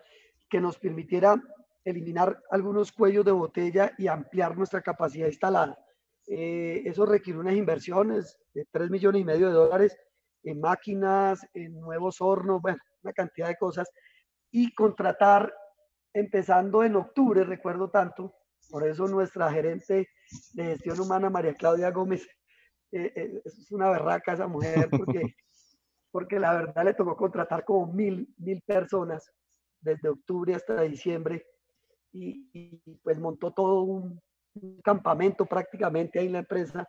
que 0.49 0.59
nos 0.59 0.77
permitiera 0.77 1.41
eliminar 1.83 2.41
algunos 2.49 2.91
cuellos 2.91 3.25
de 3.25 3.31
botella 3.31 3.91
y 3.97 4.07
ampliar 4.07 4.57
nuestra 4.57 4.81
capacidad 4.81 5.27
instalada. 5.27 5.77
Eh, 6.33 6.83
eso 6.85 7.05
requiere 7.05 7.39
unas 7.39 7.55
inversiones 7.55 8.39
de 8.53 8.65
3 8.71 8.89
millones 8.89 9.21
y 9.21 9.25
medio 9.25 9.47
de 9.47 9.53
dólares 9.53 9.97
en 10.43 10.61
máquinas, 10.61 11.45
en 11.53 11.77
nuevos 11.77 12.21
hornos, 12.21 12.61
bueno, 12.61 12.77
una 13.03 13.11
cantidad 13.11 13.49
de 13.49 13.57
cosas. 13.57 13.89
Y 14.49 14.73
contratar, 14.73 15.53
empezando 16.13 16.85
en 16.85 16.95
octubre, 16.95 17.43
recuerdo 17.43 17.89
tanto, 17.89 18.33
por 18.69 18.87
eso 18.87 19.09
nuestra 19.09 19.51
gerente 19.51 20.07
de 20.53 20.63
gestión 20.63 21.01
humana, 21.01 21.29
María 21.29 21.53
Claudia 21.53 21.91
Gómez, 21.91 22.25
eh, 22.93 23.11
eh, 23.13 23.41
es 23.43 23.69
una 23.69 23.89
berraca 23.89 24.31
esa 24.31 24.47
mujer, 24.47 24.89
porque, 24.89 25.35
porque 26.11 26.39
la 26.39 26.53
verdad 26.53 26.85
le 26.85 26.93
tocó 26.93 27.17
contratar 27.17 27.65
como 27.65 27.91
mil, 27.91 28.33
mil 28.37 28.61
personas 28.61 29.29
desde 29.81 30.07
octubre 30.07 30.55
hasta 30.55 30.81
diciembre 30.83 31.45
y, 32.13 32.49
y 32.53 32.99
pues 33.03 33.19
montó 33.19 33.51
todo 33.51 33.81
un, 33.81 34.21
un 34.55 34.81
campamento 34.81 35.45
prácticamente 35.45 36.19
ahí 36.19 36.27
en 36.27 36.33
la 36.33 36.39
empresa 36.39 36.87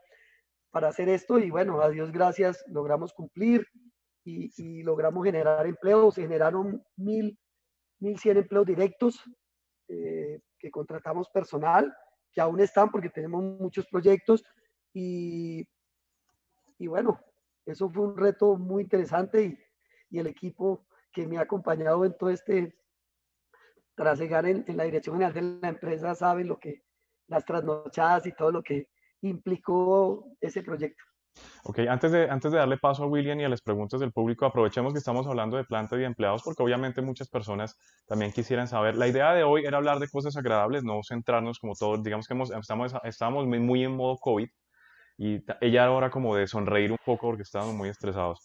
para 0.71 0.89
hacer 0.89 1.09
esto 1.09 1.39
y 1.39 1.51
bueno, 1.51 1.81
a 1.81 1.91
Dios 1.91 2.11
gracias, 2.11 2.65
logramos 2.69 3.13
cumplir 3.13 3.67
y, 4.25 4.83
logramos 4.83 5.25
generar 5.25 5.67
empleos, 5.67 6.15
se 6.15 6.23
generaron 6.23 6.83
mil, 6.97 7.39
mil 7.99 8.19
cien 8.19 8.37
empleos 8.37 8.67
directos 8.67 9.21
eh, 9.89 10.41
que 10.59 10.71
contratamos 10.71 11.29
personal, 11.29 11.93
que 12.33 12.41
aún 12.41 12.61
están 12.61 12.91
porque 12.91 13.11
tenemos 13.11 13.43
muchos 13.43 13.87
proyectos 13.87 14.45
y, 14.95 15.67
y 16.79 16.87
bueno, 16.87 17.21
eso 17.67 17.91
fue 17.91 18.05
un 18.05 18.17
reto 18.17 18.57
muy 18.57 18.83
interesante 18.85 19.45
y, 19.45 19.59
y, 20.11 20.19
el 20.19 20.27
equipo 20.27 20.87
que 21.13 21.27
me 21.27 21.39
ha 21.39 21.43
acompañado 21.43 22.05
en 22.05 22.17
todo 22.17 22.31
este 22.31 22.77
trasegar 23.95 24.47
en, 24.47 24.65
en 24.67 24.77
la 24.77 24.85
dirección 24.85 25.17
general 25.17 25.35
de 25.35 25.61
la 25.61 25.69
empresa 25.69 26.15
saben 26.15 26.49
lo 26.49 26.59
que, 26.59 26.83
las 27.29 27.45
trasnochadas 27.45 28.27
y 28.27 28.33
todo 28.33 28.53
lo 28.53 28.63
que 28.63 28.89
implicó 29.23 30.27
ese 30.41 30.63
proyecto. 30.63 31.03
Ok, 31.65 31.79
antes 31.89 32.13
de, 32.13 32.29
antes 32.29 32.53
de 32.53 32.59
darle 32.59 32.77
paso 32.77 33.05
a 33.05 33.07
William 33.07 33.41
y 33.41 33.45
a 33.45 33.49
las 33.49 33.63
preguntas 33.63 34.01
del 34.01 34.13
público, 34.13 34.45
aprovechemos 34.45 34.93
que 34.93 34.99
estamos 34.99 35.27
hablando 35.27 35.57
de 35.57 35.65
planta 35.65 35.97
y 35.97 36.01
de 36.01 36.05
empleados 36.05 36.43
porque 36.43 36.63
obviamente 36.63 37.01
muchas 37.01 37.29
personas 37.29 37.77
también 38.07 38.33
quisieran 38.33 38.69
saber. 38.69 38.97
La 38.97 39.09
idea 39.09 39.33
de 39.33 39.45
hoy 39.45 39.65
era 39.65 39.79
hablar 39.79 39.99
de 39.99 40.09
cosas 40.09 40.37
agradables, 40.37 40.85
no 40.85 41.01
centrarnos 41.03 41.59
como 41.59 41.75
todos, 41.75 42.03
digamos 42.03 42.27
que 42.27 42.35
estamos, 42.35 42.95
estamos 43.05 43.47
muy 43.47 43.85
en 43.85 43.97
modo 43.97 44.19
COVID 44.19 44.49
y 45.19 45.43
ella 45.61 45.85
ahora 45.87 46.11
como 46.11 46.37
de 46.37 46.47
sonreír 46.47 46.91
un 46.93 46.99
poco 47.05 47.29
porque 47.29 47.43
estábamos 47.43 47.75
muy 47.75 47.89
estresados. 47.89 48.41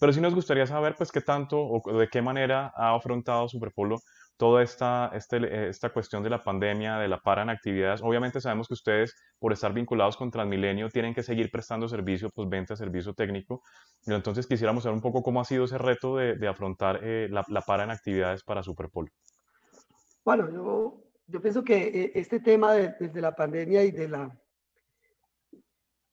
Pero 0.00 0.12
sí 0.12 0.20
nos 0.20 0.34
gustaría 0.34 0.66
saber 0.66 0.96
pues 0.96 1.12
qué 1.12 1.20
tanto 1.20 1.60
o 1.60 1.98
de 1.98 2.08
qué 2.08 2.22
manera 2.22 2.72
ha 2.74 2.94
afrontado 2.94 3.48
Superpolo 3.48 3.98
toda 4.42 4.64
esta, 4.64 5.12
este, 5.14 5.68
esta 5.68 5.90
cuestión 5.90 6.20
de 6.20 6.28
la 6.28 6.42
pandemia, 6.42 6.98
de 6.98 7.06
la 7.06 7.20
para 7.20 7.42
en 7.42 7.50
actividades. 7.50 8.02
Obviamente 8.02 8.40
sabemos 8.40 8.66
que 8.66 8.74
ustedes, 8.74 9.14
por 9.38 9.52
estar 9.52 9.72
vinculados 9.72 10.16
con 10.16 10.32
Transmilenio, 10.32 10.88
tienen 10.88 11.14
que 11.14 11.22
seguir 11.22 11.48
prestando 11.48 11.86
servicio, 11.86 12.28
pues 12.34 12.48
venta, 12.48 12.74
servicio 12.74 13.14
técnico. 13.14 13.62
Y 14.04 14.12
entonces 14.12 14.48
quisiéramos 14.48 14.82
saber 14.82 14.96
un 14.96 15.00
poco 15.00 15.22
cómo 15.22 15.40
ha 15.40 15.44
sido 15.44 15.66
ese 15.66 15.78
reto 15.78 16.16
de, 16.16 16.34
de 16.34 16.48
afrontar 16.48 16.98
eh, 17.04 17.28
la, 17.30 17.44
la, 17.46 17.60
para 17.60 17.84
en 17.84 17.92
actividades 17.92 18.42
para 18.42 18.64
Superpol. 18.64 19.12
Bueno, 20.24 20.50
yo, 20.50 21.04
yo 21.28 21.40
pienso 21.40 21.62
que 21.62 21.76
eh, 21.76 22.12
este 22.16 22.40
tema 22.40 22.74
desde 22.74 23.20
la 23.20 23.36
pandemia 23.36 23.84
y 23.84 23.92
de 23.92 24.08
la 24.08 24.36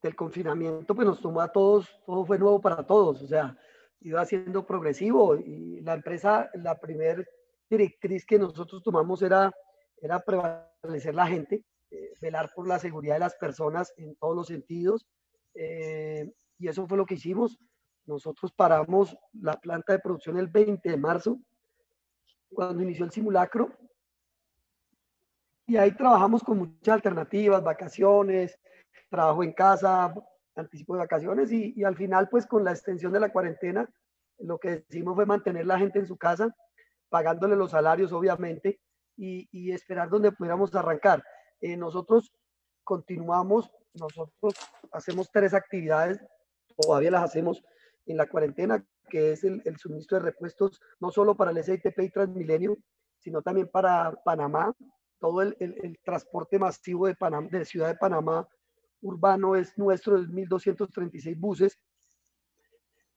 del 0.03 0.15
confinamiento, 0.15 0.93
pues 0.93 1.07
nos 1.07 1.19
tomó 1.19 1.41
a 1.41 1.51
todos, 1.51 1.89
todo 2.05 2.23
fue 2.25 2.37
nuevo 2.37 2.61
para 2.61 2.83
todos, 2.83 3.23
o 3.23 3.27
sea, 3.27 3.57
iba 4.01 4.23
siendo 4.23 4.67
progresivo 4.67 5.35
y 5.35 5.81
la 5.81 5.95
empresa, 5.95 6.51
la 6.53 6.79
primer 6.79 7.27
directriz 7.69 8.25
que 8.25 8.39
nosotros 8.39 8.81
tomamos 8.83 9.21
era, 9.21 9.51
era 10.01 10.19
prevalecer 10.19 11.15
la 11.15 11.27
gente, 11.27 11.63
eh, 11.91 12.13
velar 12.21 12.51
por 12.55 12.67
la 12.67 12.79
seguridad 12.79 13.15
de 13.15 13.21
las 13.21 13.35
personas 13.35 13.93
en 13.97 14.15
todos 14.15 14.35
los 14.35 14.47
sentidos. 14.47 15.05
Eh, 15.53 16.31
y 16.57 16.67
eso 16.67 16.87
fue 16.87 16.97
lo 16.97 17.05
que 17.05 17.15
hicimos. 17.15 17.59
Nosotros 18.05 18.51
paramos 18.51 19.15
la 19.33 19.53
planta 19.53 19.93
de 19.93 19.99
producción 19.99 20.37
el 20.37 20.47
20 20.47 20.89
de 20.89 20.97
marzo, 20.97 21.39
cuando 22.49 22.83
inició 22.83 23.05
el 23.05 23.11
simulacro. 23.11 23.71
Y 25.67 25.77
ahí 25.77 25.91
trabajamos 25.91 26.43
con 26.43 26.57
muchas 26.57 26.95
alternativas, 26.95 27.63
vacaciones, 27.63 28.59
trabajo 29.09 29.43
en 29.43 29.53
casa, 29.53 30.13
anticipo 30.55 30.93
de 30.95 30.99
vacaciones 30.99 31.51
y, 31.51 31.73
y 31.75 31.83
al 31.83 31.95
final 31.95 32.27
pues 32.29 32.47
con 32.47 32.63
la 32.63 32.71
extensión 32.71 33.13
de 33.13 33.19
la 33.19 33.31
cuarentena 33.31 33.87
lo 34.39 34.57
que 34.57 34.85
hicimos 34.89 35.15
fue 35.15 35.25
mantener 35.25 35.65
la 35.65 35.77
gente 35.77 35.99
en 35.99 36.07
su 36.07 36.17
casa, 36.17 36.55
pagándole 37.09 37.55
los 37.55 37.71
salarios 37.71 38.11
obviamente 38.11 38.79
y, 39.17 39.47
y 39.51 39.71
esperar 39.71 40.09
donde 40.09 40.31
pudiéramos 40.31 40.73
arrancar. 40.75 41.23
Eh, 41.61 41.75
nosotros 41.75 42.31
continuamos, 42.83 43.69
nosotros 43.93 44.53
hacemos 44.91 45.29
tres 45.31 45.53
actividades, 45.53 46.19
todavía 46.77 47.11
las 47.11 47.23
hacemos 47.23 47.63
en 48.05 48.17
la 48.17 48.27
cuarentena, 48.27 48.85
que 49.09 49.31
es 49.31 49.43
el, 49.43 49.61
el 49.65 49.77
suministro 49.77 50.19
de 50.19 50.25
repuestos, 50.25 50.79
no 50.99 51.11
solo 51.11 51.35
para 51.35 51.51
el 51.51 51.63
SITP 51.63 51.99
y 51.99 52.09
Transmilenio, 52.09 52.77
sino 53.19 53.41
también 53.41 53.67
para 53.67 54.13
Panamá. 54.23 54.73
Todo 55.19 55.41
el, 55.41 55.55
el, 55.59 55.75
el 55.83 55.99
transporte 56.03 56.57
masivo 56.57 57.07
de, 57.07 57.15
Panamá, 57.15 57.49
de 57.51 57.65
Ciudad 57.65 57.89
de 57.89 57.95
Panamá 57.95 58.47
urbano 59.01 59.55
es 59.55 59.77
nuestro, 59.77 60.17
es 60.17 60.27
1.236 60.27 61.39
buses 61.39 61.79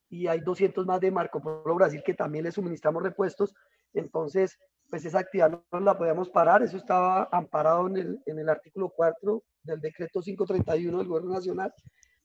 y 0.09 0.27
hay 0.27 0.41
200 0.41 0.87
más 0.87 1.01
de 1.01 1.11
Marco 1.11 1.41
Polo 1.41 1.75
Brasil 1.75 2.03
que 2.05 2.15
también 2.15 2.45
le 2.45 2.53
suministramos 2.53 3.03
repuestos. 3.03 3.55
Entonces, 3.95 4.59
pues 4.91 5.05
esa 5.05 5.21
actividad 5.21 5.59
no 5.73 5.81
la 5.81 5.97
podíamos 5.97 6.29
parar, 6.29 6.63
eso 6.63 6.77
estaba 6.77 7.29
amparado 7.33 7.87
en 7.87 7.97
el, 7.97 8.23
en 8.27 8.39
el 8.39 8.49
artículo 8.49 8.93
4 8.95 9.43
del 9.63 9.81
decreto 9.81 10.21
531 10.21 10.99
del 10.99 11.07
Gobierno 11.07 11.33
Nacional, 11.33 11.73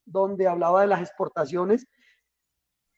donde 0.03 0.47
hablaba 0.47 0.81
de 0.81 0.87
las 0.87 1.01
exportaciones 1.01 1.87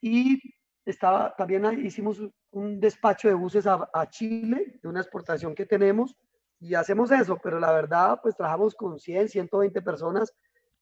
y 0.02 0.40
estaba, 0.86 1.36
también 1.36 1.86
hicimos 1.86 2.20
un 2.52 2.80
despacho 2.80 3.28
de 3.28 3.36
buses 3.36 3.68
a, 3.68 3.88
a, 3.94 4.10
Chile, 4.10 4.80
de 4.82 4.90
una 4.90 5.02
exportación 5.02 5.54
que 5.54 5.66
tenemos, 5.66 6.16
y 6.60 6.74
hacemos 6.74 7.12
eso, 7.12 7.38
pero 7.42 7.60
la 7.60 7.72
verdad, 7.72 8.20
pues 8.22 8.36
trabajamos 8.36 8.76
con 8.76 9.00
100, 9.00 9.30
120 9.30 9.82
personas 9.82 10.34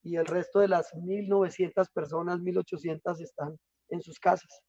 y 0.01 0.15
el 0.15 0.25
resto 0.25 0.59
de 0.59 0.69
las 0.69 0.93
1.900 0.93 1.91
personas, 1.93 2.39
1.800 2.39 3.21
están 3.21 3.59
en 3.89 4.01
sus 4.01 4.19
casas. 4.19 4.61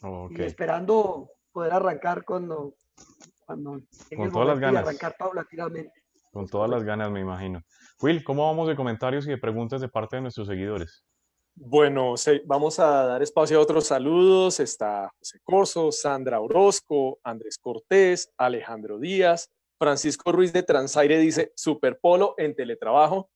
Okay. 0.00 0.38
Y 0.38 0.42
esperando 0.42 1.30
poder 1.52 1.72
arrancar 1.72 2.24
cuando, 2.24 2.74
cuando 3.46 3.80
con 4.16 4.32
todas 4.32 4.48
las 4.48 4.58
ganas. 4.58 4.82
arrancar 4.82 5.16
paulatinamente. 5.18 5.92
Con 6.32 6.48
todas 6.48 6.70
las 6.70 6.82
ganas, 6.82 7.10
me 7.10 7.20
imagino. 7.20 7.62
Will, 8.00 8.24
¿cómo 8.24 8.46
vamos 8.46 8.66
de 8.66 8.74
comentarios 8.74 9.26
y 9.26 9.30
de 9.30 9.38
preguntas 9.38 9.80
de 9.80 9.88
parte 9.88 10.16
de 10.16 10.22
nuestros 10.22 10.48
seguidores? 10.48 11.04
Bueno, 11.54 12.14
vamos 12.46 12.78
a 12.78 13.06
dar 13.06 13.22
espacio 13.22 13.58
a 13.58 13.62
otros 13.62 13.86
saludos. 13.86 14.58
Está 14.58 15.12
José 15.18 15.38
Corso, 15.42 15.92
Sandra 15.92 16.40
Orozco, 16.40 17.18
Andrés 17.22 17.58
Cortés, 17.58 18.32
Alejandro 18.38 18.98
Díaz, 18.98 19.50
Francisco 19.78 20.30
Ruiz 20.30 20.52
de 20.52 20.62
Transaire 20.62 21.18
dice 21.18 21.52
Superpolo 21.56 22.34
en 22.38 22.54
teletrabajo. 22.54 23.31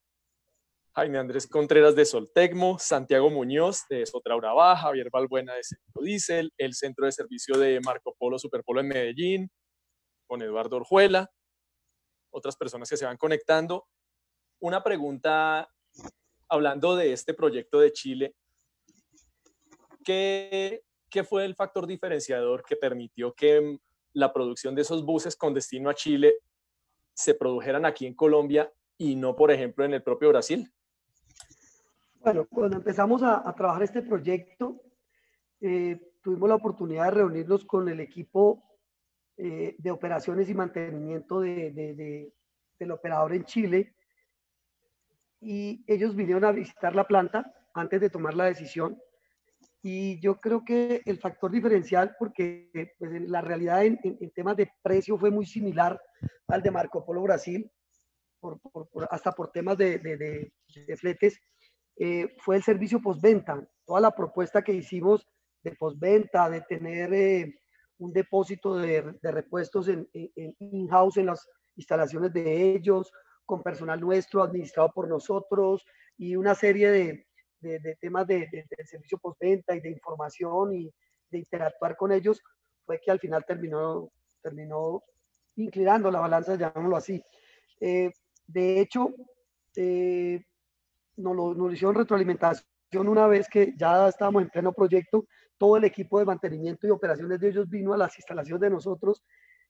Jaime 0.97 1.18
Andrés 1.18 1.47
Contreras 1.47 1.94
de 1.94 2.07
Soltecmo, 2.07 2.78
Santiago 2.78 3.28
Muñoz 3.28 3.82
de 3.90 4.07
Sotraura 4.07 4.55
Baja, 4.55 4.84
Javier 4.84 5.11
Balbuena 5.12 5.53
de 5.53 5.62
Centro 5.62 6.03
Diesel, 6.03 6.51
el 6.57 6.72
Centro 6.72 7.05
de 7.05 7.12
Servicio 7.12 7.59
de 7.59 7.80
Marco 7.80 8.14
Polo 8.18 8.38
Superpolo 8.38 8.80
en 8.80 8.88
Medellín, 8.88 9.51
con 10.26 10.40
Eduardo 10.40 10.76
Orjuela, 10.76 11.30
otras 12.30 12.57
personas 12.57 12.88
que 12.88 12.97
se 12.97 13.05
van 13.05 13.18
conectando. 13.18 13.86
Una 14.59 14.82
pregunta 14.82 15.68
hablando 16.49 16.97
de 16.97 17.12
este 17.12 17.34
proyecto 17.34 17.78
de 17.78 17.92
Chile. 17.92 18.34
¿Qué, 20.03 20.82
¿Qué 21.11 21.24
fue 21.24 21.44
el 21.44 21.55
factor 21.55 21.86
diferenciador 21.86 22.64
que 22.64 22.76
permitió 22.76 23.34
que 23.34 23.80
la 24.14 24.32
producción 24.32 24.74
de 24.74 24.80
esos 24.80 25.05
buses 25.05 25.36
con 25.36 25.53
destino 25.53 25.90
a 25.90 25.94
Chile 25.94 26.38
se 27.14 27.34
produjeran 27.34 27.84
aquí 27.84 28.07
en 28.07 28.14
Colombia 28.14 28.72
y 28.97 29.14
no, 29.14 29.36
por 29.36 29.51
ejemplo, 29.51 29.84
en 29.84 29.92
el 29.92 30.03
propio 30.03 30.30
Brasil? 30.30 30.72
Bueno, 32.26 32.44
cuando 32.50 32.78
empezamos 32.78 33.22
a, 33.22 33.48
a 33.48 33.54
trabajar 33.54 33.84
este 33.84 34.02
proyecto, 34.02 34.82
eh, 35.60 35.96
tuvimos 36.24 36.48
la 36.48 36.56
oportunidad 36.56 37.04
de 37.04 37.10
reunirnos 37.12 37.64
con 37.64 37.88
el 37.88 38.00
equipo 38.00 38.64
eh, 39.36 39.76
de 39.78 39.90
operaciones 39.92 40.50
y 40.50 40.54
mantenimiento 40.54 41.38
de, 41.38 41.70
de, 41.70 41.94
de, 41.94 42.34
del 42.80 42.90
operador 42.90 43.32
en 43.32 43.44
Chile. 43.44 43.94
Y 45.40 45.84
ellos 45.86 46.16
vinieron 46.16 46.44
a 46.44 46.50
visitar 46.50 46.96
la 46.96 47.06
planta 47.06 47.54
antes 47.74 48.00
de 48.00 48.10
tomar 48.10 48.34
la 48.34 48.46
decisión. 48.46 49.00
Y 49.80 50.18
yo 50.18 50.40
creo 50.40 50.64
que 50.64 51.02
el 51.04 51.20
factor 51.20 51.52
diferencial, 51.52 52.16
porque 52.18 52.90
pues, 52.98 53.12
en 53.12 53.30
la 53.30 53.40
realidad 53.40 53.84
en, 53.84 54.00
en, 54.02 54.18
en, 54.20 54.30
temas 54.32 54.56
de 54.56 54.68
precio 54.82 55.16
fue 55.16 55.30
muy 55.30 55.46
similar 55.46 56.02
al 56.48 56.60
de 56.60 56.72
Marco 56.72 57.06
Polo 57.06 57.22
Brasil, 57.22 57.70
por, 58.40 58.60
por, 58.60 58.88
por, 58.88 59.06
hasta 59.12 59.30
por 59.30 59.52
temas 59.52 59.78
de, 59.78 60.00
de 60.00 60.96
fletes, 60.96 61.40
eh, 61.97 62.34
fue 62.38 62.57
el 62.57 62.62
servicio 62.62 63.01
postventa. 63.01 63.66
Toda 63.84 64.01
la 64.01 64.11
propuesta 64.11 64.62
que 64.62 64.72
hicimos 64.72 65.26
de 65.62 65.72
postventa, 65.72 66.49
de 66.51 66.61
tener 66.62 67.12
eh, 67.14 67.61
un 67.99 68.12
depósito 68.12 68.76
de, 68.76 69.14
de 69.22 69.32
repuestos 69.32 69.88
en 69.88 70.09
in-house 70.12 71.16
en, 71.16 71.26
las 71.26 71.49
instalaciones 71.76 72.32
de 72.32 72.74
ellos, 72.74 73.12
con 73.44 73.62
personal 73.62 74.01
nuestro 74.01 74.42
administrado 74.42 74.90
por 74.92 75.09
nosotros 75.09 75.84
y 76.18 76.36
una 76.36 76.55
serie 76.55 76.90
de, 76.90 77.26
de, 77.61 77.78
de 77.78 77.97
temas 77.97 78.26
de, 78.26 78.49
de, 78.51 78.84
servicio 78.84 79.18
postventa 79.18 79.74
y 79.74 79.80
de 79.80 79.90
información 79.90 80.74
y 80.74 80.92
de 81.30 81.38
interactuar 81.38 81.97
con 81.97 82.12
ellos, 82.12 82.42
fue 82.84 83.01
que 83.01 83.11
al 83.11 83.20
final 83.20 83.44
terminó, 83.44 84.11
terminó 84.42 85.03
inclinando 85.57 86.11
la 86.11 86.20
balanza, 86.20 86.57
llamémoslo 86.57 86.97
así. 86.97 87.22
Eh, 87.80 88.11
de 88.47 88.80
hecho, 88.80 89.12
eh, 89.76 90.44
nos 91.16 91.36
lo, 91.36 91.54
nos 91.54 91.72
hicieron 91.72 91.94
retroalimentación 91.94 92.64
una 93.08 93.26
vez 93.26 93.48
que 93.48 93.74
ya 93.76 94.08
estábamos 94.08 94.42
en 94.42 94.50
pleno 94.50 94.72
proyecto, 94.72 95.26
todo 95.58 95.76
el 95.76 95.84
equipo 95.84 96.18
de 96.18 96.24
mantenimiento 96.24 96.86
y 96.86 96.90
operaciones 96.90 97.40
de 97.40 97.48
ellos 97.48 97.68
vino 97.68 97.92
a 97.92 97.98
las 97.98 98.16
instalaciones 98.16 98.60
de 98.60 98.70
nosotros 98.70 99.22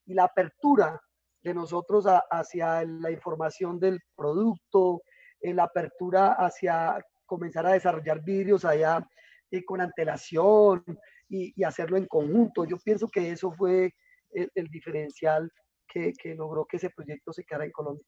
y 0.05 0.15
la 0.15 0.25
apertura 0.25 1.01
de 1.43 1.55
nosotros 1.55 2.07
a, 2.07 2.25
hacia 2.31 2.85
la 2.85 3.11
información 3.11 3.79
del 3.79 4.01
producto, 4.17 5.03
eh, 5.41 5.55
la 5.55 5.65
apertura 5.65 6.33
hacia 6.33 7.01
comenzar 7.25 7.67
a 7.67 7.73
desarrollar 7.73 8.23
vídeos 8.23 8.65
allá 8.65 9.07
eh, 9.51 9.65
con 9.65 9.81
antelación 9.81 10.85
y, 11.29 11.53
y, 11.57 11.65
hacerlo 11.65 11.97
en 11.97 12.07
conjunto. 12.07 12.65
Yo 12.65 12.79
pienso 12.79 13.09
que 13.09 13.31
eso 13.31 13.53
fue 13.53 13.95
el, 14.33 14.51
el 14.55 14.67
diferencial 14.69 15.51
que, 15.87 16.13
que 16.13 16.35
logró 16.35 16.65
que 16.65 16.79
ese 16.79 16.91
proyecto 16.91 17.33
se 17.33 17.45
quedara 17.45 17.65
en 17.65 17.73
Colombia. 17.73 18.05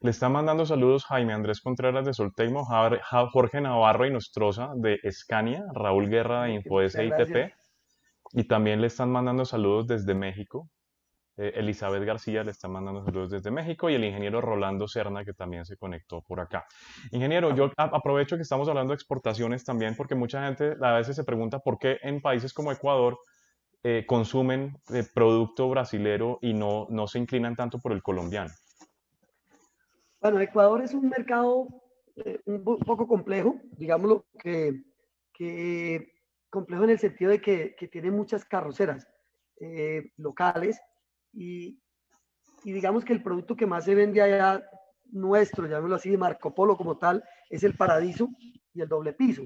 Le 0.00 0.10
está 0.10 0.28
mandando 0.28 0.64
saludos 0.64 1.04
Jaime 1.06 1.32
Andrés 1.32 1.60
Contreras 1.60 2.06
de 2.06 2.14
Solteimo, 2.14 2.64
Jorge 3.32 3.60
Navarro 3.60 4.06
y 4.06 4.12
Nostroza 4.12 4.70
de 4.76 5.00
Escania, 5.02 5.64
Raúl 5.74 6.08
Guerra 6.08 6.44
de 6.44 6.52
InfoS 6.54 6.94
ITP. 6.94 7.52
Y 8.32 8.44
también 8.44 8.80
le 8.80 8.86
están 8.86 9.10
mandando 9.10 9.44
saludos 9.44 9.88
desde 9.88 10.14
México. 10.14 10.70
Eh, 11.36 11.52
Elizabeth 11.56 12.04
García 12.04 12.44
le 12.44 12.52
está 12.52 12.68
mandando 12.68 13.04
saludos 13.04 13.30
desde 13.30 13.50
México 13.50 13.90
y 13.90 13.96
el 13.96 14.04
ingeniero 14.04 14.40
Rolando 14.40 14.86
Serna 14.86 15.24
que 15.24 15.32
también 15.32 15.64
se 15.64 15.76
conectó 15.76 16.22
por 16.22 16.38
acá. 16.38 16.64
Ingeniero, 17.10 17.52
yo 17.56 17.72
aprovecho 17.76 18.36
que 18.36 18.42
estamos 18.42 18.68
hablando 18.68 18.92
de 18.92 18.96
exportaciones 18.96 19.64
también 19.64 19.96
porque 19.96 20.14
mucha 20.14 20.46
gente 20.46 20.76
a 20.80 20.92
veces 20.92 21.16
se 21.16 21.24
pregunta 21.24 21.58
por 21.58 21.76
qué 21.76 21.98
en 22.02 22.20
países 22.20 22.54
como 22.54 22.70
Ecuador 22.70 23.18
eh, 23.82 24.04
consumen 24.06 24.76
eh, 24.94 25.02
producto 25.12 25.68
brasilero 25.68 26.38
y 26.40 26.54
no, 26.54 26.86
no 26.88 27.08
se 27.08 27.18
inclinan 27.18 27.56
tanto 27.56 27.80
por 27.80 27.90
el 27.90 28.02
colombiano. 28.02 28.52
Bueno, 30.20 30.40
Ecuador 30.40 30.82
es 30.82 30.94
un 30.94 31.08
mercado 31.08 31.68
eh, 32.16 32.40
un 32.46 32.64
poco 32.64 33.06
complejo, 33.06 33.60
digámoslo 33.76 34.26
que, 34.40 34.82
que, 35.32 36.12
complejo 36.50 36.84
en 36.84 36.90
el 36.90 36.98
sentido 36.98 37.30
de 37.30 37.40
que, 37.40 37.76
que 37.78 37.86
tiene 37.86 38.10
muchas 38.10 38.44
carroceras 38.44 39.06
eh, 39.60 40.10
locales 40.16 40.80
y, 41.32 41.80
y, 42.64 42.72
digamos 42.72 43.04
que 43.04 43.12
el 43.12 43.22
producto 43.22 43.54
que 43.54 43.66
más 43.66 43.84
se 43.84 43.94
vende 43.94 44.20
allá 44.20 44.68
nuestro, 45.12 45.66
llamémoslo 45.66 45.96
así, 45.96 46.10
de 46.10 46.18
Marco 46.18 46.52
Polo 46.52 46.76
como 46.76 46.98
tal, 46.98 47.22
es 47.48 47.62
el 47.62 47.76
paradiso 47.76 48.28
y 48.74 48.80
el 48.80 48.88
doble 48.88 49.12
piso. 49.12 49.42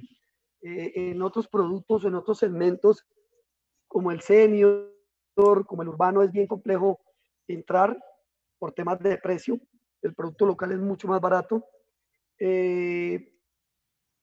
Eh, 0.62 0.92
en 0.94 1.20
otros 1.20 1.48
productos, 1.48 2.04
en 2.06 2.14
otros 2.14 2.38
segmentos, 2.38 3.04
como 3.88 4.10
el 4.10 4.22
senior, 4.22 4.90
como 5.34 5.82
el 5.82 5.88
urbano, 5.88 6.22
es 6.22 6.32
bien 6.32 6.46
complejo 6.46 6.98
entrar 7.46 7.98
por 8.58 8.72
temas 8.72 8.98
de 9.00 9.18
precio 9.18 9.60
el 10.02 10.14
producto 10.14 10.46
local 10.46 10.72
es 10.72 10.78
mucho 10.78 11.08
más 11.08 11.20
barato, 11.20 11.64
eh, 12.38 13.32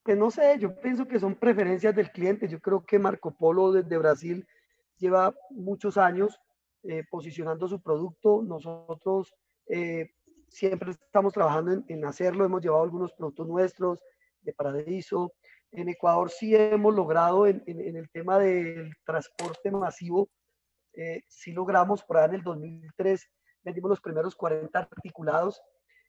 Pues 0.03 0.17
no 0.17 0.29
sé, 0.31 0.57
yo 0.59 0.75
pienso 0.81 1.07
que 1.07 1.19
son 1.19 1.35
preferencias 1.35 1.95
del 1.95 2.11
cliente. 2.11 2.47
Yo 2.47 2.59
creo 2.59 2.85
que 2.85 2.99
Marco 2.99 3.31
Polo 3.31 3.71
desde 3.71 3.97
Brasil 3.97 4.47
lleva 4.97 5.35
muchos 5.51 5.97
años 5.97 6.39
eh, 6.83 7.03
posicionando 7.09 7.67
su 7.67 7.81
producto. 7.81 8.41
Nosotros 8.41 9.33
eh, 9.67 10.11
siempre 10.49 10.91
estamos 10.91 11.33
trabajando 11.33 11.83
en, 11.87 12.05
hacerlo. 12.05 12.45
Hemos 12.45 12.61
llevado 12.61 12.83
algunos 12.83 13.13
productos 13.13 13.47
nuestros 13.47 13.99
de 14.41 14.53
Paradiso. 14.53 15.33
En 15.71 15.89
Ecuador 15.89 16.29
sí 16.29 16.55
hemos 16.55 16.95
logrado 16.95 17.45
en, 17.45 17.63
el 17.67 18.09
tema 18.09 18.39
del 18.39 18.91
transporte 19.05 19.69
masivo, 19.69 20.29
eh, 20.93 21.21
sí 21.27 21.51
logramos 21.51 22.03
por 22.03 22.17
ahí 22.17 22.25
en 22.29 22.35
el 22.35 22.41
2003, 22.41 23.29
vendimos 23.63 23.89
los 23.89 24.01
primeros 24.01 24.35
40 24.35 24.77
articulados 24.79 25.61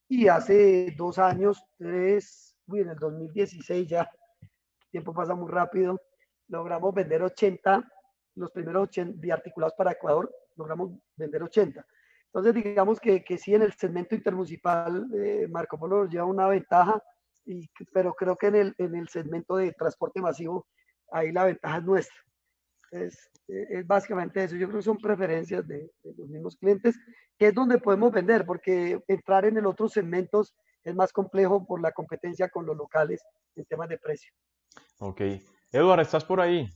y 0.09 0.28
hace 0.28 0.94
dos 0.96 1.18
años, 1.18 1.62
tres, 1.78 2.57
uy, 2.66 2.80
en 2.80 2.90
el 2.90 2.96
2016 2.96 3.88
ya, 3.88 4.11
el 4.42 4.90
tiempo 4.90 5.14
pasa 5.14 5.34
muy 5.34 5.51
rápido, 5.51 6.01
logramos 6.48 6.92
vender 6.92 7.22
80, 7.22 7.88
los 8.34 8.51
primeros 8.51 8.84
80 8.88 9.32
articulados 9.32 9.74
para 9.74 9.92
Ecuador, 9.92 10.32
logramos 10.57 10.90
vender 11.16 11.42
80. 11.42 11.86
Entonces, 12.26 12.55
digamos 12.55 13.01
que, 13.01 13.24
que 13.24 13.38
sí, 13.38 13.55
en 13.55 13.62
el 13.62 13.72
segmento 13.72 14.14
intermunicipal, 14.14 15.09
eh, 15.14 15.48
Marco 15.48 15.78
Polo 15.78 16.05
nos 16.05 16.12
lleva 16.12 16.24
una 16.24 16.48
ventaja, 16.48 17.03
y, 17.44 17.68
pero 17.92 18.14
creo 18.14 18.36
que 18.36 18.48
en 18.48 18.55
el, 18.55 18.74
en 18.78 18.94
el 18.94 19.09
segmento 19.09 19.57
de 19.57 19.72
transporte 19.72 20.20
masivo, 20.20 20.66
ahí 21.11 21.32
la 21.32 21.44
ventaja 21.44 21.78
es 21.78 21.84
nuestra. 21.84 22.16
Es, 22.91 23.30
es 23.49 23.86
básicamente 23.86 24.43
eso. 24.43 24.57
Yo 24.57 24.66
creo 24.66 24.80
que 24.80 24.84
son 24.84 24.99
preferencias 24.99 25.66
de, 25.66 25.91
los 26.03 26.28
mismos 26.28 26.57
clientes, 26.57 26.97
que 27.38 27.49
es 27.49 27.55
donde 27.55 27.78
podemos 27.78 28.12
vender, 28.12 28.45
porque 28.45 29.01
entrar 29.09 29.45
en 29.45 29.57
el 29.57 29.66
otro 29.66 29.88
segmentos 29.88 30.55
es 30.82 30.95
más 30.95 31.12
complejo 31.12 31.66
por 31.66 31.80
la 31.80 31.93
competencia 31.93 32.49
con 32.49 32.66
los 32.66 32.76
locales 32.76 33.22
en 33.57 33.64
temas 33.66 33.88
de 33.88 33.99
precio. 33.99 34.32
Ok. 34.99 35.20
Eduardo, 35.72 36.03
¿estás 36.03 36.24
por 36.24 36.41
ahí? 36.41 36.68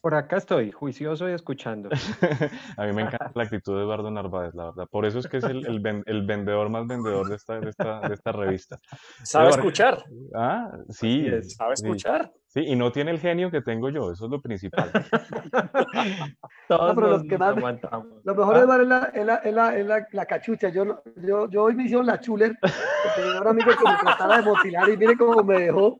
Por 0.00 0.14
acá 0.14 0.36
estoy, 0.36 0.70
juicioso 0.70 1.28
y 1.28 1.32
escuchando. 1.32 1.88
a 2.76 2.86
mí 2.86 2.92
me 2.92 3.02
encanta 3.02 3.32
la 3.34 3.42
actitud 3.42 3.76
de 3.76 3.82
Eduardo 3.82 4.10
Narváez, 4.10 4.54
la 4.54 4.66
verdad. 4.66 4.86
Por 4.90 5.04
eso 5.04 5.18
es 5.18 5.26
que 5.26 5.38
es 5.38 5.44
el, 5.44 5.66
el, 5.66 6.26
vendedor 6.26 6.68
más 6.68 6.86
vendedor 6.86 7.28
de 7.28 7.36
esta, 7.36 7.58
de 7.58 7.70
esta, 7.70 8.00
de 8.00 8.14
esta 8.14 8.32
revista. 8.32 8.78
¿Sabe 9.24 9.50
escuchar? 9.50 10.04
Ah, 10.34 10.70
sí. 10.90 11.26
¿Sabe 11.42 11.74
escuchar? 11.74 12.32
Sí, 12.56 12.60
y 12.60 12.74
no 12.74 12.90
tiene 12.90 13.10
el 13.10 13.20
genio 13.20 13.50
que 13.50 13.60
tengo 13.60 13.90
yo, 13.90 14.12
eso 14.12 14.24
es 14.24 14.30
lo 14.30 14.40
principal. 14.40 14.90
Todos 16.68 16.94
pero 16.94 17.08
los 17.08 17.24
que 17.24 17.36
más, 17.36 17.54
lo 17.54 18.34
mejor 18.34 18.56
es, 18.56 18.66
la, 18.66 19.10
es, 19.12 19.26
la, 19.26 19.34
es, 19.36 19.54
la, 19.54 19.76
es 19.76 19.86
la, 19.86 20.06
la, 20.10 20.24
cachucha. 20.24 20.70
Yo, 20.70 21.02
yo, 21.16 21.50
yo 21.50 21.64
hoy 21.64 21.74
me 21.74 21.84
hicieron 21.84 22.06
la 22.06 22.18
chuler, 22.18 22.56
porque 22.58 23.20
tenía 23.20 23.40
un 23.42 23.48
amigo 23.48 23.70
que 23.72 23.90
me 23.90 23.98
trataba 23.98 24.38
de 24.38 24.42
motilar 24.44 24.88
y 24.88 24.96
mire 24.96 25.16
cómo 25.18 25.42
me 25.44 25.64
dejó. 25.64 25.98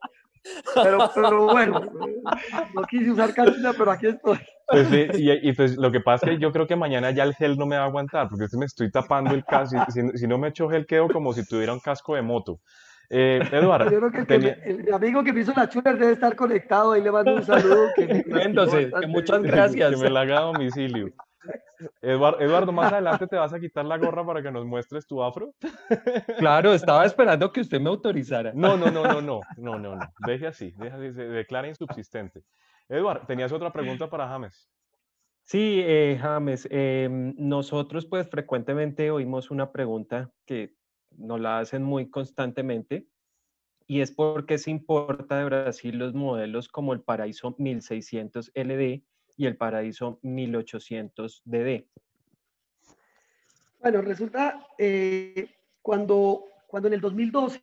Pero, 0.74 1.10
pero 1.14 1.44
bueno, 1.46 1.80
no 2.74 2.82
quise 2.82 3.10
usar 3.10 3.34
cachucha, 3.34 3.72
pero 3.76 3.90
aquí 3.90 4.06
estoy. 4.06 4.38
Pues 4.68 4.88
sí, 4.88 5.06
y, 5.14 5.48
y, 5.48 5.52
pues 5.52 5.76
lo 5.76 5.92
que 5.92 6.00
pasa 6.00 6.26
es 6.26 6.32
que 6.32 6.38
yo 6.42 6.52
creo 6.52 6.66
que 6.66 6.74
mañana 6.74 7.12
ya 7.12 7.22
el 7.22 7.34
gel 7.34 7.56
no 7.56 7.66
me 7.66 7.76
va 7.76 7.84
a 7.84 7.86
aguantar, 7.86 8.28
porque 8.28 8.46
me 8.56 8.66
estoy 8.66 8.90
tapando 8.90 9.32
el 9.32 9.44
casco. 9.44 9.84
Si, 9.88 10.00
si, 10.18 10.26
no 10.26 10.38
me 10.38 10.48
echo 10.48 10.68
gel, 10.68 10.86
quedo 10.86 11.08
como 11.08 11.32
si 11.32 11.46
tuviera 11.46 11.72
un 11.72 11.80
casco 11.80 12.16
de 12.16 12.22
moto. 12.22 12.60
Eh, 13.08 13.40
Eduardo. 13.52 13.90
Yo 13.90 14.10
creo 14.10 14.26
que 14.26 14.56
el, 14.64 14.92
amigo 14.92 15.22
que 15.22 15.32
me 15.32 15.40
hizo 15.40 15.52
la 15.54 15.68
chuler 15.68 15.96
debe 15.98 16.12
estar 16.12 16.34
conectado. 16.34 16.92
Ahí 16.92 17.02
le 17.02 17.12
mando 17.12 17.34
un 17.34 17.44
saludo. 17.44 17.86
Que, 17.94 18.24
Entonces, 18.26 18.90
muchas 19.08 19.42
gracias. 19.42 19.90
Que 19.90 19.96
me 19.96 20.10
la 20.10 20.22
haga 20.22 20.38
a 20.38 20.42
domicilio. 20.42 21.12
Eduardo, 22.00 22.72
más 22.72 22.92
adelante 22.92 23.26
te 23.26 23.36
vas 23.36 23.52
a 23.52 23.60
quitar 23.60 23.84
la 23.84 23.98
gorra 23.98 24.24
para 24.24 24.42
que 24.42 24.50
nos 24.50 24.64
muestres 24.64 25.06
tu 25.06 25.22
afro. 25.22 25.54
Claro, 26.38 26.72
estaba 26.72 27.04
esperando 27.04 27.52
que 27.52 27.60
usted 27.60 27.80
me 27.80 27.88
autorizara. 27.88 28.52
No, 28.54 28.76
no, 28.76 28.90
no, 28.90 29.02
no, 29.02 29.20
no, 29.20 29.40
no, 29.56 29.78
no, 29.78 29.96
no. 29.96 30.12
Deje 30.26 30.46
así, 30.46 30.72
deje 30.76 30.96
así, 30.96 31.12
se 31.12 31.24
declara 31.24 31.68
insubsistente. 31.68 32.42
Eduardo, 32.88 33.26
¿tenías 33.26 33.52
otra 33.52 33.72
pregunta 33.72 34.08
para 34.08 34.28
James? 34.28 34.70
Sí, 35.44 35.80
eh, 35.84 36.18
James, 36.20 36.68
em, 36.70 37.34
nosotros 37.38 38.06
pues 38.06 38.28
frecuentemente 38.28 39.10
oímos 39.10 39.50
una 39.50 39.70
pregunta 39.70 40.30
que 40.44 40.74
nos 41.16 41.40
la 41.40 41.60
hacen 41.60 41.82
muy 41.82 42.10
constantemente 42.10 43.06
y 43.86 44.00
es 44.00 44.10
porque 44.10 44.58
se 44.58 44.70
importa 44.70 45.38
de 45.38 45.44
Brasil 45.44 45.98
los 45.98 46.14
modelos 46.14 46.68
como 46.68 46.92
el 46.92 47.00
Paraíso 47.00 47.54
1600 47.58 48.50
LD 48.54 49.04
y 49.36 49.46
el 49.46 49.56
Paraíso 49.56 50.18
1800 50.22 51.42
DD. 51.44 51.86
Bueno, 53.80 54.02
resulta 54.02 54.66
eh, 54.78 55.48
cuando, 55.82 56.44
cuando 56.66 56.88
en 56.88 56.94
el 56.94 57.00
2012 57.00 57.62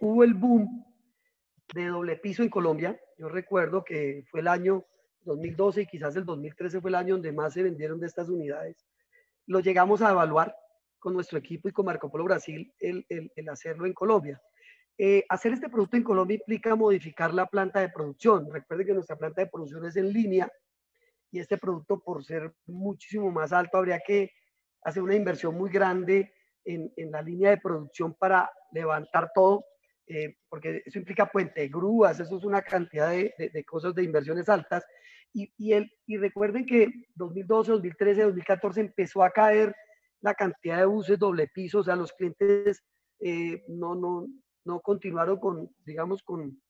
hubo 0.00 0.24
el 0.24 0.34
boom 0.34 0.84
de 1.74 1.86
doble 1.86 2.16
piso 2.16 2.42
en 2.42 2.48
Colombia, 2.48 2.98
yo 3.18 3.28
recuerdo 3.28 3.84
que 3.84 4.24
fue 4.30 4.40
el 4.40 4.48
año 4.48 4.84
2012 5.22 5.82
y 5.82 5.86
quizás 5.86 6.16
el 6.16 6.24
2013 6.24 6.80
fue 6.80 6.90
el 6.90 6.94
año 6.94 7.14
donde 7.14 7.32
más 7.32 7.52
se 7.52 7.62
vendieron 7.62 8.00
de 8.00 8.06
estas 8.06 8.28
unidades. 8.28 8.86
Lo 9.46 9.60
llegamos 9.60 10.02
a 10.02 10.10
evaluar 10.10 10.56
con 10.98 11.14
nuestro 11.14 11.38
equipo 11.38 11.68
y 11.68 11.72
con 11.72 11.86
Marco 11.86 12.10
Polo 12.10 12.24
Brasil 12.24 12.72
el, 12.78 13.06
el, 13.08 13.48
hacerlo 13.48 13.86
en 13.86 13.92
Colombia. 13.92 14.40
Eh, 14.98 15.24
hacer 15.28 15.52
este 15.52 15.68
producto 15.68 15.96
en 15.96 16.02
Colombia 16.02 16.36
implica 16.36 16.74
modificar 16.74 17.34
la 17.34 17.46
planta 17.46 17.80
de 17.80 17.90
producción. 17.90 18.50
Recuerden 18.50 18.86
que 18.86 18.94
nuestra 18.94 19.16
planta 19.16 19.42
de 19.42 19.48
producción 19.48 19.84
es 19.84 19.96
en 19.96 20.12
línea 20.12 20.50
y 21.30 21.40
este 21.40 21.58
producto 21.58 22.00
por 22.00 22.24
ser 22.24 22.52
muchísimo 22.66 23.30
más 23.30 23.52
alto 23.52 23.78
habría 23.78 24.00
que 24.00 24.30
hacer 24.82 25.02
una 25.02 25.14
inversión 25.14 25.54
muy 25.56 25.70
grande 25.70 26.32
en, 26.64 26.92
en 26.96 27.10
la 27.10 27.22
línea 27.22 27.50
de 27.50 27.58
producción 27.58 28.14
para 28.14 28.50
levantar 28.72 29.30
todo, 29.34 29.64
eh, 30.06 30.36
porque 30.48 30.82
eso 30.84 30.98
implica 30.98 31.26
puente, 31.26 31.68
grúas, 31.68 32.20
eso 32.20 32.36
es 32.36 32.44
una 32.44 32.62
cantidad 32.62 33.10
de, 33.10 33.34
de, 33.38 33.64
cosas 33.64 33.94
de 33.94 34.04
inversiones 34.04 34.48
altas. 34.48 34.84
Y, 35.32 35.52
y, 35.56 35.72
el, 35.72 35.90
y 36.06 36.16
recuerden 36.16 36.64
que 36.66 36.88
2012, 37.14 37.72
2013, 37.72 38.22
2014 38.22 38.80
empezó 38.80 39.22
a 39.22 39.30
caer 39.30 39.74
la 40.20 40.34
cantidad 40.34 40.78
de 40.78 40.86
buses 40.86 41.18
doble 41.18 41.48
piso, 41.48 41.80
o 41.80 41.84
sea, 41.84 41.96
los 41.96 42.12
clientes 42.12 42.82
eh, 43.20 43.64
no, 43.68 43.94
no, 43.94 44.26
no 44.64 44.80
continuaron 44.80 45.38
con, 45.38 45.74
digamos, 45.84 46.22
con, 46.22 46.60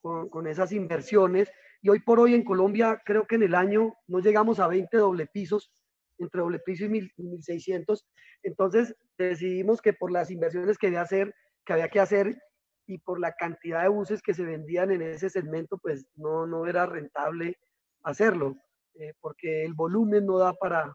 con, 0.00 0.28
con, 0.28 0.46
esas 0.46 0.72
inversiones. 0.72 1.50
Y 1.84 1.90
hoy 1.90 2.00
por 2.00 2.18
hoy 2.18 2.34
en 2.34 2.44
Colombia, 2.44 3.02
creo 3.04 3.26
que 3.26 3.34
en 3.34 3.42
el 3.42 3.54
año 3.54 3.92
no 4.06 4.20
llegamos 4.20 4.58
a 4.58 4.68
20 4.68 4.96
doble 4.96 5.26
pisos, 5.26 5.70
entre 6.16 6.40
doble 6.40 6.58
piso 6.60 6.86
y, 6.86 6.88
1600. 6.88 8.06
Entonces 8.42 8.96
decidimos 9.18 9.82
que 9.82 9.92
por 9.92 10.10
las 10.10 10.30
inversiones 10.30 10.78
que 10.78 10.86
había, 10.86 11.02
hacer, 11.02 11.34
que 11.62 11.74
había 11.74 11.90
que 11.90 12.00
hacer 12.00 12.38
y 12.86 12.96
por 12.96 13.20
la 13.20 13.34
cantidad 13.34 13.82
de 13.82 13.90
buses 13.90 14.22
que 14.22 14.32
se 14.32 14.44
vendían 14.44 14.92
en 14.92 15.02
ese 15.02 15.28
segmento, 15.28 15.76
pues 15.76 16.06
no, 16.14 16.46
no 16.46 16.66
era 16.66 16.86
rentable 16.86 17.58
hacerlo, 18.02 18.56
eh, 18.94 19.12
porque 19.20 19.66
el 19.66 19.74
volumen 19.74 20.24
no 20.24 20.38
da 20.38 20.54
para, 20.54 20.90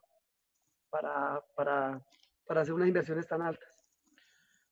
para, 0.90 1.40
para, 1.56 2.02
para 2.48 2.62
hacer 2.62 2.74
unas 2.74 2.88
inversiones 2.88 3.28
tan 3.28 3.44
altas. 3.44 3.80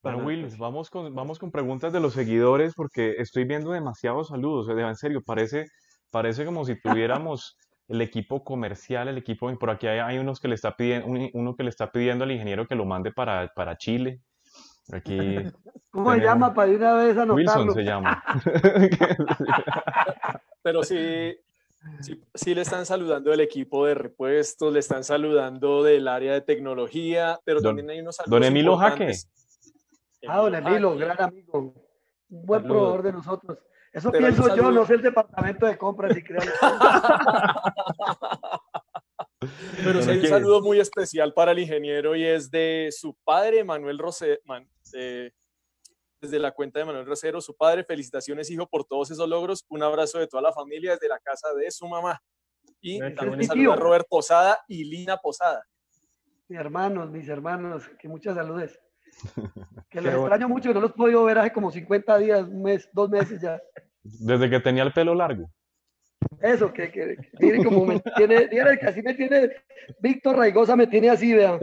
Bueno, 0.01 0.26
Will, 0.26 0.47
vamos 0.57 0.89
con, 0.89 1.13
vamos 1.13 1.38
con 1.38 1.51
preguntas 1.51 1.93
de 1.93 1.99
los 1.99 2.13
seguidores 2.13 2.74
porque 2.76 3.18
estoy 3.20 3.43
viendo 3.43 3.72
demasiados 3.72 4.30
saludos. 4.30 4.68
En 4.70 4.95
serio, 4.95 5.22
parece, 5.24 5.68
parece 6.10 6.45
como 6.45 6.66
si 6.66 6.80
tuviéramos 6.80 7.58
el 7.88 8.01
equipo 8.01 8.43
comercial, 8.43 9.08
el 9.08 9.18
equipo. 9.18 9.53
Por 9.58 9.70
aquí 9.70 9.88
hay, 9.88 10.18
unos 10.18 10.39
que 10.39 10.47
le 10.47 10.55
está 10.55 10.76
pidiendo, 10.76 11.08
uno 11.34 11.55
que 11.55 11.64
le 11.64 11.70
está 11.70 11.91
pidiendo 11.91 12.24
al 12.24 12.32
ingeniero 12.32 12.68
que 12.68 12.76
lo 12.76 12.86
mande 12.86 13.12
para, 13.12 13.51
para 13.55 13.78
Chile. 13.78 14.22
Aquí. 14.91 15.18
¿Cómo 15.91 16.14
se 16.14 16.20
llama 16.20 16.53
para 16.53 16.72
una 16.72 16.93
vez 16.95 17.18
anotarlo? 17.18 17.36
Wilson 17.36 17.74
se 17.74 17.84
llama. 17.84 18.24
Pero 20.62 20.84
sí, 20.84 21.36
Sí, 22.34 22.53
le 22.53 22.62
están 22.62 22.86
saludando 22.86 23.32
del 23.32 23.39
equipo 23.39 23.86
de 23.86 23.95
repuestos, 23.95 24.74
le 24.74 24.80
están 24.80 25.03
saludando 25.03 25.84
del 25.84 26.08
área 26.08 26.34
de 26.34 26.41
tecnología, 26.41 27.39
pero 27.43 27.62
también 27.62 27.89
hay 27.89 27.99
unos 27.99 28.16
saludos 28.16 28.32
Don 28.32 28.43
Emilio 28.43 28.78
Jaque. 28.78 29.14
Ah, 30.28 30.39
don 30.39 30.55
Emilio, 30.55 30.97
gran 30.97 31.22
amigo, 31.22 31.60
un 31.60 32.45
buen 32.45 32.64
proveedor 32.64 33.03
de 33.03 33.14
nosotros. 33.14 33.60
Eso 33.98 34.12
pienso 34.12 34.56
yo, 34.56 34.72
no 34.72 34.86
sé 34.86 34.93
el 34.93 35.02
departamento 35.02 35.66
de 35.66 35.76
compras 35.76 36.16
y 36.16 36.22
Pero 39.84 40.02
sí 40.04 40.12
hay 40.12 40.20
un 40.20 40.28
saludo 40.28 40.62
muy 40.62 40.80
especial 40.80 41.34
para 41.34 41.52
el 41.52 41.58
ingeniero 41.60 42.16
y 42.16 42.24
es 42.24 42.52
de 42.52 42.89
su 42.91 43.16
padre, 43.24 43.64
Manuel 43.64 43.98
Rosé, 43.98 44.39
desde 46.22 46.39
la 46.39 46.52
cuenta 46.52 46.78
de 46.80 46.86
Manuel 46.86 47.08
Rosero, 47.08 47.41
su 47.41 47.56
padre. 47.56 47.84
Felicitaciones, 47.84 48.52
hijo, 48.52 48.68
por 48.68 48.86
todos 48.86 49.10
esos 49.10 49.28
logros. 49.28 49.66
Un 49.70 49.82
abrazo 49.82 50.20
de 50.20 50.28
toda 50.28 50.43
la 50.43 50.54
familia 50.54 50.91
desde 50.91 51.10
la 51.10 51.18
casa 51.20 51.52
de 51.56 51.72
su 51.72 51.88
mamá. 51.88 52.22
Y 52.82 53.00
también 53.16 53.45
saludo 53.45 53.74
a 53.74 53.78
Robert 53.78 54.06
Posada 54.08 54.60
y 54.68 54.84
Lina 54.84 55.18
Posada. 55.18 55.64
Mis 56.48 56.60
hermanos, 56.60 57.10
mis 57.10 57.28
hermanos, 57.28 57.89
que 58.00 58.08
muchas 58.08 58.36
saludes. 58.36 58.80
Que 59.89 60.02
los 60.02 60.14
extraño 60.14 60.50
mucho, 60.50 60.74
no 60.74 60.82
los 60.82 60.91
he 60.91 60.93
podido 60.93 61.24
ver 61.24 61.39
hace 61.39 61.54
como 61.54 61.72
50 61.72 62.18
días, 62.18 62.41
un 62.41 62.62
mes, 62.62 62.89
dos 62.91 63.10
meses 63.10 63.41
ya. 63.41 63.58
Desde 64.20 64.49
que 64.49 64.60
tenía 64.60 64.84
el 64.84 64.93
pelo 64.93 65.14
largo. 65.16 65.49
Eso, 66.41 66.72
que, 66.72 66.91
que, 66.91 67.18
que 67.39 67.64
como 67.64 67.86
me 67.86 67.99
tiene, 68.16 68.49
que 68.49 68.86
así 68.86 69.01
me 69.01 69.14
tiene, 69.14 69.51
Víctor 69.99 70.38
Raigosa 70.38 70.76
me 70.76 70.88
tiene 70.88 71.10
así, 71.10 71.34
vean, 71.34 71.60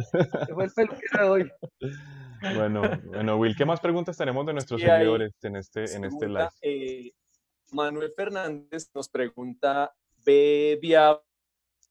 que 0.47 0.55
fue 0.55 0.65
el 0.65 0.71
pelo 0.73 0.93
que 0.93 1.19
de 1.19 1.25
hoy. 1.25 1.51
Bueno, 2.57 2.83
bueno, 3.05 3.37
Will, 3.37 3.57
¿qué 3.57 3.65
más 3.65 3.81
preguntas 3.81 4.17
tenemos 4.17 4.47
de 4.47 4.53
nuestros 4.53 4.81
seguidores 4.81 5.33
en 5.43 5.57
este, 5.57 5.85
en 5.95 6.05
este 6.05 6.29
live? 6.29 6.49
Eh, 6.63 7.13
Manuel 7.73 8.13
Fernández 8.15 8.91
nos 8.95 9.09
pregunta, 9.09 9.95
¿ve 10.25 10.79
viable 10.81 11.23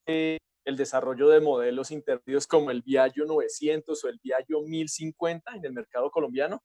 el 0.06 0.76
desarrollo 0.76 1.28
de 1.28 1.40
modelos 1.40 1.90
intermedios 1.90 2.46
como 2.46 2.70
el 2.70 2.82
Viaggio 2.82 3.24
900 3.26 4.04
o 4.04 4.08
el 4.08 4.20
Viaggio 4.22 4.62
1050 4.62 5.56
en 5.56 5.64
el 5.64 5.72
mercado 5.72 6.10
colombiano? 6.10 6.62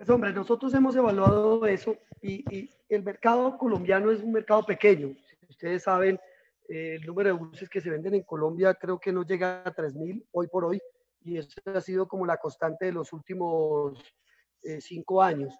Pues 0.00 0.08
hombre, 0.08 0.32
nosotros 0.32 0.72
hemos 0.72 0.96
evaluado 0.96 1.66
eso 1.66 1.94
y, 2.22 2.70
el 2.88 3.02
mercado 3.02 3.58
colombiano 3.58 4.10
es 4.10 4.22
un 4.22 4.32
mercado 4.32 4.64
pequeño. 4.64 5.14
ustedes 5.46 5.82
saben, 5.82 6.18
eh, 6.70 6.96
el 6.98 7.06
número 7.06 7.28
de 7.28 7.34
buses 7.34 7.68
que 7.68 7.82
se 7.82 7.90
venden 7.90 8.14
en 8.14 8.22
Colombia 8.22 8.72
creo 8.72 8.98
que 8.98 9.12
no 9.12 9.26
llega 9.26 9.60
a 9.62 9.74
3.000 9.74 10.24
hoy 10.32 10.46
por 10.46 10.64
hoy 10.64 10.80
y 11.20 11.36
eso 11.36 11.50
ha 11.66 11.82
sido 11.82 12.08
como 12.08 12.24
la 12.24 12.38
constante 12.38 12.86
de 12.86 12.92
los 12.92 13.12
últimos 13.12 14.02
eh, 14.62 14.80
cinco 14.80 15.20
años. 15.20 15.54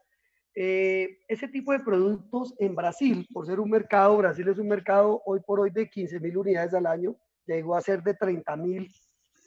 Eh, 0.54 1.18
ese 1.28 1.46
tipo 1.48 1.72
de 1.72 1.80
productos 1.80 2.54
en 2.58 2.74
Brasil, 2.74 3.28
por 3.34 3.44
ser 3.44 3.60
un 3.60 3.68
mercado, 3.68 4.16
Brasil 4.16 4.48
es 4.48 4.56
un 4.56 4.68
mercado 4.68 5.20
hoy 5.26 5.40
por 5.40 5.60
hoy 5.60 5.70
de 5.70 5.90
15.000 5.90 6.34
unidades 6.38 6.72
al 6.72 6.86
año, 6.86 7.14
llegó 7.44 7.76
a 7.76 7.82
ser 7.82 8.02
de 8.02 8.16
30.000 8.16 8.90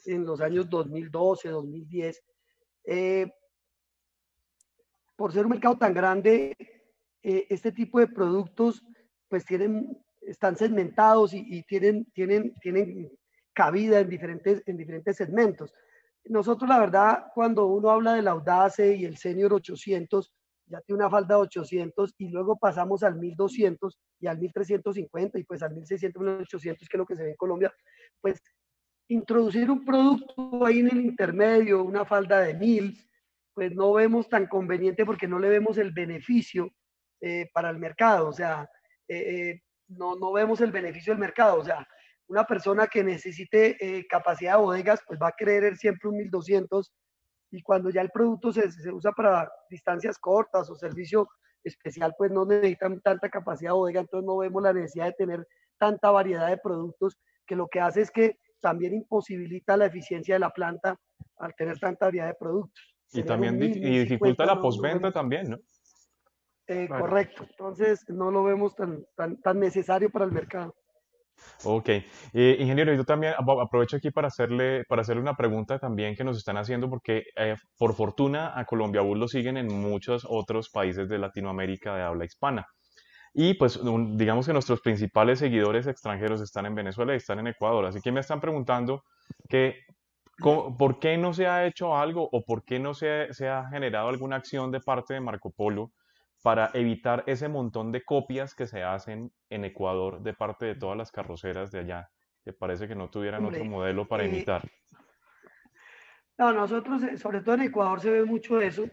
en 0.06 0.24
los 0.24 0.40
años 0.40 0.70
2012, 0.70 1.48
2010 1.48 2.22
por 5.16 5.32
ser 5.32 5.44
un 5.44 5.50
mercado 5.50 5.76
tan 5.76 5.94
grande, 5.94 6.56
eh, 7.22 7.46
este 7.48 7.72
tipo 7.72 8.00
de 8.00 8.08
productos 8.08 8.82
pues 9.28 9.44
tienen, 9.44 9.98
están 10.22 10.56
segmentados 10.56 11.32
y, 11.34 11.62
tienen, 11.62 12.04
tienen, 12.12 12.54
tienen 12.60 13.10
cabida 13.52 14.00
en 14.00 14.08
diferentes, 14.08 14.62
en 14.66 14.76
diferentes 14.76 15.16
segmentos. 15.16 15.74
Nosotros, 16.26 16.68
la 16.68 16.78
verdad, 16.78 17.26
cuando 17.34 17.66
uno 17.66 17.90
habla 17.90 18.14
del 18.14 18.28
Audace 18.28 18.96
y 18.96 19.04
el 19.04 19.16
Senior 19.16 19.52
800, 19.52 20.32
ya 20.66 20.80
tiene 20.80 21.00
una 21.02 21.10
falda 21.10 21.36
de 21.36 21.42
800 21.42 22.14
y 22.18 22.28
luego 22.28 22.56
pasamos 22.56 23.02
al 23.02 23.16
1200 23.16 23.98
y 24.20 24.26
al 24.26 24.38
1350 24.38 25.38
y 25.38 25.44
pues 25.44 25.62
al 25.62 25.74
1600, 25.74 26.22
1800, 26.22 26.88
que 26.88 26.96
es 26.96 26.98
lo 26.98 27.06
que 27.06 27.16
se 27.16 27.24
ve 27.24 27.30
en 27.30 27.36
Colombia, 27.36 27.72
pues 28.20 28.42
introducir 29.08 29.70
un 29.70 29.84
producto 29.84 30.64
ahí 30.64 30.80
en 30.80 30.88
el 30.88 31.00
intermedio, 31.00 31.84
una 31.84 32.04
falda 32.04 32.40
de 32.40 32.54
1000, 32.54 32.98
pues 33.54 33.72
no 33.72 33.92
vemos 33.92 34.28
tan 34.28 34.46
conveniente 34.46 35.06
porque 35.06 35.28
no 35.28 35.38
le 35.38 35.48
vemos 35.48 35.78
el 35.78 35.92
beneficio 35.92 36.70
eh, 37.20 37.48
para 37.54 37.70
el 37.70 37.78
mercado, 37.78 38.28
o 38.28 38.32
sea, 38.32 38.68
eh, 39.08 39.16
eh, 39.16 39.62
no, 39.88 40.16
no 40.16 40.32
vemos 40.32 40.60
el 40.60 40.72
beneficio 40.72 41.12
del 41.12 41.20
mercado, 41.20 41.60
o 41.60 41.64
sea, 41.64 41.86
una 42.26 42.44
persona 42.44 42.86
que 42.86 43.04
necesite 43.04 44.06
capacidad 44.08 44.52
de 44.52 44.62
bodegas, 44.62 45.00
pues 45.06 45.20
va 45.20 45.28
a 45.28 45.34
querer 45.36 45.76
siempre 45.76 46.08
un 46.08 46.16
1200 46.16 46.92
y 47.50 47.62
cuando 47.62 47.90
ya 47.90 48.00
el 48.00 48.10
producto 48.10 48.50
se, 48.50 48.70
se, 48.72 48.90
usa 48.90 49.12
para 49.12 49.50
distancias 49.68 50.18
cortas 50.18 50.68
o 50.70 50.74
servicio 50.74 51.28
especial, 51.62 52.14
pues 52.16 52.30
no 52.32 52.46
necesitan 52.46 53.00
tanta 53.02 53.28
capacidad 53.28 53.70
de 53.70 53.76
bodega, 53.76 54.00
entonces 54.00 54.26
no 54.26 54.38
vemos 54.38 54.62
la 54.62 54.72
necesidad 54.72 55.06
de 55.06 55.12
tener 55.12 55.46
tanta 55.78 56.10
variedad 56.10 56.48
de 56.48 56.56
productos 56.56 57.18
que 57.46 57.56
lo 57.56 57.68
que 57.68 57.80
hace 57.80 58.00
es 58.00 58.10
que 58.10 58.38
también 58.60 58.94
imposibilita 58.94 59.76
la 59.76 59.86
eficiencia 59.86 60.34
de 60.34 60.40
la 60.40 60.50
planta 60.50 60.98
al 61.36 61.54
tener 61.54 61.78
tanta 61.78 62.06
variedad 62.06 62.28
de 62.28 62.34
productos. 62.34 62.93
Y 63.12 63.22
también 63.22 63.62
y 63.62 63.98
dificulta 64.00 64.44
la 64.44 64.60
postventa 64.60 65.12
también, 65.12 65.50
¿no? 65.50 65.58
Eh, 66.66 66.88
correcto. 66.88 67.46
Entonces, 67.48 68.04
no 68.08 68.30
lo 68.30 68.42
vemos 68.42 68.74
tan, 68.74 69.04
tan, 69.14 69.40
tan 69.40 69.60
necesario 69.60 70.10
para 70.10 70.24
el 70.24 70.32
mercado. 70.32 70.74
Ok. 71.64 71.88
Eh, 71.88 72.56
ingeniero, 72.58 72.94
yo 72.94 73.04
también 73.04 73.34
aprovecho 73.36 73.96
aquí 73.96 74.10
para 74.10 74.28
hacerle, 74.28 74.84
para 74.88 75.02
hacerle 75.02 75.22
una 75.22 75.36
pregunta 75.36 75.78
también 75.78 76.14
que 76.14 76.24
nos 76.24 76.36
están 76.38 76.56
haciendo, 76.56 76.88
porque 76.88 77.24
eh, 77.36 77.56
por 77.78 77.94
fortuna 77.94 78.58
a 78.58 78.64
Colombia 78.64 79.02
Bus 79.02 79.18
lo 79.18 79.28
siguen 79.28 79.56
en 79.56 79.66
muchos 79.66 80.26
otros 80.28 80.70
países 80.70 81.08
de 81.08 81.18
Latinoamérica 81.18 81.96
de 81.96 82.02
habla 82.02 82.24
hispana. 82.24 82.66
Y 83.32 83.54
pues 83.54 83.80
digamos 84.12 84.46
que 84.46 84.52
nuestros 84.52 84.80
principales 84.80 85.40
seguidores 85.40 85.88
extranjeros 85.88 86.40
están 86.40 86.66
en 86.66 86.76
Venezuela 86.76 87.14
y 87.14 87.16
están 87.16 87.40
en 87.40 87.48
Ecuador. 87.48 87.84
Así 87.84 88.00
que 88.00 88.12
me 88.12 88.20
están 88.20 88.40
preguntando 88.40 89.02
que 89.48 89.74
¿Por 90.38 90.98
qué 90.98 91.16
no 91.16 91.32
se 91.32 91.46
ha 91.46 91.66
hecho 91.66 91.96
algo 91.96 92.28
o 92.32 92.44
por 92.44 92.64
qué 92.64 92.78
no 92.78 92.94
se, 92.94 93.28
ha 93.48 93.68
generado 93.68 94.08
alguna 94.08 94.36
acción 94.36 94.70
de 94.72 94.80
parte 94.80 95.14
de 95.14 95.20
Marco 95.20 95.50
Polo 95.50 95.92
para 96.42 96.70
evitar 96.74 97.22
ese 97.26 97.48
montón 97.48 97.92
de 97.92 98.04
copias 98.04 98.54
que 98.54 98.66
se 98.66 98.82
hacen 98.82 99.32
en 99.48 99.64
Ecuador 99.64 100.22
de 100.22 100.34
parte 100.34 100.66
de 100.66 100.74
todas 100.74 100.96
las 100.96 101.12
carroceras 101.12 101.70
de 101.70 101.80
allá, 101.80 102.10
que 102.44 102.52
parece 102.52 102.88
que 102.88 102.94
no 102.94 103.10
tuvieran 103.10 103.44
otro 103.44 103.64
modelo 103.64 104.06
para 104.08 104.24
eh, 104.24 104.28
imitar? 104.28 104.68
No, 106.36 106.52
nosotros, 106.52 107.02
eh, 107.04 107.16
sobre 107.16 107.40
todo 107.40 107.54
en 107.54 107.62
Ecuador, 107.62 108.00
se 108.00 108.10
ve 108.10 108.24
mucho 108.24 108.60
eso. 108.60 108.84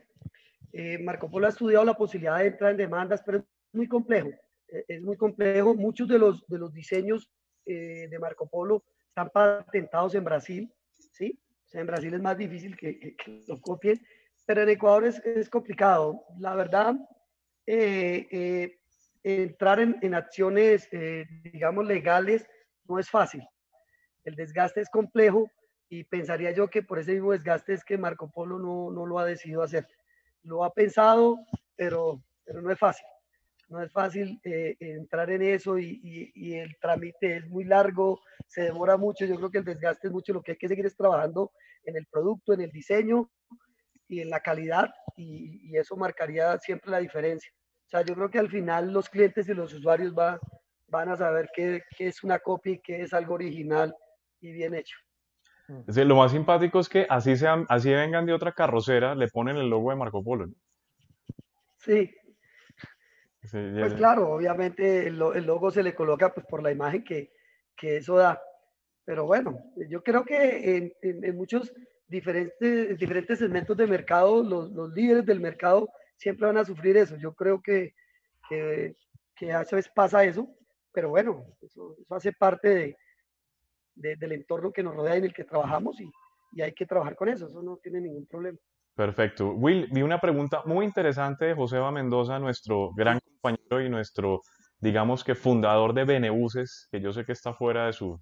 Eh, 0.71 0.99
Marco 0.99 1.29
Polo 1.29 1.47
ha 1.47 1.49
estudiado 1.49 1.83
la 1.83 1.95
posibilidad 1.95 2.37
de 2.37 2.47
entrar 2.47 2.71
en 2.71 2.77
demandas, 2.77 3.23
pero 3.25 3.39
es 3.39 3.43
muy 3.73 3.87
complejo. 3.87 4.29
es 4.67 5.01
muy 5.01 5.17
complejo. 5.17 5.73
Muchos 5.73 6.07
de 6.07 6.19
los, 6.19 6.45
de 6.47 6.59
los 6.59 6.71
diseños 6.71 7.29
de 7.65 8.17
Marco 8.19 8.47
Polo 8.47 8.83
están 9.09 9.29
patentados 9.29 10.15
en 10.15 10.23
Brasil 10.23 10.73
¿sí? 11.13 11.39
O 11.65 11.69
sea, 11.69 11.81
en 11.81 11.87
Brasil 11.87 12.13
es 12.13 12.21
más 12.21 12.37
difícil 12.37 12.75
que, 12.75 13.15
lo 13.47 13.61
copien, 13.61 13.99
pero 14.45 14.63
en 14.63 14.69
Ecuador 14.69 15.05
es, 15.05 15.19
es 15.25 15.49
complicado. 15.49 16.23
La 16.39 16.55
verdad, 16.55 16.95
eh, 17.65 18.27
eh, 18.31 18.79
entrar 19.23 19.79
en, 19.79 19.97
en 20.01 20.15
acciones, 20.15 20.87
eh, 20.91 21.25
digamos, 21.43 21.85
legales 21.85 22.45
no 22.87 22.99
es 22.99 23.09
fácil. 23.09 23.43
El 24.23 24.35
desgaste 24.35 24.81
es 24.81 24.89
complejo 24.89 25.49
y 25.89 26.03
pensaría 26.03 26.51
yo 26.51 26.69
que 26.69 26.83
por 26.83 26.99
ese 26.99 27.13
mismo 27.13 27.31
desgaste 27.31 27.73
es 27.73 27.83
que 27.83 27.97
Marco 27.97 28.29
Polo 28.31 28.59
no, 28.59 28.91
no 28.91 29.05
lo 29.05 29.19
ha 29.19 29.25
decidido 29.25 29.63
hacer. 29.63 29.87
Lo 30.43 30.63
ha 30.63 30.73
pensado, 30.73 31.37
pero, 31.75 32.21
pero 32.43 32.61
no 32.61 32.71
es 32.71 32.79
fácil 32.79 33.05
no 33.71 33.81
es 33.81 33.91
fácil 33.91 34.39
eh, 34.43 34.75
entrar 34.79 35.29
en 35.31 35.41
eso 35.41 35.79
y, 35.79 36.31
el 36.35 36.77
trámite 36.79 37.37
es 37.37 37.47
muy 37.47 37.63
largo, 37.63 38.19
se 38.45 38.63
demora 38.63 38.97
mucho, 38.97 39.25
yo 39.25 39.37
creo 39.37 39.49
que 39.49 39.59
el 39.59 39.65
desgaste 39.65 40.07
es 40.07 40.13
mucho, 40.13 40.33
lo 40.33 40.43
que 40.43 40.51
hay 40.51 40.57
que 40.57 40.67
seguir 40.67 40.85
es 40.85 40.95
trabajando 40.95 41.51
en 41.85 41.95
el 41.95 42.05
producto, 42.05 42.53
en 42.53 42.61
el 42.61 42.71
diseño 42.71 43.31
y 44.09 44.19
en 44.19 44.29
la 44.29 44.41
calidad 44.41 44.93
y, 45.15 45.75
eso 45.77 45.95
marcaría 45.95 46.57
siempre 46.59 46.91
la 46.91 46.99
diferencia. 46.99 47.49
O 47.85 47.89
sea, 47.89 48.01
yo 48.01 48.13
creo 48.13 48.29
que 48.29 48.39
al 48.39 48.49
final 48.49 48.91
los 48.91 49.09
clientes 49.09 49.47
y 49.47 49.53
los 49.53 49.73
usuarios 49.73 50.13
va, 50.13 50.39
van 50.89 51.09
a 51.09 51.15
saber 51.15 51.49
qué, 51.55 51.81
es 51.97 52.23
una 52.23 52.39
copia 52.39 52.73
y 52.73 52.79
qué 52.79 53.01
es 53.01 53.13
algo 53.13 53.35
original 53.35 53.95
y 54.41 54.51
bien 54.51 54.75
hecho. 54.75 54.97
lo 55.85 56.15
más 56.17 56.31
simpático 56.31 56.79
es 56.81 56.89
que 56.89 57.07
así, 57.09 57.37
sean, 57.37 57.65
así 57.69 57.89
vengan 57.89 58.25
de 58.25 58.33
otra 58.33 58.51
carrocera, 58.51 59.15
le 59.15 59.29
ponen 59.29 59.55
el 59.55 59.69
logo 59.69 59.91
de 59.91 59.95
Marco 59.95 60.21
Polo. 60.21 60.49
Sí, 61.77 62.13
pues 63.49 63.93
claro, 63.95 64.29
obviamente 64.31 65.07
el, 65.07 65.17
logo 65.17 65.71
se 65.71 65.81
le 65.81 65.95
coloca 65.95 66.33
pues 66.33 66.45
por 66.45 66.61
la 66.61 66.71
imagen 66.71 67.03
que, 67.03 67.31
que, 67.75 67.97
eso 67.97 68.17
da. 68.17 68.41
Pero 69.03 69.25
bueno, 69.25 69.57
yo 69.89 70.03
creo 70.03 70.23
que 70.23 70.77
en, 70.77 70.93
en, 71.01 71.35
muchos 71.35 71.73
diferentes, 72.07 72.97
diferentes 72.99 73.39
segmentos 73.39 73.75
de 73.75 73.87
mercado, 73.87 74.43
los, 74.43 74.71
los, 74.71 74.93
líderes 74.93 75.25
del 75.25 75.39
mercado 75.39 75.89
siempre 76.17 76.45
van 76.45 76.57
a 76.57 76.65
sufrir 76.65 76.97
eso. 76.97 77.15
Yo 77.17 77.33
creo 77.33 77.61
que, 77.61 77.95
que, 78.47 78.95
que 79.35 79.51
a 79.51 79.59
veces 79.59 79.89
pasa 79.89 80.23
eso, 80.23 80.47
pero 80.93 81.09
bueno, 81.09 81.43
eso, 81.61 81.95
eso 81.99 82.15
hace 82.15 82.31
parte 82.33 82.95
de, 83.95 84.15
del 84.17 84.31
entorno 84.33 84.71
que 84.71 84.83
nos 84.83 84.95
rodea 84.95 85.15
y 85.15 85.19
en 85.19 85.25
el 85.25 85.33
que 85.33 85.45
trabajamos 85.45 85.99
y, 85.99 86.11
y 86.53 86.61
hay 86.61 86.73
que 86.73 86.85
trabajar 86.85 87.15
con 87.15 87.29
eso, 87.29 87.47
eso 87.47 87.63
no 87.63 87.77
tiene 87.77 88.01
ningún 88.01 88.27
problema. 88.27 88.59
Perfecto. 89.01 89.53
Will, 89.53 89.87
vi 89.89 90.03
una 90.03 90.21
pregunta 90.21 90.61
muy 90.63 90.85
interesante 90.85 91.45
de 91.45 91.55
Joseba 91.55 91.91
Mendoza, 91.91 92.37
nuestro 92.37 92.91
gran 92.93 93.19
compañero 93.19 93.83
y 93.83 93.89
nuestro, 93.89 94.43
digamos 94.79 95.23
que 95.23 95.33
fundador 95.33 95.95
de 95.95 96.05
Benebuses, 96.05 96.87
que 96.91 97.01
yo 97.01 97.11
sé 97.11 97.25
que 97.25 97.31
está 97.31 97.51
fuera 97.55 97.87
de 97.87 97.93
su, 97.93 98.21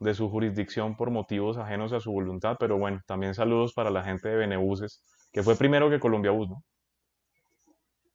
de 0.00 0.14
su 0.14 0.28
jurisdicción 0.28 0.96
por 0.96 1.12
motivos 1.12 1.56
ajenos 1.56 1.92
a 1.92 2.00
su 2.00 2.10
voluntad, 2.10 2.56
pero 2.58 2.76
bueno, 2.78 3.00
también 3.06 3.32
saludos 3.32 3.74
para 3.74 3.90
la 3.90 4.02
gente 4.02 4.28
de 4.28 4.34
Benebuses, 4.34 5.04
que 5.30 5.44
fue 5.44 5.54
primero 5.54 5.88
que 5.88 6.00
Colombia 6.00 6.32
Bus, 6.32 6.48
¿no? 6.48 6.64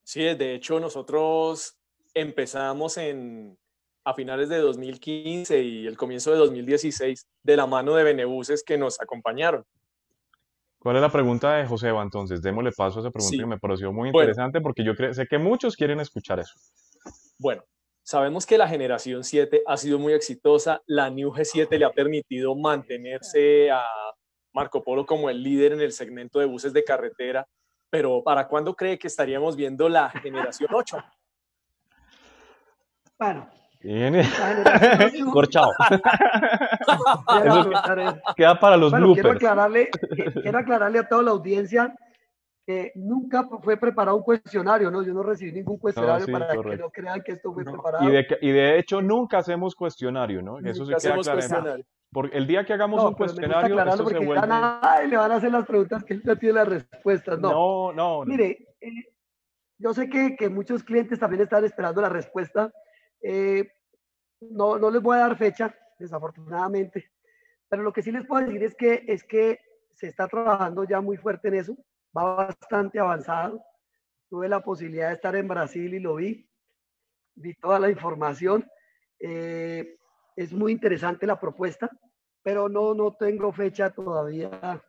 Sí, 0.04 0.24
de 0.24 0.56
hecho 0.56 0.82
nosotros 0.82 1.78
empezamos 2.14 2.97
en, 2.97 3.58
a 4.04 4.14
finales 4.14 4.49
de 4.49 4.58
2015 4.58 5.64
y 5.64 5.88
el 5.88 5.95
comienzo 5.95 6.34
de 6.34 6.38
2016 6.39 7.26
de 7.43 7.56
la 7.56 7.66
mano 7.66 7.95
de 7.95 8.04
Benebuses 8.04 8.62
que 8.62 8.78
nos 8.78 8.99
acompañaron. 8.99 9.64
¿Cuál 10.84 10.98
es 10.98 11.02
la 11.02 11.10
pregunta 11.10 11.56
de 11.56 11.66
Joseba 11.66 12.04
entonces? 12.04 12.42
Démosle 12.42 12.74
paso 12.74 13.00
a 13.00 13.04
esa 13.04 13.10
pregunta 13.10 13.38
que 13.38 13.46
me 13.46 13.58
pareció 13.58 13.94
muy 13.94 14.10
interesante 14.10 14.60
porque 14.60 14.84
yo 14.84 14.92
sé 15.14 15.26
que 15.28 15.38
muchos 15.38 15.78
quieren 15.78 16.02
escuchar 16.02 16.42
eso. 16.42 16.54
Bueno, 17.40 17.64
sabemos 18.04 18.46
que 18.46 18.58
la 18.58 18.68
generación 18.68 19.24
7 19.24 19.64
ha 19.66 19.78
sido 19.78 19.98
muy 19.98 20.12
exitosa, 20.12 20.82
la 20.86 21.10
New 21.10 21.32
G7 21.32 21.78
le 21.78 21.86
ha 21.86 21.92
permitido 21.92 22.54
mantenerse 22.54 23.72
a 23.72 23.82
Marco 24.52 24.84
Polo 24.84 25.06
como 25.06 25.30
el 25.30 25.42
líder 25.42 25.72
en 25.72 25.80
el 25.80 25.94
segmento 25.94 26.40
de 26.40 26.48
buses 26.48 26.74
de 26.74 26.84
carretera, 26.84 27.48
pero 27.90 28.22
¿para 28.22 28.50
cuándo 28.50 28.76
cree 28.76 29.00
que 29.00 29.08
estaríamos 29.08 29.56
viendo 29.56 29.88
la 29.88 30.10
generación 30.10 30.70
8? 30.74 30.98
Bueno, 33.18 33.50
Corchado. 35.34 35.72
queda 38.36 38.60
para 38.60 38.78
los 38.78 38.94
bloopers. 38.94 39.22
Quiero 39.22 39.32
aclararle, 39.32 39.90
quiero 40.42 40.58
aclararle 40.58 41.00
a 41.00 41.08
toda 41.08 41.24
la 41.24 41.32
audiencia 41.32 41.94
que 42.66 42.94
nunca 42.96 43.46
fue 43.62 43.76
preparado 43.76 44.16
un 44.18 44.24
cuestionario, 44.24 44.90
¿no? 44.90 45.04
Yo 45.04 45.14
no 45.14 45.22
recibí 45.22 45.52
ningún 45.52 45.78
cuestionario 45.78 46.26
para 46.28 46.48
que 46.48 46.78
no 46.78 46.90
crean 46.90 47.22
que 47.22 47.34
esto 47.34 47.54
fue 47.54 47.66
preparado. 47.66 48.08
Y 48.08 48.12
de, 48.12 48.26
y 48.42 48.52
de, 48.52 48.80
hecho 48.80 49.02
nunca 49.02 49.40
hacemos 49.40 49.76
cuestionario, 49.76 50.42
¿no? 50.42 50.60
Eso 50.60 50.86
sí 50.86 50.94
queda 50.98 51.18
claro. 51.18 51.84
Porque 52.14 52.38
el 52.38 52.48
día 52.48 52.64
que 52.64 52.74
hagamos 52.74 53.04
un 53.04 53.16
cuestionario, 53.16 53.84
esto 53.84 54.08
se 54.08 54.20
vuelve... 54.20 54.48
Ay, 54.50 55.10
le 55.10 55.18
van 55.18 55.32
a 55.32 55.36
hacer 55.36 55.52
las 55.52 55.66
preguntas 55.66 56.04
que 56.04 56.14
él 56.14 56.22
ya 56.24 56.36
tiene 56.36 56.56
las 56.56 56.68
respuestas. 56.68 57.40
No, 57.40 57.92
no, 57.92 57.94
no. 57.94 58.26
Mire, 58.26 58.76
eh, 58.80 58.92
yo 59.80 59.96
sé 59.96 60.08
que, 60.08 60.36
que, 60.38 60.48
muchos 60.48 60.84
clientes 60.84 61.20
también 61.20 61.42
están 61.42 61.66
esperando 61.66 62.02
la 62.02 62.10
respuesta. 62.10 62.72
Eh, 63.24 63.68
no, 64.42 64.78
no 64.78 64.92
les 64.92 65.02
voy 65.02 65.18
a 65.18 65.22
dar 65.22 65.38
fecha, 65.38 65.74
desafortunadamente, 65.98 67.12
pero 67.70 67.82
lo 67.82 67.94
que 67.94 68.04
sí 68.04 68.12
les 68.12 68.28
puedo 68.28 68.46
decir 68.46 68.62
es 68.64 68.76
que, 68.76 69.04
es 69.08 69.24
que 69.24 69.60
se 69.96 70.08
está 70.08 70.28
trabajando 70.28 70.84
ya 70.84 71.02
muy 71.02 71.18
fuerte 71.18 71.48
en 71.48 71.56
eso, 71.56 71.78
va 72.16 72.36
bastante 72.36 73.00
avanzado. 73.00 73.64
Tuve 74.30 74.50
la 74.50 74.62
posibilidad 74.62 75.10
de 75.10 75.16
estar 75.16 75.36
en 75.36 75.48
Brasil 75.48 75.94
y 75.94 76.00
lo 76.00 76.16
vi, 76.16 76.48
vi 77.36 77.54
toda 77.56 77.80
la 77.80 77.90
información. 77.90 78.70
Eh, 79.20 79.98
es 80.36 80.52
muy 80.52 80.72
interesante 80.72 81.26
la 81.26 81.40
propuesta, 81.40 81.90
pero 82.42 82.68
no, 82.68 82.94
no 82.94 83.14
tengo 83.14 83.52
fecha 83.52 83.92
todavía 83.92 84.84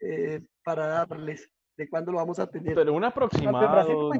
eh, 0.00 0.40
para 0.62 0.86
darles 1.06 1.50
de 1.76 1.88
cuándo 1.88 2.12
lo 2.12 2.18
vamos 2.18 2.38
a 2.38 2.46
tener. 2.46 2.74
Pero 2.74 2.92
un 2.92 3.04
aproximado, 3.04 4.10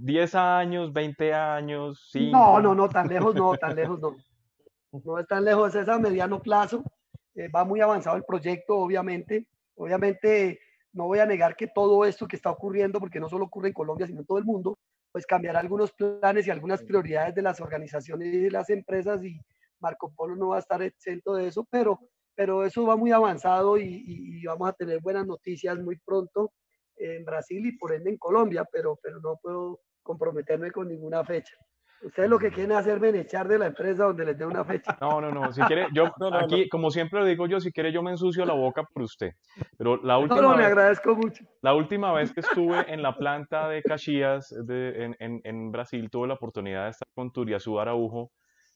10 0.00 0.34
años, 0.34 0.92
20 0.92 1.34
años, 1.34 2.08
5. 2.10 2.36
No, 2.36 2.60
no, 2.60 2.74
no, 2.74 2.88
tan 2.88 3.08
lejos 3.08 3.34
no, 3.34 3.54
tan 3.56 3.74
lejos 3.76 4.00
no. 4.00 4.16
No 5.04 5.18
es 5.18 5.26
tan 5.26 5.44
lejos, 5.44 5.74
es 5.74 5.88
a 5.88 5.98
mediano 5.98 6.40
plazo. 6.40 6.82
Eh, 7.34 7.48
va 7.48 7.64
muy 7.64 7.80
avanzado 7.80 8.16
el 8.16 8.24
proyecto, 8.24 8.76
obviamente. 8.76 9.46
Obviamente 9.74 10.58
no 10.92 11.06
voy 11.06 11.18
a 11.18 11.26
negar 11.26 11.54
que 11.54 11.68
todo 11.68 12.04
esto 12.04 12.26
que 12.26 12.36
está 12.36 12.50
ocurriendo, 12.50 12.98
porque 12.98 13.20
no 13.20 13.28
solo 13.28 13.44
ocurre 13.44 13.68
en 13.68 13.74
Colombia, 13.74 14.06
sino 14.06 14.20
en 14.20 14.26
todo 14.26 14.38
el 14.38 14.44
mundo, 14.44 14.78
pues 15.12 15.26
cambiará 15.26 15.60
algunos 15.60 15.92
planes 15.92 16.46
y 16.46 16.50
algunas 16.50 16.82
prioridades 16.82 17.34
de 17.34 17.42
las 17.42 17.60
organizaciones 17.60 18.32
y 18.32 18.38
de 18.38 18.50
las 18.50 18.70
empresas 18.70 19.22
y 19.22 19.38
Marco 19.78 20.12
Polo 20.14 20.36
no 20.36 20.48
va 20.48 20.56
a 20.56 20.60
estar 20.60 20.82
exento 20.82 21.34
de 21.34 21.48
eso, 21.48 21.66
pero, 21.70 22.00
pero 22.34 22.64
eso 22.64 22.86
va 22.86 22.96
muy 22.96 23.12
avanzado 23.12 23.76
y, 23.78 24.42
vamos 24.44 24.68
a 24.68 24.72
tener 24.72 25.00
buenas 25.00 25.26
noticias 25.26 25.78
muy 25.78 25.98
pronto 25.98 26.52
en 26.96 27.24
Brasil 27.24 27.66
y 27.66 27.76
por 27.76 27.92
ende 27.92 28.10
en 28.10 28.18
Colombia, 28.18 28.64
pero, 28.70 28.98
pero 29.02 29.20
no 29.20 29.38
puedo 29.42 29.80
comprometerme 30.02 30.70
con 30.70 30.88
ninguna 30.88 31.24
fecha. 31.24 31.56
Ustedes 32.02 32.28
lo 32.28 32.38
que 32.38 32.50
quieren 32.50 32.72
es 32.72 32.78
hacerme 32.78 33.08
echar 33.08 33.48
de 33.48 33.58
la 33.58 33.66
empresa 33.66 34.04
donde 34.04 34.26
les 34.26 34.38
dé 34.38 34.44
una 34.44 34.64
fecha. 34.64 34.96
No, 35.00 35.20
no, 35.20 35.30
no. 35.30 35.52
Si 35.52 35.62
quiere, 35.62 35.88
yo 35.92 36.04
aquí, 36.34 36.68
como 36.68 36.90
siempre 36.90 37.20
lo 37.20 37.26
digo 37.26 37.46
yo, 37.46 37.58
si 37.58 37.72
quiere 37.72 37.90
yo 37.90 38.02
me 38.02 38.10
ensucio 38.10 38.44
la 38.44 38.52
boca 38.52 38.84
por 38.92 39.02
usted. 39.02 39.32
Pero 39.78 39.96
la 40.02 40.18
última. 40.18 40.40
No, 40.40 40.50
no, 40.50 40.56
me 40.56 40.64
agradezco 40.64 41.16
mucho. 41.16 41.44
La 41.62 41.74
última 41.74 42.12
vez 42.12 42.32
que 42.32 42.40
estuve 42.40 42.92
en 42.92 43.02
la 43.02 43.16
planta 43.16 43.68
de 43.68 43.82
Caxias 43.82 44.54
de, 44.66 45.04
en, 45.04 45.16
en, 45.18 45.40
en, 45.44 45.72
Brasil, 45.72 46.10
tuve 46.10 46.28
la 46.28 46.34
oportunidad 46.34 46.84
de 46.84 46.90
estar 46.90 47.08
con 47.14 47.32
Turiazú 47.32 47.80
Araujo, 47.80 48.30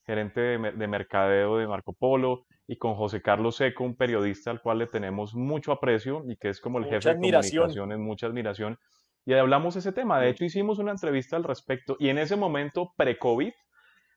gerente 0.07 0.41
de, 0.41 0.73
de, 0.73 0.87
mercadeo 0.87 1.59
de 1.59 1.67
Marco 1.67 1.93
Polo, 1.93 2.47
y 2.71 2.77
con 2.77 2.95
José 2.95 3.21
Carlos 3.21 3.57
Seco, 3.57 3.83
un 3.83 3.97
periodista 3.97 4.53
al 4.53 4.63
cual 4.63 4.79
le 4.79 4.87
tenemos 4.87 5.35
mucho 5.35 5.73
aprecio 5.73 6.23
y 6.29 6.37
que 6.37 6.51
es 6.51 6.61
como 6.61 6.79
el 6.79 6.85
jefe 6.85 7.09
de 7.09 7.15
comunicaciones, 7.17 7.99
mucha 7.99 8.29
admiración 8.29 8.79
y 9.27 9.35
hablamos 9.35 9.75
ese 9.75 9.91
tema. 9.91 10.21
De 10.21 10.29
hecho, 10.29 10.45
hicimos 10.45 10.79
una 10.79 10.93
entrevista 10.93 11.37
al 11.37 11.43
respecto 11.43 11.97
y 11.99 12.11
en 12.11 12.19
ese 12.19 12.37
momento, 12.37 12.93
pre-COVID, 12.97 13.53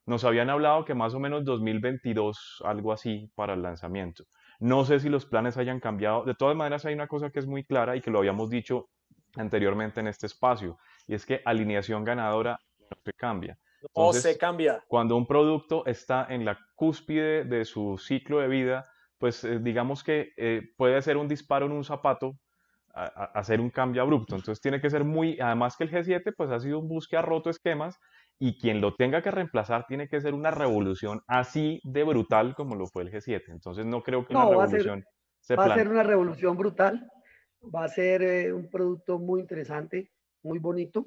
nos 0.05 0.23
habían 0.23 0.51
hablado 0.51 0.85
que 0.85 0.93
más 0.93 1.15
o 1.15 1.19
menos 1.19 1.45
2022, 1.45 2.61
algo 2.63 2.93
así, 2.93 3.31
para 3.33 3.55
el 3.55 3.63
lanzamiento. 3.63 4.25
No 4.59 4.85
sé 4.85 4.99
si 4.99 5.09
los 5.09 5.25
planes 5.25 5.57
hayan 5.57 5.79
cambiado. 5.79 6.23
De 6.23 6.35
todas 6.35 6.55
maneras, 6.55 6.85
hay 6.85 6.93
una 6.93 7.07
cosa 7.07 7.31
que 7.31 7.39
es 7.39 7.47
muy 7.47 7.63
clara 7.63 7.95
y 7.95 8.01
que 8.01 8.11
lo 8.11 8.19
habíamos 8.19 8.51
dicho 8.51 8.89
anteriormente 9.35 9.99
en 9.99 10.07
este 10.07 10.27
espacio, 10.27 10.77
y 11.07 11.15
es 11.15 11.25
que 11.25 11.41
alineación 11.43 12.03
ganadora 12.03 12.59
no 12.79 12.97
se 13.03 13.13
cambia. 13.13 13.57
O 13.93 14.13
se 14.13 14.37
cambia. 14.37 14.83
Cuando 14.87 15.15
un 15.15 15.27
producto 15.27 15.85
está 15.85 16.27
en 16.29 16.45
la 16.45 16.57
cúspide 16.75 17.43
de 17.43 17.65
su 17.65 17.97
ciclo 17.97 18.39
de 18.39 18.47
vida, 18.47 18.89
pues 19.17 19.43
eh, 19.43 19.59
digamos 19.59 20.03
que 20.03 20.31
eh, 20.37 20.61
puede 20.77 21.01
ser 21.01 21.17
un 21.17 21.27
disparo 21.27 21.65
en 21.65 21.71
un 21.73 21.83
zapato 21.83 22.37
hacer 22.93 23.59
un 23.59 23.69
cambio 23.69 24.03
abrupto. 24.03 24.35
Entonces 24.35 24.61
tiene 24.61 24.79
que 24.79 24.89
ser 24.89 25.03
muy, 25.03 25.39
además 25.39 25.75
que 25.75 25.83
el 25.83 25.91
G7 25.91 26.33
pues 26.37 26.51
ha 26.51 26.59
sido 26.59 26.79
un 26.79 26.87
bus 26.87 27.07
que 27.07 27.17
ha 27.17 27.21
roto 27.21 27.49
esquemas 27.49 27.97
y 28.39 28.57
quien 28.57 28.81
lo 28.81 28.95
tenga 28.95 29.21
que 29.21 29.31
reemplazar 29.31 29.85
tiene 29.87 30.07
que 30.07 30.21
ser 30.21 30.33
una 30.33 30.51
revolución 30.51 31.21
así 31.27 31.79
de 31.83 32.03
brutal 32.03 32.55
como 32.55 32.75
lo 32.75 32.87
fue 32.87 33.03
el 33.03 33.11
G7. 33.11 33.43
Entonces 33.47 33.85
no 33.85 34.03
creo 34.03 34.25
que 34.25 34.35
una 34.35 34.45
revolución 34.45 35.03
se 35.39 35.55
Va 35.55 35.65
a 35.65 35.75
ser 35.75 35.89
una 35.89 36.03
revolución 36.03 36.55
brutal, 36.55 37.09
va 37.63 37.85
a 37.85 37.89
ser 37.89 38.21
eh, 38.21 38.53
un 38.53 38.69
producto 38.69 39.19
muy 39.19 39.41
interesante, 39.41 40.11
muy 40.41 40.59
bonito. 40.59 41.05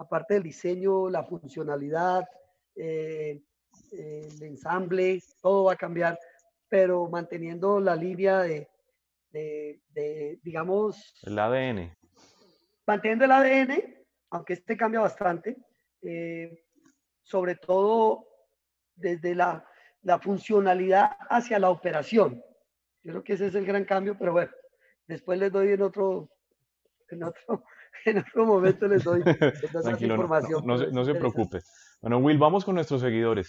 Aparte 0.00 0.34
del 0.34 0.42
diseño, 0.42 1.10
la 1.10 1.24
funcionalidad, 1.24 2.26
eh, 2.74 3.42
el 3.92 4.42
ensamble, 4.42 5.22
todo 5.42 5.64
va 5.64 5.74
a 5.74 5.76
cambiar, 5.76 6.18
pero 6.70 7.06
manteniendo 7.10 7.80
la 7.80 7.94
línea 7.94 8.38
de, 8.38 8.66
de, 9.30 10.40
digamos... 10.42 11.20
El 11.22 11.38
ADN. 11.38 11.94
Manteniendo 12.86 13.26
el 13.26 13.30
ADN, 13.30 13.94
aunque 14.30 14.54
este 14.54 14.74
cambia 14.74 15.00
bastante, 15.00 15.58
eh, 16.00 16.64
sobre 17.22 17.56
todo 17.56 18.26
desde 18.96 19.34
la, 19.34 19.68
la, 20.00 20.18
funcionalidad 20.18 21.10
hacia 21.28 21.58
la 21.58 21.68
operación. 21.68 22.42
Yo 23.02 23.12
creo 23.12 23.24
que 23.24 23.34
ese 23.34 23.48
es 23.48 23.54
el 23.54 23.66
gran 23.66 23.84
cambio, 23.84 24.16
pero 24.18 24.32
bueno, 24.32 24.50
después 25.06 25.38
les 25.38 25.52
doy 25.52 25.72
en 25.72 25.82
otro, 25.82 26.30
en 27.10 27.22
otro, 27.22 27.64
en 28.04 28.18
otro 28.18 28.46
momento 28.46 28.86
les 28.86 29.04
doy, 29.04 29.22
información. 30.00 30.66
No, 30.66 30.76
no, 30.76 31.04
se, 31.04 31.14
preocupe. 31.14 31.60
Bueno, 32.00 32.18
Will, 32.18 32.38
vamos 32.38 32.64
con 32.64 32.74
nuestros 32.74 33.00
seguidores. 33.00 33.48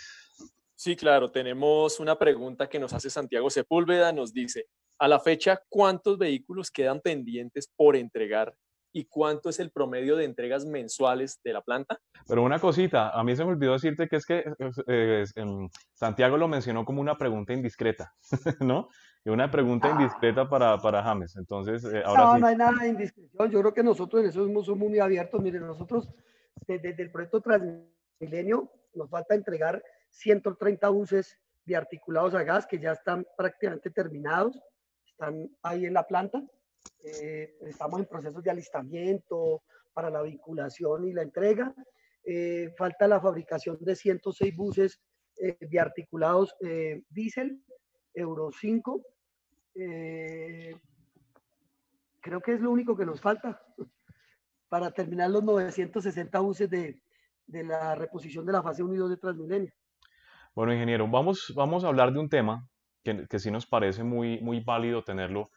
Sí, 0.75 0.95
claro, 0.95 1.31
tenemos 1.31 1.99
una 1.99 2.17
pregunta 2.17 2.67
que 2.67 2.79
nos 2.79 2.93
hace 2.93 3.09
Santiago 3.09 3.49
Sepúlveda, 3.49 4.11
nos 4.11 4.33
dice, 4.33 4.65
a 4.99 5.07
la 5.07 5.19
fecha, 5.19 5.61
¿cuántos 5.69 6.17
vehículos 6.17 6.71
quedan 6.71 7.01
pendientes 7.01 7.71
por 7.75 7.95
entregar 7.95 8.55
y 8.93 9.05
cuánto 9.05 9.49
es 9.49 9.59
el 9.59 9.71
promedio 9.71 10.15
de 10.15 10.25
entregas 10.25 10.65
mensuales 10.65 11.39
de 11.43 11.53
la 11.53 11.61
planta? 11.61 11.99
Pero 12.27 12.43
una 12.43 12.59
cosita, 12.59 13.09
a 13.09 13.23
mí 13.23 13.35
se 13.35 13.45
me 13.45 13.51
olvidó 13.51 13.73
decirte 13.73 14.07
que 14.07 14.15
es 14.15 14.25
que 14.25 14.43
eh, 14.87 15.25
em, 15.35 15.69
Santiago 15.93 16.37
lo 16.37 16.47
mencionó 16.47 16.83
como 16.83 17.01
una 17.01 17.17
pregunta 17.17 17.53
indiscreta, 17.53 18.13
¿no? 18.59 18.89
Y 19.23 19.29
una 19.29 19.51
pregunta 19.51 19.87
ah. 19.89 19.91
indiscreta 19.91 20.49
para, 20.49 20.77
para 20.77 21.03
James. 21.03 21.35
Entonces, 21.35 21.83
eh, 21.85 22.01
ahora 22.05 22.23
no, 22.23 22.37
no 22.39 22.47
hay 22.47 22.55
nada 22.55 22.81
de 22.81 22.89
indiscreción. 22.89 23.51
Yo 23.51 23.59
creo 23.59 23.73
que 23.73 23.83
nosotros 23.83 24.23
en 24.23 24.29
eso 24.29 24.45
somos 24.63 24.89
muy 24.89 24.99
abiertos. 24.99 25.41
Miren, 25.41 25.65
nosotros 25.67 26.09
desde, 26.67 27.01
el 27.01 27.11
proyecto 27.11 27.41
Transmilenio 27.41 28.71
nos 28.93 29.09
falta 29.09 29.35
entregar 29.35 29.83
130 30.09 30.89
buses 30.89 31.37
de 31.65 31.75
articulados 31.75 32.33
a 32.33 32.43
gas 32.43 32.65
que 32.65 32.79
ya 32.79 32.93
están 32.93 33.25
prácticamente 33.37 33.91
terminados 33.91 34.59
están 35.21 35.55
ahí 35.61 35.85
en 35.85 35.93
la 35.93 36.07
planta. 36.07 36.43
Eh, 37.03 37.55
estamos 37.61 37.99
en 37.99 38.07
procesos 38.07 38.43
de 38.43 38.49
alistamiento 38.49 39.63
para 39.93 40.09
la 40.09 40.23
vinculación 40.23 41.07
y 41.07 41.13
la 41.13 41.21
entrega. 41.21 41.73
Eh, 42.23 42.73
falta 42.77 43.07
la 43.07 43.21
fabricación 43.21 43.77
de 43.79 43.95
106 43.95 44.55
buses 44.55 44.99
eh, 45.37 45.57
de 45.59 45.79
articulados 45.79 46.55
diésel, 47.09 47.63
Euro 48.13 48.51
5. 48.51 49.01
creo 52.21 52.41
que 52.41 52.53
es 52.53 52.61
lo 52.61 52.71
único 52.71 52.95
que 52.95 53.05
nos 53.05 53.21
falta 53.21 53.61
para 54.69 54.91
terminar 54.91 55.29
los 55.29 55.43
960 55.43 56.39
buses 56.39 56.69
de, 56.69 57.01
de 57.47 57.63
la 57.63 57.95
reposición 57.95 58.45
de 58.45 58.53
la 58.53 58.63
fase 58.63 58.83
1 58.83 58.93
y 58.93 58.97
2 58.97 59.09
de 59.09 59.17
Transmilenio. 59.17 59.73
Bueno, 60.55 60.73
ingeniero, 60.73 61.07
vamos, 61.07 61.53
vamos 61.55 61.83
a 61.83 61.87
hablar 61.87 62.13
de 62.13 62.19
un 62.19 62.29
tema 62.29 62.67
que, 63.03 63.25
que, 63.27 63.39
sí 63.39 63.51
nos 63.51 63.65
parece 63.65 64.03
muy, 64.03 64.39
muy 64.41 64.59
válido 64.59 65.03
tenerlo. 65.03 65.49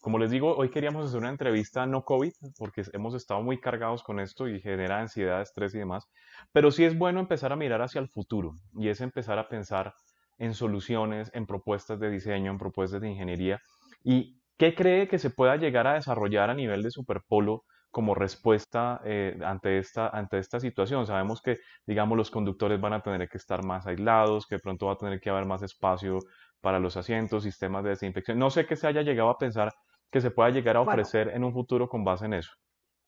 como 0.00 0.18
les 0.18 0.30
digo, 0.30 0.56
hoy 0.56 0.70
queríamos 0.70 1.06
hacer 1.06 1.18
una 1.18 1.28
entrevista 1.28 1.86
no 1.86 2.04
COVID, 2.04 2.32
porque 2.58 2.82
hemos 2.92 3.14
estado 3.14 3.42
muy 3.42 3.60
cargados 3.60 4.02
con 4.02 4.20
esto 4.20 4.48
y 4.48 4.60
genera 4.60 5.00
ansiedad, 5.00 5.42
estrés 5.42 5.74
y 5.74 5.78
demás, 5.78 6.08
pero 6.52 6.70
sí 6.70 6.84
es 6.84 6.96
bueno 6.96 7.20
empezar 7.20 7.52
a 7.52 7.56
mirar 7.56 7.82
hacia 7.82 8.00
el 8.00 8.08
futuro 8.08 8.54
y 8.74 8.88
es 8.88 9.00
empezar 9.00 9.38
a 9.38 9.48
pensar 9.48 9.94
en 10.38 10.54
soluciones, 10.54 11.30
en 11.34 11.46
propuestas 11.46 12.00
de 12.00 12.10
diseño, 12.10 12.50
en 12.50 12.58
propuestas 12.58 13.00
de 13.00 13.10
ingeniería 13.10 13.60
y 14.02 14.40
qué 14.56 14.74
cree 14.74 15.08
que 15.08 15.18
se 15.18 15.30
pueda 15.30 15.56
llegar 15.56 15.86
a 15.86 15.94
desarrollar 15.94 16.50
a 16.50 16.54
nivel 16.54 16.82
de 16.82 16.90
Superpolo 16.90 17.64
como 17.90 18.14
respuesta 18.14 19.00
eh, 19.04 19.38
ante, 19.44 19.78
esta, 19.78 20.08
ante 20.08 20.38
esta 20.38 20.58
situación. 20.58 21.06
Sabemos 21.06 21.42
que, 21.42 21.58
digamos, 21.86 22.16
los 22.16 22.30
conductores 22.30 22.80
van 22.80 22.94
a 22.94 23.02
tener 23.02 23.28
que 23.28 23.36
estar 23.36 23.64
más 23.64 23.86
aislados, 23.86 24.46
que 24.46 24.58
pronto 24.58 24.86
va 24.86 24.94
a 24.94 24.96
tener 24.96 25.20
que 25.20 25.30
haber 25.30 25.44
más 25.44 25.62
espacio 25.62 26.18
para 26.60 26.78
los 26.78 26.96
asientos, 26.96 27.42
sistemas 27.42 27.84
de 27.84 27.90
desinfección. 27.90 28.38
No 28.38 28.50
sé 28.50 28.66
qué 28.66 28.76
se 28.76 28.86
haya 28.86 29.02
llegado 29.02 29.28
a 29.28 29.36
pensar 29.36 29.72
que 30.10 30.20
se 30.20 30.30
pueda 30.30 30.50
llegar 30.50 30.76
a 30.76 30.80
ofrecer 30.80 31.28
en 31.28 31.44
un 31.44 31.52
futuro 31.52 31.88
con 31.88 32.02
base 32.02 32.26
en 32.26 32.34
eso. 32.34 32.52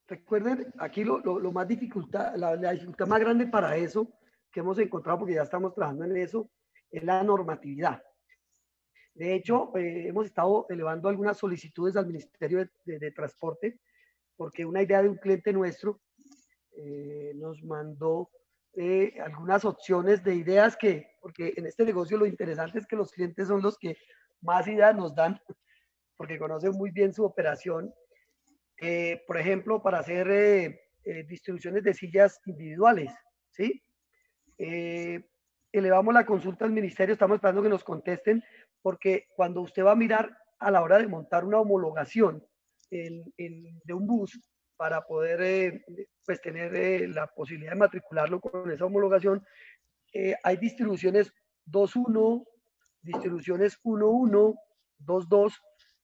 Recuerden, 0.07 0.67
aquí 0.79 1.03
lo, 1.03 1.19
lo, 1.21 1.53
más 1.53 1.67
dificultad, 1.67 2.35
la, 2.37 2.57
dificultad 2.57 3.07
más 3.07 3.21
grande 3.21 3.47
para 3.47 3.77
eso 3.77 4.07
que 4.51 4.61
hemos 4.61 4.79
encontrado, 4.79 5.21
porque 5.21 5.35
ya 5.35 5.43
estamos 5.43 5.75
trabajando 5.75 6.05
en 6.05 6.17
eso, 6.17 6.41
es 6.41 6.47
la 6.91 7.23
normatividad. 7.23 8.03
De 9.15 9.33
hecho, 9.35 9.71
eh, 9.77 10.09
hemos 10.09 10.27
estado 10.27 10.67
elevando 10.69 11.09
algunas 11.09 11.39
solicitudes 11.39 11.97
al 11.97 12.07
Ministerio 12.07 12.69
de, 12.85 13.11
Transporte 13.13 13.79
porque 14.37 14.67
una 14.67 14.83
idea 14.83 15.01
de 15.03 15.09
un 15.09 15.17
cliente 15.17 15.53
nuestro 15.53 16.01
eh, 16.77 17.33
nos 17.37 17.63
mandó 17.63 18.31
eh, 18.77 19.15
algunas 19.25 19.65
opciones 19.65 20.25
de 20.25 20.35
ideas 20.35 20.77
que, 20.77 21.13
porque 21.21 21.55
en 21.57 21.67
este 21.67 21.85
negocio 21.85 22.19
lo 22.19 22.27
interesante 22.27 22.81
es 22.81 22.87
que 22.89 22.97
los 22.97 23.13
clientes 23.13 23.47
son 23.47 23.63
los 23.63 23.79
que 23.79 23.97
más 24.41 24.67
ideas 24.67 24.97
nos 24.97 25.15
dan, 25.15 25.41
porque 26.17 26.37
conocen 26.37 26.73
muy 26.73 26.91
bien 26.91 27.15
su 27.15 27.25
operación. 27.25 27.95
Por 29.27 29.39
ejemplo, 29.39 29.81
para 29.83 30.01
hacer 30.01 30.77
distribuciones 31.27 31.85
de 31.85 31.95
sillas 31.95 32.39
individuales, 32.45 33.11
¿sí? 33.51 33.83
Elevamos 35.79 36.15
la 36.15 36.25
consulta 36.25 36.65
al 36.65 36.73
ministerio, 36.73 37.15
estamos 37.15 37.37
esperando 37.37 37.63
que 37.63 37.69
nos 37.69 37.85
contesten, 37.85 38.43
porque 38.83 39.27
cuando 39.35 39.61
usted 39.61 39.85
va 39.85 39.93
a 39.93 39.97
mirar 39.97 40.37
a 40.59 40.71
la 40.71 40.83
hora 40.83 40.99
de 40.99 41.09
montar 41.09 41.45
una 41.45 41.61
homologación 41.61 42.45
de 42.91 43.93
un 43.93 44.07
bus, 44.07 44.39
para 44.77 45.03
poder 45.03 45.41
eh, 45.43 45.85
pues 46.25 46.41
tener 46.41 46.75
eh, 46.75 47.09
la 47.09 47.27
posibilidad 47.27 47.73
de 47.73 47.79
matricularlo 47.79 48.41
con 48.41 48.71
esa 48.71 48.85
homologación. 48.85 49.45
Eh, 50.13 50.35
hay 50.43 50.57
distribuciones 50.57 51.33
2.1, 51.67 52.45
distribuciones 53.03 53.81
1.1, 53.83 54.55
2.2, 55.05 55.55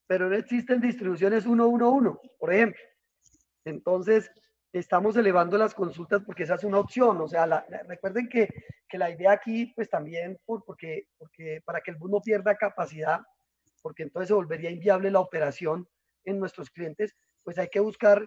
pero 0.07 0.29
no 0.29 0.37
existen 0.37 0.81
distribuciones 0.81 1.47
1.1.1, 1.47 2.21
por 2.39 2.53
ejemplo. 2.53 2.81
Entonces, 3.64 4.31
estamos 4.73 5.16
elevando 5.16 5.59
las 5.59 5.75
consultas 5.75 6.23
porque 6.25 6.45
esa 6.45 6.55
es 6.55 6.64
una 6.64 6.79
opción. 6.79 7.21
O 7.21 7.29
sea, 7.29 7.47
recuerden 7.89 8.29
que, 8.29 8.49
que, 8.89 8.99
la 8.99 9.11
idea 9.11 9.33
aquí, 9.33 9.73
pues 9.75 9.89
también, 9.89 10.39
por, 10.45 10.64
porque, 10.64 11.07
porque 11.18 11.61
para 11.64 11.81
que 11.81 11.91
el 11.91 11.97
bus 11.97 12.11
no 12.11 12.21
pierda 12.21 12.57
capacidad, 12.57 13.21
porque 13.83 14.03
entonces 14.03 14.29
se 14.29 14.35
volvería 14.35 14.71
inviable 14.71 15.11
la 15.11 15.21
operación 15.21 15.89
en 16.25 16.39
nuestros 16.39 16.71
clientes, 16.71 17.16
pues 17.43 17.59
hay 17.59 17.68
que 17.68 17.81
buscar 17.81 18.27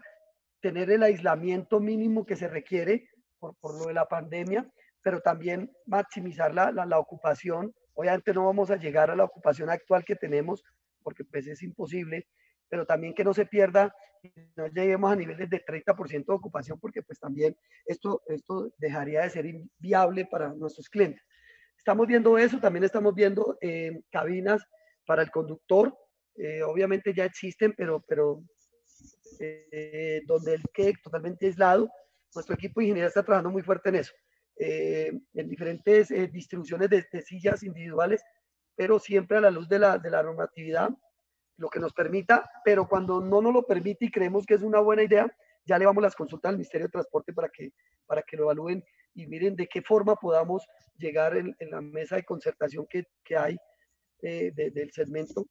tener 0.62 0.90
el 0.92 1.04
aislamiento 1.04 1.80
mínimo 1.80 2.26
que 2.26 2.36
se 2.36 2.48
requiere 2.48 3.10
por, 3.40 3.56
por 3.58 3.78
lo 3.78 3.88
de 3.88 3.94
la 3.94 4.08
pandemia, 4.08 4.70
pero 5.02 5.20
también 5.20 5.72
maximizar 5.86 6.54
la, 6.54 6.72
la, 6.72 6.98
ocupación. 6.98 7.74
Obviamente 7.94 8.34
no 8.34 8.46
vamos 8.46 8.72
a 8.72 8.78
llegar 8.78 9.12
a 9.12 9.16
la 9.16 9.26
ocupación 9.26 9.70
actual 9.70 10.06
que 10.06 10.16
tenemos, 10.16 10.64
porque 11.04 11.26
pues 11.26 11.46
es 11.48 11.62
imposible, 11.62 12.28
pero 12.74 12.88
también 12.88 13.14
que 13.14 13.24
no 13.24 13.36
se 13.36 13.46
pierda, 13.46 13.96
no 14.56 14.66
lleguemos 14.66 15.12
a 15.12 15.16
niveles 15.16 15.48
de 15.48 15.64
30% 15.64 16.26
de 16.26 16.34
ocupación, 16.34 16.80
porque 16.80 17.04
pues 17.04 17.20
también 17.20 17.56
esto, 17.86 18.24
esto 18.26 18.74
dejaría 18.80 19.22
de 19.22 19.30
ser 19.30 19.46
inviable 19.46 20.26
para 20.26 20.52
nuestros 20.56 20.90
clientes. 20.90 21.22
Estamos 21.78 22.08
viendo 22.08 22.36
eso, 22.36 22.60
también 22.60 22.84
estamos 22.84 23.14
viendo 23.14 23.60
eh, 23.62 24.02
cabinas 24.10 24.64
para 25.06 25.22
el 25.22 25.30
conductor, 25.30 25.96
eh, 26.36 26.64
obviamente 26.64 27.14
ya 27.14 27.26
existen, 27.26 27.76
pero, 27.78 28.04
pero 28.08 28.44
eh, 29.40 30.24
donde 30.26 30.56
el 30.56 30.64
que 30.74 30.94
totalmente 31.04 31.46
aislado. 31.46 31.92
Nuestro 32.34 32.56
equipo 32.56 32.80
de 32.80 32.86
ingeniería 32.88 33.10
está 33.10 33.22
trabajando 33.22 33.52
muy 33.52 33.62
fuerte 33.62 33.90
en 33.90 33.96
eso, 33.98 34.14
eh, 34.58 35.12
en 35.36 35.48
diferentes 35.48 36.10
eh, 36.10 36.28
distribuciones 36.28 36.90
de, 36.90 37.06
sillas 37.22 37.62
individuales, 37.62 38.24
pero 38.76 38.98
siempre 38.98 39.38
a 39.38 39.42
la 39.42 39.52
luz 39.52 39.70
de 39.70 39.78
la, 39.78 40.00
de 40.00 40.10
la 40.10 40.24
normatividad, 40.24 40.90
lo 41.58 41.70
que 41.70 41.80
nos 41.80 41.94
permita, 41.94 42.50
pero 42.64 42.88
cuando 42.88 43.22
no 43.22 43.42
nos 43.42 43.54
lo 43.54 43.64
permite 43.64 44.06
y 44.06 44.12
creemos 44.12 44.46
que 44.46 44.56
es 44.56 44.62
una 44.62 44.80
buena 44.80 45.04
idea, 45.04 45.28
ya 45.66 45.78
le 45.78 45.86
vamos 45.86 46.04
las 46.04 46.16
consultas 46.16 46.50
al 46.50 46.56
Ministerio 46.56 46.88
de 46.88 46.92
Transporte 46.92 47.34
para 47.34 47.50
que, 47.50 47.72
para 48.06 48.22
que 48.22 48.38
lo 48.38 48.44
evalúen 48.44 48.84
y 49.14 49.28
miren 49.28 49.56
de 49.56 49.68
qué 49.68 49.82
forma 49.82 50.16
podamos 50.16 50.68
llegar 50.98 51.38
en, 51.38 51.56
la 51.60 51.82
mesa 51.82 52.16
de 52.16 52.24
concertación 52.24 52.86
que, 52.90 53.06
que 53.24 53.38
hay 53.38 53.58
del 54.20 54.92
segmento 54.92 55.46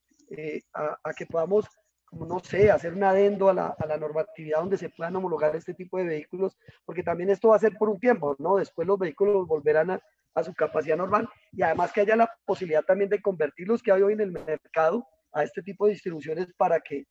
a, 0.72 0.98
a, 1.05 1.12
que 1.12 1.26
podamos 1.26 1.66
como 2.07 2.26
no 2.26 2.40
sé, 2.40 2.70
hacer 2.70 2.92
un 2.92 3.05
adendo 3.05 3.48
a 3.48 3.55
la, 3.55 3.74
a 3.78 3.86
la, 3.86 3.96
normatividad 3.96 4.61
donde 4.61 4.76
se 4.76 4.90
puedan 4.90 5.16
homologar 5.16 5.57
este 5.57 5.72
tipo 5.72 5.96
de 5.96 6.05
vehículos, 6.05 6.59
porque 6.84 7.03
también 7.03 7.30
esto 7.30 7.48
va 7.48 7.57
a 7.57 7.59
ser 7.59 7.72
por 7.78 7.88
un 7.88 7.98
tiempo, 7.98 8.36
¿no? 8.38 8.57
Después 8.57 8.86
los 8.86 8.98
vehículos 8.98 9.46
volverán 9.46 9.92
a, 9.92 10.00
a 10.34 10.42
su 10.42 10.55
capacidad 10.55 10.96
normal 10.96 11.28
y 11.53 11.62
además 11.62 11.92
que 11.92 12.03
haya 12.03 12.16
la 12.16 12.30
posibilidad 12.44 12.82
también 12.82 13.09
de 13.11 13.22
convertir 13.22 13.68
los 13.68 13.82
que 13.82 13.92
hay 13.92 14.03
hoy 14.03 14.12
en 14.12 14.20
el 14.20 14.32
mercado 14.32 15.07
a 15.32 15.42
este 15.42 15.62
tipo 15.62 15.86
de 15.86 15.92
distribuciones 15.92 16.48
para 16.56 16.80
que, 16.80 17.04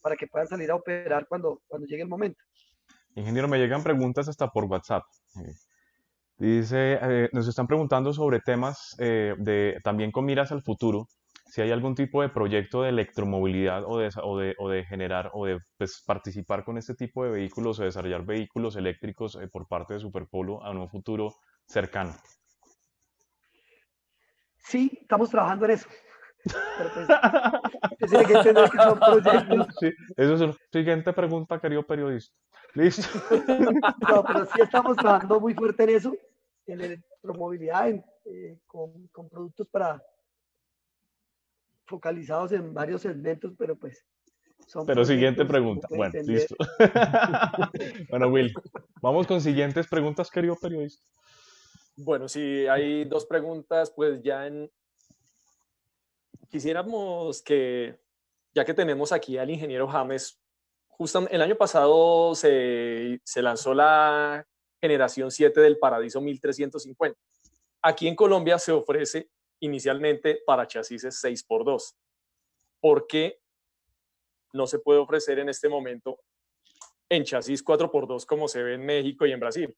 para 0.00 0.16
que 0.16 0.26
puedan 0.26 0.48
salir 0.48 0.70
a 0.70 0.76
operar 0.76 1.26
cuando, 1.28 1.62
cuando 1.66 1.86
llegue 1.86 2.02
el 2.02 2.08
momento. 2.08 2.42
Ingeniero, 3.14 3.48
me 3.48 3.58
llegan 3.58 3.82
preguntas 3.82 4.28
hasta 4.28 4.48
por 4.48 4.64
WhatsApp. 4.64 5.04
Dice, 6.36 6.98
eh, 7.02 7.28
nos 7.32 7.48
están 7.48 7.66
preguntando 7.66 8.12
sobre 8.12 8.40
temas 8.40 8.94
eh, 8.98 9.34
de 9.38 9.78
también 9.82 10.12
con 10.12 10.24
miras 10.24 10.52
al 10.52 10.62
futuro 10.62 11.08
si 11.48 11.62
hay 11.62 11.72
algún 11.72 11.94
tipo 11.94 12.22
de 12.22 12.28
proyecto 12.28 12.82
de 12.82 12.90
electromovilidad 12.90 13.84
o 13.86 13.98
de, 13.98 14.10
o 14.22 14.38
de, 14.38 14.54
o 14.58 14.68
de 14.68 14.84
generar 14.84 15.30
o 15.32 15.46
de 15.46 15.58
pues, 15.76 16.02
participar 16.06 16.64
con 16.64 16.76
este 16.76 16.94
tipo 16.94 17.24
de 17.24 17.30
vehículos 17.30 17.80
o 17.80 17.84
desarrollar 17.84 18.24
vehículos 18.24 18.76
eléctricos 18.76 19.36
eh, 19.36 19.48
por 19.48 19.66
parte 19.66 19.94
de 19.94 20.00
Superpolo 20.00 20.62
a 20.62 20.70
un 20.70 20.88
futuro 20.88 21.34
cercano. 21.66 22.14
Sí, 24.58 24.98
estamos 25.00 25.30
trabajando 25.30 25.64
en 25.64 25.70
eso. 25.72 25.88
Pero 26.78 26.90
pues, 26.94 28.10
que 28.10 28.34
que 28.34 28.82
son 28.82 28.98
proyectos. 28.98 29.66
Sí, 29.80 29.92
eso 30.16 30.34
es 30.34 30.40
la 30.40 30.56
siguiente 30.72 31.12
pregunta, 31.12 31.60
querido 31.60 31.82
periodista. 31.86 32.34
Listo. 32.74 33.02
No, 34.08 34.24
pero 34.24 34.46
sí 34.46 34.60
estamos 34.62 34.96
trabajando 34.96 35.40
muy 35.40 35.54
fuerte 35.54 35.84
en 35.84 35.90
eso, 35.90 36.16
en 36.66 36.80
electromovilidad, 36.80 37.88
en, 37.88 38.04
eh, 38.24 38.58
con, 38.66 39.08
con 39.08 39.28
productos 39.28 39.68
para 39.68 40.02
focalizados 41.86 42.52
en 42.52 42.72
varios 42.72 43.02
segmentos, 43.02 43.52
pero 43.58 43.76
pues... 43.76 44.04
Son 44.66 44.84
pero 44.84 45.04
siguiente 45.04 45.44
pregunta. 45.46 45.88
Bueno, 45.90 46.20
listo. 46.24 46.54
bueno, 48.10 48.28
Will, 48.28 48.52
vamos 49.00 49.26
con 49.26 49.40
siguientes 49.40 49.86
preguntas, 49.86 50.30
querido 50.30 50.56
periodista. 50.60 51.02
Bueno, 51.96 52.28
si 52.28 52.66
hay 52.66 53.04
dos 53.04 53.24
preguntas, 53.26 53.92
pues 53.94 54.22
ya 54.22 54.46
en... 54.46 54.70
Quisiéramos 56.48 57.42
que, 57.42 57.98
ya 58.54 58.64
que 58.64 58.74
tenemos 58.74 59.12
aquí 59.12 59.36
al 59.36 59.50
ingeniero 59.50 59.86
James, 59.86 60.40
justo 60.88 61.28
el 61.28 61.42
año 61.42 61.56
pasado 61.56 62.34
se, 62.34 63.20
se 63.22 63.42
lanzó 63.42 63.74
la 63.74 64.46
generación 64.80 65.30
7 65.30 65.60
del 65.60 65.78
Paradiso 65.78 66.20
1350. 66.20 67.18
Aquí 67.82 68.08
en 68.08 68.16
Colombia 68.16 68.58
se 68.58 68.72
ofrece 68.72 69.30
inicialmente 69.60 70.40
para 70.46 70.66
chasis 70.66 71.04
6x2. 71.04 71.94
¿Por 72.80 73.06
qué 73.06 73.40
no 74.52 74.66
se 74.66 74.78
puede 74.78 75.00
ofrecer 75.00 75.38
en 75.38 75.48
este 75.48 75.68
momento 75.68 76.18
en 77.08 77.24
chasis 77.24 77.64
4x2 77.64 78.24
como 78.24 78.48
se 78.48 78.62
ve 78.62 78.74
en 78.74 78.86
México 78.86 79.26
y 79.26 79.32
en 79.32 79.40
Brasil? 79.40 79.76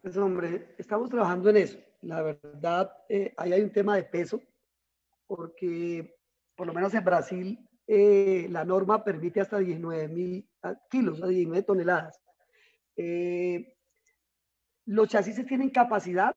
Pues 0.00 0.16
hombre, 0.16 0.74
estamos 0.78 1.10
trabajando 1.10 1.50
en 1.50 1.58
eso. 1.58 1.78
La 2.02 2.22
verdad, 2.22 2.90
eh, 3.08 3.34
ahí 3.36 3.52
hay 3.52 3.62
un 3.62 3.72
tema 3.72 3.96
de 3.96 4.04
peso, 4.04 4.40
porque 5.26 6.18
por 6.56 6.66
lo 6.66 6.72
menos 6.72 6.94
en 6.94 7.04
Brasil 7.04 7.68
eh, 7.86 8.46
la 8.50 8.64
norma 8.64 9.04
permite 9.04 9.40
hasta 9.40 9.58
19 9.58 10.08
mil 10.08 10.48
ah, 10.62 10.74
kilos, 10.90 11.22
a 11.22 11.26
19 11.26 11.62
toneladas. 11.64 12.20
Eh, 12.96 13.76
los 14.86 15.08
chasis 15.08 15.46
tienen 15.46 15.70
capacidad 15.70 16.34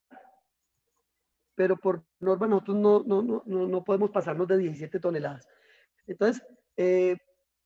pero 1.55 1.78
por 1.78 2.03
norma 2.20 2.47
nosotros 2.47 2.78
no, 2.78 3.03
no, 3.03 3.43
no, 3.45 3.68
no 3.68 3.84
podemos 3.84 4.11
pasarnos 4.11 4.47
de 4.47 4.57
17 4.57 4.99
toneladas. 4.99 5.47
Entonces, 6.07 6.43
eh, 6.78 7.18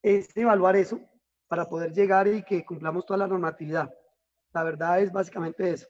es 0.02 0.36
evaluar 0.36 0.76
eso 0.76 1.00
para 1.48 1.66
poder 1.66 1.94
llegar 1.94 2.28
y 2.28 2.44
que 2.44 2.66
cumplamos 2.66 3.06
toda 3.06 3.20
la 3.20 3.28
normatividad. 3.28 3.94
La 4.54 4.64
verdad 4.64 5.02
es 5.02 5.12
básicamente 5.12 5.72
eso. 5.72 5.88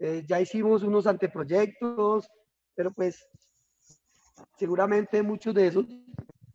Eh, 0.00 0.24
ya 0.26 0.40
hicimos 0.40 0.82
unos 0.82 1.06
anteproyectos, 1.06 2.28
pero 2.74 2.92
pues 2.92 3.26
seguramente 4.58 5.22
muchos 5.22 5.54
de 5.54 5.68
esos 5.68 5.86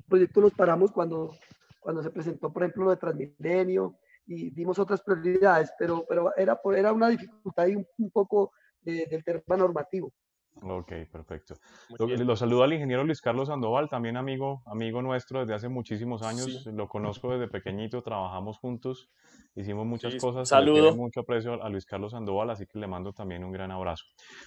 proyectos 0.08 0.44
los 0.44 0.54
paramos 0.54 0.92
cuando, 0.92 1.36
cuando 1.80 2.04
se 2.04 2.10
presentó, 2.10 2.52
por 2.52 2.64
ejemplo, 2.64 2.86
lo 2.86 2.92
de 2.92 2.98
Transmilenio 2.98 3.98
y 4.26 4.52
dimos 4.52 4.78
otras 4.78 5.02
prioridades, 5.02 5.72
pero, 5.78 6.06
pero 6.08 6.36
era, 6.36 6.60
era 6.76 6.94
una 6.94 7.10
dificultad 7.10 7.68
y 7.68 7.76
un, 7.76 8.12
poco 8.12 8.52
del 8.82 9.24
tema 9.24 9.58
normativo. 9.58 10.14
Ok, 10.62 10.92
perfecto. 11.12 11.56
Lo, 11.98 12.36
saludo 12.36 12.64
al 12.64 12.74
ingeniero 12.74 13.04
Luis 13.04 13.22
Carlos 13.22 13.48
Sandoval, 13.48 13.90
también 13.90 14.18
amigo, 14.18 14.62
amigo 14.66 15.02
nuestro 15.02 15.40
desde 15.40 15.54
hace 15.54 15.70
muchísimos 15.70 16.22
años. 16.22 16.66
Lo 16.66 16.88
conozco 16.88 17.32
desde 17.32 17.48
pequeñito, 17.48 18.02
trabajamos 18.02 18.58
juntos, 18.60 19.10
hicimos 19.56 19.86
muchas 19.86 20.16
cosas. 20.16 20.50
Saludo. 20.50 20.96
Mucho 20.96 21.22
aprecio 21.22 21.64
a 21.64 21.70
Luis 21.70 21.86
Carlos 21.86 22.12
Sandoval, 22.12 22.50
así 22.50 22.66
que 22.66 22.78
le 22.78 22.88
mando 22.88 23.14
también 23.14 23.44
un 23.44 23.52
gran 23.52 23.72
abrazo. 23.72 24.04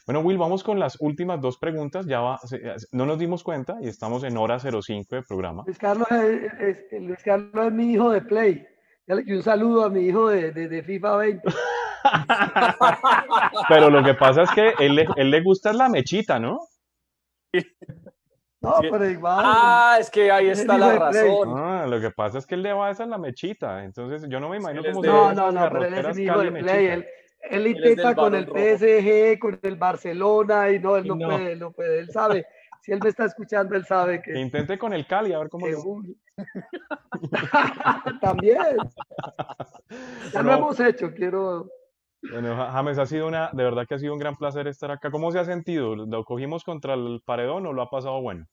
Bueno, 0.07 0.21
Will, 0.21 0.37
vamos 0.37 0.63
con 0.63 0.79
las 0.79 1.01
últimas 1.01 1.41
dos 1.41 1.57
preguntas. 1.59 2.05
Ya 2.07 2.21
va, 2.21 2.39
no 2.93 3.07
nos 3.07 3.19
dimos 3.19 3.43
cuenta 3.43 3.79
y 3.81 3.89
estamos 3.89 4.23
en 4.25 4.37
hora 4.37 4.59
05 4.59 5.15
del 5.15 5.25
programa. 5.25 5.63
Luis 5.65 5.79
Carlos 5.79 6.09
es, 6.11 6.79
Luis 7.01 7.23
Carlos 7.25 7.67
es 7.67 7.73
mi 7.73 7.93
hijo 7.93 8.11
de 8.11 8.21
Play. 8.21 8.67
Y 9.07 9.33
un 9.33 9.43
saludo 9.43 9.85
a 9.85 9.91
mi 9.91 10.03
hijo 10.03 10.29
de, 10.29 10.53
de, 10.53 10.69
de 10.69 10.83
FIFA 10.83 11.17
20. 11.17 11.49
Pero 13.69 13.91
lo 13.91 14.03
que 14.03 14.15
pasa 14.15 14.43
es 14.43 14.51
que 14.51 14.75
él, 14.79 15.07
él 15.17 15.31
le 15.31 15.41
gusta 15.43 15.73
la 15.73 15.89
mechita, 15.89 16.39
¿no? 16.39 16.61
No, 18.63 18.75
pero 18.81 19.11
igual. 19.11 19.45
Ah, 19.45 19.97
es 19.99 20.09
que 20.09 20.31
ahí 20.31 20.49
está 20.49 20.79
la 20.79 20.97
razón. 20.97 21.53
Ah, 21.57 21.85
lo 21.89 22.01
que 22.01 22.11
pasa 22.11 22.39
es 22.39 22.47
que 22.47 22.55
él 22.55 22.63
le 22.63 22.73
va 22.73 22.87
a 22.89 22.91
esa 22.93 23.03
en 23.03 23.11
la 23.11 23.19
mechita. 23.19 23.83
Entonces, 23.83 24.25
yo 24.29 24.39
no 24.39 24.49
me 24.49 24.59
imagino 24.59 24.85
cómo 24.85 25.03
No, 25.03 25.33
no, 25.33 25.51
no, 25.51 25.69
pero 25.69 25.85
él 25.85 26.07
es 26.07 26.19
hijo 26.19 26.39
de 26.39 26.53
Play. 26.53 26.87
Él, 26.87 27.07
él 27.51 27.67
intenta 27.67 28.15
con 28.15 28.37
el 28.37 28.47
PSG, 28.47 29.39
con 29.41 29.59
el 29.61 29.77
Barcelona, 29.77 30.71
y 30.71 30.79
no, 30.79 30.97
él 30.97 31.09
no, 31.09 31.19
puede, 31.19 31.57
no 31.57 31.73
puede. 31.73 31.99
Él 31.99 32.11
sabe. 32.11 32.47
Si 32.83 32.93
él 32.93 33.01
me 33.03 33.11
está 33.11 33.25
escuchando, 33.25 33.75
él 33.75 33.85
sabe 33.85 34.23
que. 34.23 34.33
que 34.33 34.41
intente 34.41 34.79
con 34.79 34.93
el 34.93 35.07
Cali, 35.07 35.33
a 35.33 35.39
ver 35.41 35.49
cómo. 35.49 35.67
También. 38.21 38.77
Ya 40.33 40.43
lo 40.43 40.53
hemos 40.53 40.79
hecho, 40.79 41.13
quiero. 41.13 41.69
Bueno, 42.31 42.57
James, 42.57 42.99
ha 42.99 43.07
sido 43.07 43.27
una, 43.27 43.51
de 43.53 43.65
verdad 43.65 43.87
que 43.87 43.95
ha 43.95 43.99
sido 43.99 44.13
un 44.13 44.19
gran 44.19 44.37
placer 44.37 44.69
estar 44.69 44.91
acá. 44.91 45.11
¿Cómo 45.11 45.33
se 45.33 45.41
ha 45.41 45.45
sentido? 45.45 45.97
¿Lo 45.97 46.25
cogimos 46.25 46.63
contra 46.63 46.95
el 46.95 47.21
paredón 47.25 47.67
o 47.67 47.73
lo 47.73 47.83
ha 47.83 47.91
pasado 47.91 48.21
bueno? 48.23 48.47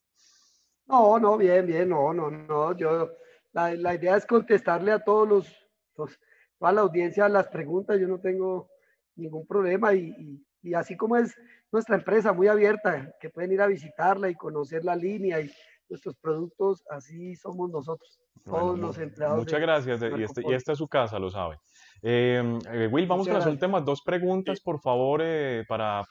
No, 0.88 1.20
no, 1.20 1.38
bien, 1.38 1.68
bien, 1.68 1.90
no, 1.90 2.12
no, 2.14 2.32
no. 2.32 2.76
Yo, 2.76 3.12
la, 3.52 3.76
la 3.76 3.94
idea 3.94 4.18
es 4.18 4.26
contestarle 4.26 4.92
a 4.92 5.04
todos 5.04 5.28
los, 5.28 5.56
los, 5.96 6.20
toda 6.58 6.72
la 6.72 6.82
audiencia 6.82 7.30
las 7.30 7.48
preguntas. 7.48 8.00
Yo 8.00 8.08
no 8.08 8.20
tengo 8.20 8.70
ningún 9.16 9.46
problema 9.46 9.94
y, 9.94 10.16
y, 10.18 10.46
y, 10.64 10.74
así 10.74 10.98
como 10.98 11.16
es 11.18 11.36
nuestra 11.72 11.96
empresa 11.96 12.34
muy 12.34 12.48
abierta, 12.48 13.14
que 13.20 13.30
pueden 13.30 13.52
ir 13.52 13.62
a 13.62 13.68
visitarla 13.68 14.30
y 14.30 14.36
conocer 14.36 14.84
la 14.84 14.96
línea 14.96 15.40
y 15.40 15.52
nuestros 15.90 16.16
productos, 16.18 16.84
así 16.90 17.36
somos 17.36 17.70
nosotros, 17.70 18.20
todos 18.44 18.80
los 18.80 18.98
empleados. 18.98 19.40
Muchas 19.40 19.60
gracias 19.60 20.02
y, 20.02 20.24
este, 20.24 20.42
y 20.48 20.54
esta 20.54 20.72
es 20.72 20.78
su 20.78 20.88
casa, 20.88 21.20
lo 21.20 21.30
sabe. 21.30 21.60
Em, 22.02 22.60
eh, 22.72 22.88
Will, 22.88 23.08
vamos 23.08 23.28
con 23.28 23.36
las 23.36 23.46
últimas 23.46 23.84
dos 23.84 24.02
preguntas, 24.02 24.62
por 24.62 24.80
favor, 24.80 25.22
eh, 25.24 25.66
para 25.68 26.06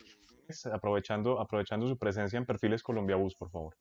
pues, 0.47 0.67
aprovechando, 0.67 1.41
aprovechando 1.41 1.89
su 1.89 1.97
presencia 1.97 2.37
en 2.37 2.45
Perfiles 2.45 2.83
Colombia 2.83 3.17
Bus, 3.17 3.35
por 3.35 3.51
favor. 3.51 3.75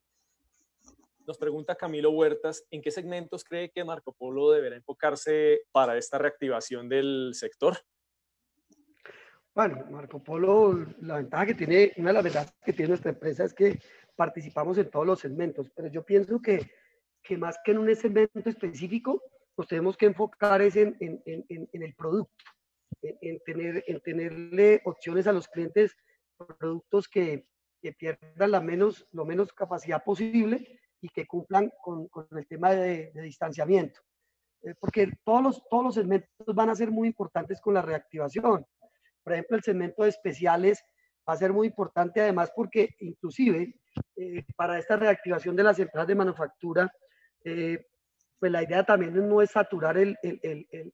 Nos 1.26 1.38
pregunta 1.38 1.76
Camilo 1.76 2.12
Huertas, 2.12 2.64
¿en 2.72 2.82
qué 2.82 2.89
segmentos 2.89 3.43
cree 3.43 3.70
que 3.70 3.84
Marco 3.84 4.14
Polo 4.14 4.51
deberá 4.51 4.78
enfocarse 4.78 5.62
para 5.74 5.97
esta 5.97 6.18
reactivación 6.18 6.88
del 6.88 7.32
sector? 7.34 7.78
Bueno, 9.53 9.86
Marco 9.89 10.24
Polo, 10.24 10.86
la 11.01 11.18
ventaja 11.18 11.47
que 11.47 11.55
tiene, 11.55 11.91
una 11.97 12.10
de 12.10 12.14
las 12.14 12.24
ventajas 12.24 12.55
que 12.64 12.72
tiene 12.72 12.89
nuestra 12.89 13.12
empresa 13.12 13.43
es 13.43 13.53
que 13.53 13.78
participamos 14.16 14.78
en 14.78 14.89
todos 14.89 15.05
los 15.05 15.20
segmentos, 15.20 15.70
pero 15.76 15.89
yo 15.89 16.05
pienso 16.05 16.41
que, 16.41 16.72
que 17.22 17.38
más 17.38 17.58
que 17.66 17.72
en 17.72 17.80
un 17.80 17.93
segmento 17.93 18.49
específico, 18.49 19.22
nos 19.58 19.68
tenemos 19.68 19.97
que 19.97 20.05
enfocar 20.05 20.62
es 20.62 20.76
en, 20.76 20.95
en, 20.99 21.22
en, 21.26 21.70
en 21.72 21.84
el 21.84 21.95
producto, 21.95 22.45
en, 23.01 23.39
tener, 23.45 23.84
en 23.88 23.99
tenerle 24.01 24.82
opciones 24.86 25.28
a 25.28 25.34
los 25.34 25.47
clientes, 25.47 25.95
productos 26.60 27.08
que, 27.08 27.47
que 27.82 27.93
pierdan 27.93 28.51
la 28.51 28.62
menos, 28.62 29.08
lo 29.12 29.26
menos 29.26 29.51
capacidad 29.53 30.03
posible 30.03 30.80
y 31.01 31.10
que 31.10 31.26
cumplan 31.26 31.72
con, 31.82 32.08
con 32.08 32.28
el 32.32 32.47
tema 32.47 32.72
de, 32.72 33.12
de 33.12 33.22
distanciamiento. 33.24 33.99
Eh, 34.64 34.76
porque 34.80 35.12
todos 35.24 35.43
los, 35.43 35.68
todos 35.70 35.84
los 35.84 35.95
segmentos 35.95 36.55
van 36.55 36.70
a 36.70 36.76
ser 36.76 36.91
muy 36.91 37.08
importantes 37.08 37.62
con 37.62 37.74
la 37.74 37.82
reactivación. 37.82 38.66
Por 39.24 39.34
ejemplo, 39.34 39.58
el 39.58 39.64
segmento 39.64 40.03
de 40.03 40.10
especiales 40.10 40.84
va 41.28 41.34
a 41.34 41.38
ser 41.38 41.51
muy 41.51 41.68
importante 41.68 42.22
además 42.22 42.51
porque 42.55 42.95
inclusive 42.99 43.76
eh, 44.16 44.45
para 44.55 44.80
esta 44.80 44.95
reactivación 44.95 45.55
de 45.55 45.64
las 45.64 45.80
empresas 45.80 46.08
de 46.08 46.16
manufactura, 46.16 46.91
eh, 47.43 47.86
pues 48.39 48.51
la 48.51 48.63
idea 48.63 48.83
también 48.83 49.27
no 49.27 49.41
es 49.41 49.51
saturar 49.51 49.97
el, 49.97 50.15
el, 50.21 50.39
el, 50.43 50.93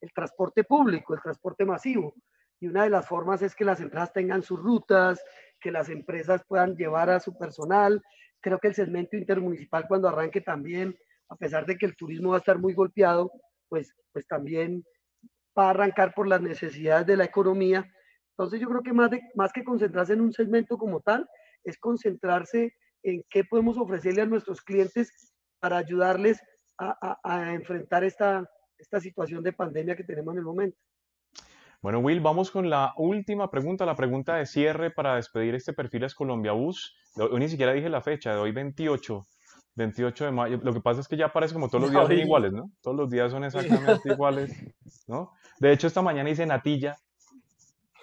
el, 0.00 0.12
transporte 0.14 0.64
público, 0.64 1.14
el 1.14 1.20
transporte 1.20 1.64
masivo. 1.64 2.14
Y 2.60 2.66
una 2.66 2.84
de 2.84 2.90
las 2.90 3.06
formas 3.06 3.42
es 3.42 3.54
que 3.54 3.64
las 3.64 3.80
empresas 3.80 4.12
tengan 4.12 4.42
sus 4.42 4.60
rutas, 4.60 5.22
que 5.60 5.70
las 5.70 5.88
empresas 5.88 6.42
puedan 6.46 6.76
llevar 6.76 7.10
a 7.10 7.20
su 7.20 7.36
personal. 7.36 8.02
Creo 8.40 8.58
que 8.58 8.68
el 8.68 8.74
segmento 8.74 9.16
intermunicipal 9.16 9.86
cuando 9.86 10.08
arranque 10.08 10.40
también, 10.40 10.96
a 11.28 11.36
pesar 11.36 11.66
de 11.66 11.76
que 11.76 11.86
el 11.86 11.96
turismo 11.96 12.30
va 12.30 12.36
a 12.36 12.38
estar 12.40 12.58
muy 12.58 12.74
golpeado, 12.74 13.30
pues, 13.68 13.94
pues 14.12 14.26
también 14.26 14.84
va 15.56 15.66
a 15.66 15.70
arrancar 15.70 16.14
por 16.14 16.26
las 16.26 16.40
necesidades 16.40 17.06
de 17.06 17.16
la 17.16 17.24
economía. 17.24 17.88
Entonces 18.36 18.60
yo 18.60 18.68
creo 18.68 18.82
que 18.82 18.92
más, 18.92 19.10
de, 19.10 19.20
más 19.34 19.52
que 19.52 19.64
concentrarse 19.64 20.14
en 20.14 20.20
un 20.20 20.32
segmento 20.32 20.76
como 20.78 21.00
tal, 21.00 21.28
es 21.64 21.78
concentrarse 21.78 22.74
en 23.02 23.24
qué 23.30 23.44
podemos 23.44 23.78
ofrecerle 23.78 24.22
a 24.22 24.26
nuestros 24.26 24.62
clientes 24.62 25.32
para 25.60 25.78
ayudarles 25.78 26.42
a, 26.82 27.20
a, 27.22 27.52
enfrentar 27.54 28.04
esta, 28.04 28.48
esta 28.78 29.00
situación 29.00 29.42
de 29.42 29.52
pandemia 29.52 29.96
que 29.96 30.04
tenemos 30.04 30.34
en 30.34 30.38
el 30.38 30.44
momento. 30.44 30.78
Bueno, 31.80 31.98
Will, 31.98 32.20
vamos 32.20 32.50
con 32.50 32.70
la 32.70 32.94
última 32.96 33.50
pregunta, 33.50 33.84
la 33.84 33.96
pregunta 33.96 34.36
de 34.36 34.46
cierre 34.46 34.90
para 34.90 35.16
despedir 35.16 35.54
este 35.54 35.72
Perfiles 35.72 36.14
Colombia 36.14 36.52
Bus. 36.52 36.94
Hoy 37.16 37.40
ni 37.40 37.48
siquiera 37.48 37.72
dije 37.72 37.88
la 37.88 38.00
fecha, 38.00 38.32
de 38.32 38.38
hoy 38.38 38.52
28, 38.52 39.26
28 39.74 40.24
de 40.24 40.30
mayo. 40.30 40.60
Lo 40.62 40.72
que 40.72 40.80
pasa 40.80 41.00
es 41.00 41.08
que 41.08 41.16
ya 41.16 41.32
parece 41.32 41.54
como 41.54 41.68
todos 41.68 41.82
los 41.82 41.90
días 41.92 42.06
son 42.06 42.18
iguales, 42.18 42.52
¿no? 42.52 42.70
Todos 42.80 42.96
los 42.96 43.10
días 43.10 43.32
son 43.32 43.44
exactamente 43.44 44.00
iguales, 44.12 44.52
¿no? 45.08 45.32
De 45.58 45.72
hecho, 45.72 45.88
esta 45.88 46.02
mañana 46.02 46.30
hice 46.30 46.46
natilla, 46.46 46.96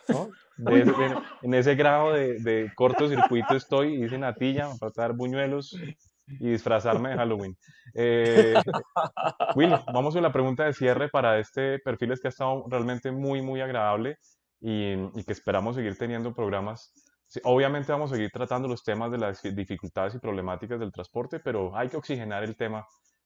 ¿no? 0.10 0.30
De, 0.58 0.84
de, 0.84 1.18
en 1.44 1.54
ese 1.54 1.76
grado 1.76 2.12
de, 2.12 2.38
de 2.40 2.70
cortocircuito 2.76 3.56
estoy, 3.56 4.04
hice 4.04 4.18
natilla 4.18 4.72
para 4.78 4.92
dar 4.94 5.14
buñuelos, 5.14 5.74
y 6.40 6.52
disfrazarme 6.52 7.10
de 7.10 7.16
Halloween. 7.16 7.58
Eh, 7.96 8.54
Will, 9.56 9.74
vamos 9.94 10.16
a 10.16 10.22
la 10.22 10.32
pregunta 10.32 10.66
de 10.66 10.74
cierre 10.74 11.10
para 11.10 11.40
este 11.40 11.80
perfil 11.80 12.12
es 12.12 12.22
que 12.22 12.28
ha 12.28 12.30
estado 12.30 12.66
realmente 12.68 13.12
muy, 13.12 13.42
muy 13.42 13.62
agradable 13.62 14.18
y, 14.62 14.94
y 14.94 15.24
que 15.26 15.34
esperamos 15.34 15.76
seguir 15.76 15.98
teniendo 15.98 16.34
programas. 16.34 16.94
Sí, 17.28 17.40
obviamente 17.44 17.92
vamos 17.92 18.12
a 18.12 18.16
seguir 18.16 18.32
tratando 18.32 18.68
los 18.68 18.84
temas 18.84 19.12
de 19.12 19.20
las 19.20 19.42
dificultades 19.44 20.16
y 20.16 20.20
problemáticas 20.20 20.80
del 20.80 20.92
transporte, 20.92 21.40
pero 21.40 21.76
hay 21.76 21.88
que 21.88 21.98
oxigenar 21.98 22.44
el 22.44 22.56
tema 22.56 22.86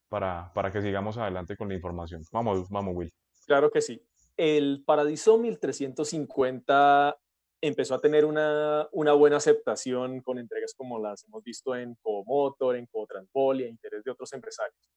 para, 0.10 0.52
para 0.54 0.72
que 0.72 0.82
sigamos 0.82 1.18
adelante 1.18 1.56
con 1.56 1.70
la 1.70 1.76
información. 1.76 2.22
Vamos, 2.32 2.70
vamos, 2.70 2.94
Will. 2.96 3.14
Claro 3.48 3.72
que 3.72 3.82
sí. 3.82 4.02
El 4.38 4.84
Paradiso 4.86 5.38
1350 5.38 7.18
empezó 7.68 7.96
a 7.96 8.02
tener 8.02 8.26
una, 8.26 8.90
una, 8.92 9.14
buena 9.14 9.38
aceptación 9.38 10.22
con 10.22 10.38
entregas 10.38 10.74
como 10.76 11.00
las 11.00 11.24
hemos 11.24 11.42
visto 11.44 11.74
en 11.78 11.96
Comotor, 11.96 12.76
en 12.76 12.88
Cotransbol 12.88 13.62
y 13.62 13.64
a 13.64 13.68
interés 13.70 14.04
de 14.04 14.12
otros 14.12 14.34
empresarios. 14.34 14.92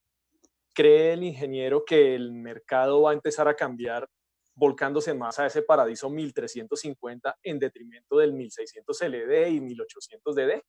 ¿Cree 0.75 1.13
el 1.13 1.23
ingeniero 1.23 1.85
que 1.85 2.17
el 2.17 2.33
mercado 2.33 3.03
va 3.03 3.13
a 3.13 3.15
empezar 3.15 3.47
a 3.47 3.55
cambiar 3.55 4.09
volcándose 4.57 5.15
más 5.15 5.39
a 5.39 5.47
ese 5.47 5.63
paradiso 5.63 6.11
1350 6.11 7.37
en 7.45 7.61
detrimento 7.61 8.19
del 8.19 8.33
1600 8.33 9.01
LD 9.01 9.49
y 9.49 9.61
1800 9.61 10.35
DD? 10.35 10.63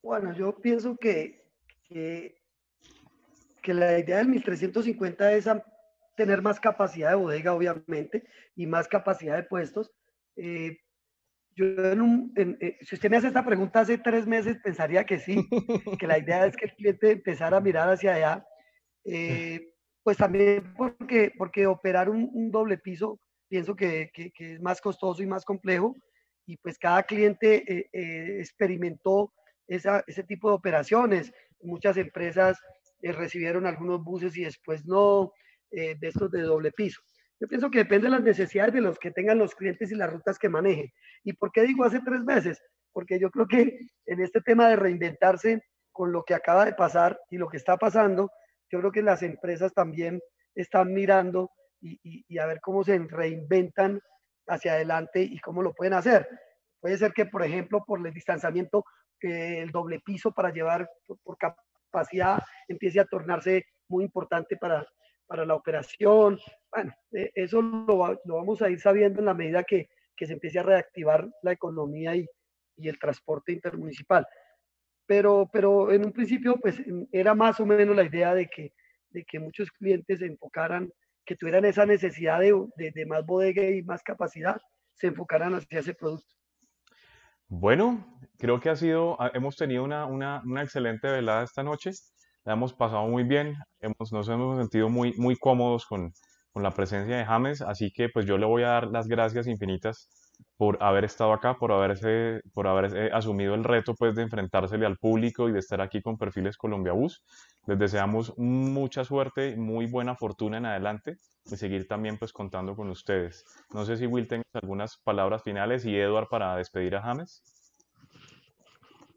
Bueno, 0.00 0.32
yo 0.32 0.56
pienso 0.60 0.96
que, 0.96 1.44
que, 1.82 2.40
que 3.60 3.74
la 3.74 3.98
idea 3.98 4.18
del 4.18 4.28
1350 4.28 5.32
es 5.32 5.48
tener 6.18 6.42
más 6.42 6.60
capacidad 6.60 7.10
de 7.10 7.16
bodega, 7.16 7.54
obviamente, 7.54 8.24
y 8.56 8.66
más 8.66 8.88
capacidad 8.88 9.36
de 9.36 9.44
puestos. 9.44 9.90
Eh, 10.36 10.76
yo 11.54 11.64
en 11.66 12.00
un, 12.00 12.32
en, 12.36 12.58
eh, 12.60 12.76
si 12.82 12.96
usted 12.96 13.08
me 13.08 13.16
hace 13.16 13.28
esta 13.28 13.44
pregunta 13.44 13.80
hace 13.80 13.98
tres 13.98 14.26
meses, 14.26 14.58
pensaría 14.62 15.04
que 15.04 15.18
sí, 15.18 15.48
que 15.98 16.06
la 16.06 16.18
idea 16.18 16.44
es 16.44 16.56
que 16.56 16.66
el 16.66 16.74
cliente 16.74 17.12
empezara 17.12 17.56
a 17.56 17.60
mirar 17.60 17.88
hacia 17.88 18.14
allá. 18.14 18.46
Eh, 19.04 19.72
pues 20.02 20.16
también 20.16 20.74
porque, 20.76 21.32
porque 21.38 21.66
operar 21.66 22.10
un, 22.10 22.50
doble 22.50 22.78
piso 22.78 23.20
pienso 23.48 23.76
que, 23.76 24.10
que, 24.12 24.30
que, 24.32 24.54
es 24.54 24.60
más 24.60 24.80
costoso 24.80 25.22
y 25.22 25.26
más 25.26 25.44
complejo 25.44 25.94
y 26.46 26.56
pues 26.56 26.78
cada 26.78 27.02
cliente 27.04 27.62
eh, 27.66 27.88
eh, 27.92 28.38
experimentó 28.40 29.32
esa, 29.66 30.02
ese 30.06 30.24
tipo 30.24 30.48
de 30.48 30.56
operaciones. 30.56 31.32
Muchas 31.62 31.96
empresas 31.96 32.58
recibieron 33.02 33.66
algunos 33.66 34.02
buses 34.02 34.36
y 34.36 34.44
después 34.44 34.84
no, 34.84 35.32
eh, 35.70 35.96
de 35.98 36.08
estos 36.08 36.30
de 36.30 36.42
doble 36.42 36.72
piso. 36.72 37.00
Yo 37.40 37.46
pienso 37.46 37.70
que 37.70 37.78
depende 37.78 38.06
de 38.06 38.12
las 38.12 38.22
necesidades 38.22 38.74
de 38.74 38.80
los 38.80 38.98
que 38.98 39.10
tengan 39.10 39.38
los 39.38 39.54
clientes 39.54 39.92
y 39.92 39.94
las 39.94 40.12
rutas 40.12 40.38
que 40.38 40.48
manejen. 40.48 40.90
¿Y 41.22 41.34
por 41.34 41.52
qué 41.52 41.62
digo 41.62 41.84
hace 41.84 42.00
tres 42.00 42.20
meses? 42.22 42.60
Porque 42.92 43.20
yo 43.20 43.30
creo 43.30 43.46
que 43.46 43.78
en 44.06 44.20
este 44.20 44.40
tema 44.40 44.68
de 44.68 44.76
reinventarse 44.76 45.62
con 45.92 46.10
lo 46.10 46.24
que 46.24 46.34
acaba 46.34 46.64
de 46.64 46.74
pasar 46.74 47.20
y 47.30 47.38
lo 47.38 47.48
que 47.48 47.56
está 47.56 47.76
pasando, 47.76 48.30
yo 48.70 48.80
creo 48.80 48.92
que 48.92 49.02
las 49.02 49.22
empresas 49.22 49.72
también 49.72 50.20
están 50.54 50.92
mirando 50.92 51.50
y, 51.80 51.98
y, 52.02 52.38
a 52.38 52.46
ver 52.46 52.60
cómo 52.60 52.82
se 52.82 52.98
reinventan 52.98 54.00
hacia 54.48 54.72
adelante 54.72 55.22
y 55.22 55.38
cómo 55.38 55.62
lo 55.62 55.74
pueden 55.74 55.94
hacer. 55.94 56.28
Puede 56.80 56.98
ser 56.98 57.12
que, 57.12 57.26
por 57.26 57.44
ejemplo, 57.44 57.84
por 57.86 58.04
el 58.04 58.12
distanciamiento, 58.12 58.84
eh, 59.20 59.60
el 59.60 59.70
doble 59.70 60.00
piso 60.00 60.32
para 60.32 60.50
llevar 60.50 60.88
por 61.22 61.36
capacidad 61.38 62.40
empiece 62.68 63.00
a 63.00 63.04
tornarse 63.04 63.64
muy 63.88 64.04
importante 64.04 64.56
para, 64.56 64.86
para 65.28 65.44
la 65.44 65.54
operación. 65.54 66.40
Bueno, 66.72 66.92
eh, 67.12 67.30
eso 67.34 67.62
lo, 67.62 68.18
lo, 68.24 68.36
vamos 68.36 68.60
a 68.62 68.70
ir 68.70 68.80
sabiendo 68.80 69.20
en 69.20 69.26
la 69.26 69.34
medida 69.34 69.62
que, 69.62 69.88
se 70.16 70.32
empiece 70.32 70.58
a 70.58 70.64
reactivar 70.64 71.28
la 71.42 71.52
economía 71.52 72.16
y, 72.16 72.26
el 72.78 72.98
transporte 72.98 73.52
intermunicipal. 73.52 74.26
Pero, 75.06 75.48
pero 75.52 75.92
en 75.92 76.04
un 76.04 76.12
principio, 76.12 76.56
pues 76.60 76.80
era 77.12 77.34
más 77.34 77.58
o 77.60 77.66
menos 77.66 77.94
la 77.94 78.04
idea 78.04 78.34
de 78.34 78.46
que, 78.46 78.72
de 79.10 79.24
que 79.24 79.40
muchos 79.40 79.70
clientes 79.70 80.20
se 80.20 80.26
enfocaran, 80.26 80.90
que 81.24 81.36
tuvieran 81.36 81.64
esa 81.64 81.86
necesidad 81.86 82.40
de, 82.40 82.52
de, 82.76 83.06
más 83.06 83.24
bodega 83.26 83.64
y 83.64 83.82
más 83.82 84.02
capacidad, 84.02 84.60
se 84.94 85.08
enfocaran 85.08 85.54
hacia 85.54 85.80
ese 85.80 85.94
producto. 85.94 86.34
Bueno, 87.48 88.18
creo 88.38 88.60
que 88.60 88.70
ha 88.70 88.76
sido, 88.76 89.16
hemos 89.34 89.56
tenido 89.56 89.82
una, 89.82 90.06
una 90.06 90.62
excelente 90.62 91.08
velada 91.08 91.44
esta 91.44 91.62
noche. 91.62 91.90
La 92.48 92.54
hemos 92.54 92.72
pasado 92.72 93.06
muy 93.06 93.24
bien, 93.24 93.56
hemos, 93.78 94.10
nos 94.10 94.26
hemos 94.30 94.56
sentido 94.56 94.88
muy, 94.88 95.12
muy 95.18 95.36
cómodos 95.36 95.84
con, 95.84 96.14
con 96.50 96.62
la 96.62 96.70
presencia 96.70 97.18
de 97.18 97.26
James, 97.26 97.60
así 97.60 97.90
que 97.92 98.08
pues 98.08 98.24
yo 98.24 98.38
le 98.38 98.46
voy 98.46 98.62
a 98.62 98.68
dar 98.68 98.86
las 98.86 99.06
gracias 99.06 99.46
infinitas 99.46 100.08
por 100.56 100.82
haber 100.82 101.04
estado 101.04 101.34
acá, 101.34 101.58
por 101.58 101.72
haberse, 101.72 102.40
por 102.54 102.66
haber 102.66 103.12
asumido 103.12 103.54
el 103.54 103.64
reto 103.64 103.94
pues 103.94 104.14
de 104.14 104.22
enfrentársele 104.22 104.86
al 104.86 104.96
público 104.96 105.50
y 105.50 105.52
de 105.52 105.58
estar 105.58 105.82
aquí 105.82 106.00
con 106.00 106.16
Perfiles 106.16 106.56
Colombia 106.56 106.94
Bus. 106.94 107.22
Les 107.66 107.78
deseamos 107.78 108.32
mucha 108.38 109.04
suerte, 109.04 109.54
muy 109.54 109.84
buena 109.84 110.16
fortuna 110.16 110.56
en 110.56 110.64
adelante 110.64 111.16
y 111.44 111.56
seguir 111.58 111.86
también 111.86 112.16
pues 112.16 112.32
contando 112.32 112.74
con 112.74 112.88
ustedes. 112.88 113.44
No 113.74 113.84
sé 113.84 113.98
si 113.98 114.06
Will 114.06 114.26
tenga 114.26 114.44
algunas 114.54 114.96
palabras 115.04 115.42
finales 115.42 115.84
y 115.84 115.94
Edward 115.94 116.28
para 116.30 116.56
despedir 116.56 116.96
a 116.96 117.02
James. 117.02 117.42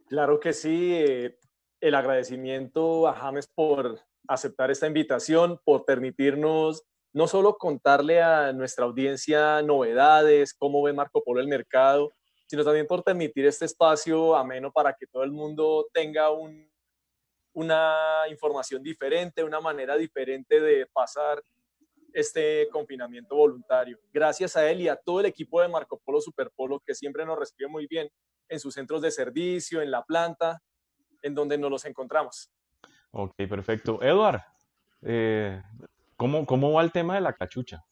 Claro 0.10 0.38
que 0.42 0.52
sí, 0.52 0.96
eh, 0.96 1.38
el 1.82 1.96
agradecimiento 1.96 3.08
a 3.08 3.14
James 3.14 3.48
por 3.48 4.00
aceptar 4.28 4.72
esta 4.72 4.88
invitación, 4.88 5.60
por 5.66 5.84
permitirnos 5.84 6.84
no 7.14 7.28
solo 7.28 7.58
contarle 7.58 8.22
a 8.22 8.54
nuestra 8.54 8.86
audiencia 8.86 9.62
novedades, 9.62 10.54
cómo 10.54 10.82
ve 10.84 10.94
Marco 10.94 11.24
Polo 11.24 11.42
el 11.42 11.48
mercado, 11.48 12.14
sino 12.48 12.64
también 12.64 12.88
por 12.88 13.04
permitir 13.04 13.46
este 13.46 13.66
espacio 13.66 14.36
ameno 14.36 14.72
para 14.72 14.94
que 14.94 15.08
todo 15.08 15.24
el 15.24 15.32
mundo 15.32 15.88
tenga 15.94 16.30
una 17.54 18.24
información 18.30 18.82
diferente, 18.82 19.44
una 19.44 19.60
manera 19.60 19.98
diferente 19.98 20.62
de 20.62 20.86
pasar 20.86 21.44
este 22.14 22.68
confinamiento 22.72 23.36
voluntario. 23.36 23.98
Gracias 24.14 24.56
a 24.56 24.70
él 24.70 24.82
y 24.82 24.88
a 24.88 24.96
todo 24.96 25.22
el 25.22 25.26
equipo 25.26 25.62
de 25.62 25.68
Marco 25.68 26.00
Polo 26.04 26.22
Superpolo 26.22 26.80
que 26.80 26.94
siempre 26.94 27.26
nos 27.26 27.40
recibe 27.40 27.70
muy 27.70 27.88
bien 27.88 28.10
en 28.48 28.60
sus 28.60 28.74
centros 28.74 29.02
de 29.02 29.12
servicio, 29.12 29.82
en 29.82 29.92
la 29.92 30.04
planta, 30.04 30.62
en 31.22 31.36
donde 31.36 31.58
nos 31.58 31.72
los 31.72 31.86
encontramos. 31.86 32.52
Ok, 33.12 33.36
perfecto. 33.50 34.02
Eduard, 34.02 34.42
eh, 35.02 35.62
¿cómo, 36.16 36.46
¿cómo 36.46 36.74
va 36.74 36.84
el 36.84 36.92
tema 36.92 37.16
de 37.16 37.22
la 37.22 37.34
cachucha? 37.34 37.84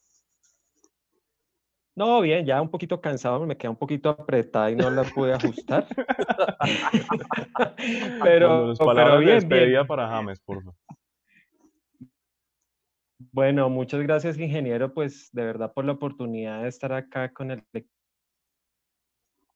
No, 1.96 2.22
bien, 2.22 2.46
ya 2.46 2.62
un 2.62 2.70
poquito 2.70 3.02
cansado, 3.02 3.46
me 3.46 3.58
queda 3.58 3.72
un 3.72 3.78
poquito 3.78 4.10
apretada 4.10 4.72
y 4.72 4.76
no 4.76 4.90
la 4.90 5.04
pude 5.04 5.34
ajustar. 5.34 5.86
pero, 8.24 8.74
pero 8.78 9.20
bien, 9.20 9.50
bien. 9.50 9.86
para 9.86 10.08
James, 10.08 10.40
por 10.40 10.64
favor. 10.64 10.76
Bueno, 13.34 13.70
muchas 13.70 14.02
gracias, 14.02 14.40
ingeniero, 14.40 14.94
pues 14.94 15.30
de 15.34 15.44
verdad 15.44 15.74
por 15.74 15.84
la 15.84 15.92
oportunidad 15.92 16.64
de 16.64 16.70
estar 16.70 16.94
acá 16.94 17.34
con 17.34 17.52
el 17.52 17.62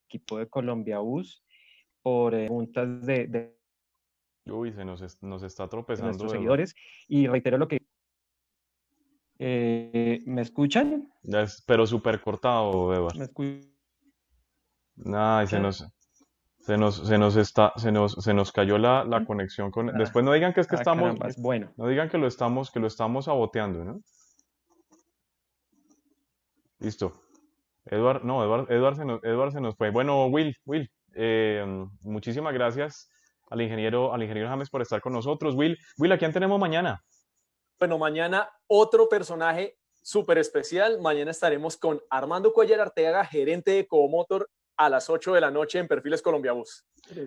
equipo 0.05 0.37
de 0.37 0.49
Colombia 0.49 0.99
Bus, 0.99 1.45
por 2.01 2.35
eh, 2.35 2.47
preguntas 2.47 3.05
de, 3.05 3.55
Uy, 4.45 4.73
se 4.73 4.83
nos, 4.83 5.01
está 5.01 5.67
tropezando. 5.67 6.09
Nuestros 6.09 6.31
seguidores. 6.31 6.75
Y 7.07 7.27
reitero 7.27 7.57
lo 7.57 7.67
que... 7.67 7.81
Eh, 9.39 10.21
¿Me 10.25 10.41
escuchan? 10.41 11.11
pero 11.65 11.87
súper 11.87 12.21
cortado, 12.21 12.93
Eva. 12.93 13.09
¿Me 13.15 13.25
escuchan? 13.25 13.73
Se 15.47 15.59
nos, 15.59 15.87
se 16.59 16.77
nos, 16.77 16.95
se 17.07 17.17
nos 17.17 17.35
está, 17.35 17.73
se 17.77 17.91
nos, 17.91 18.13
se 18.13 18.33
nos 18.33 18.51
cayó 18.51 18.77
la, 18.77 19.03
la 19.03 19.25
conexión 19.25 19.71
con. 19.71 19.89
Ah. 19.89 19.93
Después 19.97 20.23
no 20.23 20.31
digan 20.31 20.53
que 20.53 20.61
es 20.61 20.67
que 20.67 20.75
ah, 20.75 20.79
estamos. 20.79 21.17
bueno. 21.37 21.73
No 21.77 21.87
digan 21.87 22.09
que 22.09 22.17
lo 22.17 22.27
estamos, 22.27 22.71
que 22.71 22.79
lo 22.79 22.87
estamos 22.87 23.25
saboteando, 23.25 23.83
¿no? 23.83 24.01
Listo. 26.79 27.13
Eduard, 27.85 28.23
no, 28.23 28.43
Eduard, 28.43 28.71
Eduard, 28.71 28.95
se 28.95 29.05
nos, 29.05 29.23
Eduard 29.23 29.51
se 29.51 29.61
nos 29.61 29.75
fue. 29.75 29.89
Bueno, 29.89 30.27
Will, 30.27 30.55
Will, 30.65 30.89
eh, 31.15 31.65
muchísimas 32.01 32.53
gracias 32.53 33.09
al 33.49 33.61
ingeniero, 33.61 34.13
al 34.13 34.21
ingeniero 34.21 34.49
James 34.49 34.69
por 34.69 34.81
estar 34.81 35.01
con 35.01 35.13
nosotros. 35.13 35.55
Will, 35.55 35.77
Will, 35.97 36.11
¿a 36.11 36.17
quién 36.17 36.33
tenemos 36.33 36.59
mañana? 36.59 37.03
Bueno, 37.79 37.97
mañana 37.97 38.49
otro 38.67 39.09
personaje 39.09 39.77
súper 40.01 40.37
especial. 40.37 40.99
Mañana 41.01 41.31
estaremos 41.31 41.77
con 41.77 42.01
Armando 42.09 42.53
Cuellar 42.53 42.81
Arteaga, 42.81 43.25
gerente 43.25 43.71
de 43.71 43.87
Comotor 43.87 44.49
a 44.77 44.89
las 44.89 45.09
8 45.09 45.33
de 45.33 45.41
la 45.41 45.51
noche 45.51 45.79
en 45.79 45.87
Perfiles 45.87 46.21
Colombia 46.21 46.51
Bus. 46.53 46.85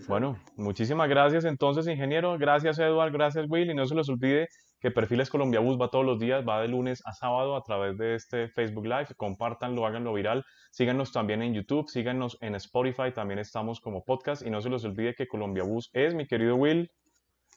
Bueno, 0.09 0.39
muchísimas 0.57 1.09
gracias 1.09 1.45
entonces, 1.45 1.87
ingeniero. 1.87 2.37
Gracias, 2.39 2.79
Eduard. 2.79 3.13
Gracias, 3.13 3.47
Will. 3.49 3.71
Y 3.71 3.75
no 3.75 3.87
se 3.87 3.95
les 3.95 4.09
olvide 4.09 4.49
que 4.81 4.91
Perfiles 4.91 5.31
Colombia 5.31 5.61
Bus 5.61 5.81
va 5.81 5.89
todos 5.89 6.05
los 6.05 6.19
días, 6.19 6.47
va 6.47 6.61
de 6.61 6.69
lunes 6.69 7.03
a 7.07 7.13
sábado 7.13 7.57
a 7.57 7.63
través 7.63 7.97
de 7.97 8.15
este 8.15 8.49
Facebook 8.49 8.87
Live. 8.87 9.09
Compártanlo, 9.17 9.87
háganlo 9.87 10.13
viral. 10.13 10.45
Síganos 10.71 11.13
también 11.13 11.43
en 11.43 11.55
YouTube, 11.55 11.89
síganos 11.89 12.37
en 12.41 12.55
Spotify. 12.55 13.13
También 13.15 13.39
estamos 13.39 13.81
como 13.81 14.05
podcast. 14.05 14.47
Y 14.47 14.51
no 14.51 14.61
se 14.61 14.69
les 14.69 14.85
olvide 14.85 15.15
que 15.15 15.27
Colombia 15.27 15.65
Bus 15.65 15.91
es, 15.93 16.15
mi 16.15 16.27
querido 16.27 16.57
Will, 16.57 16.91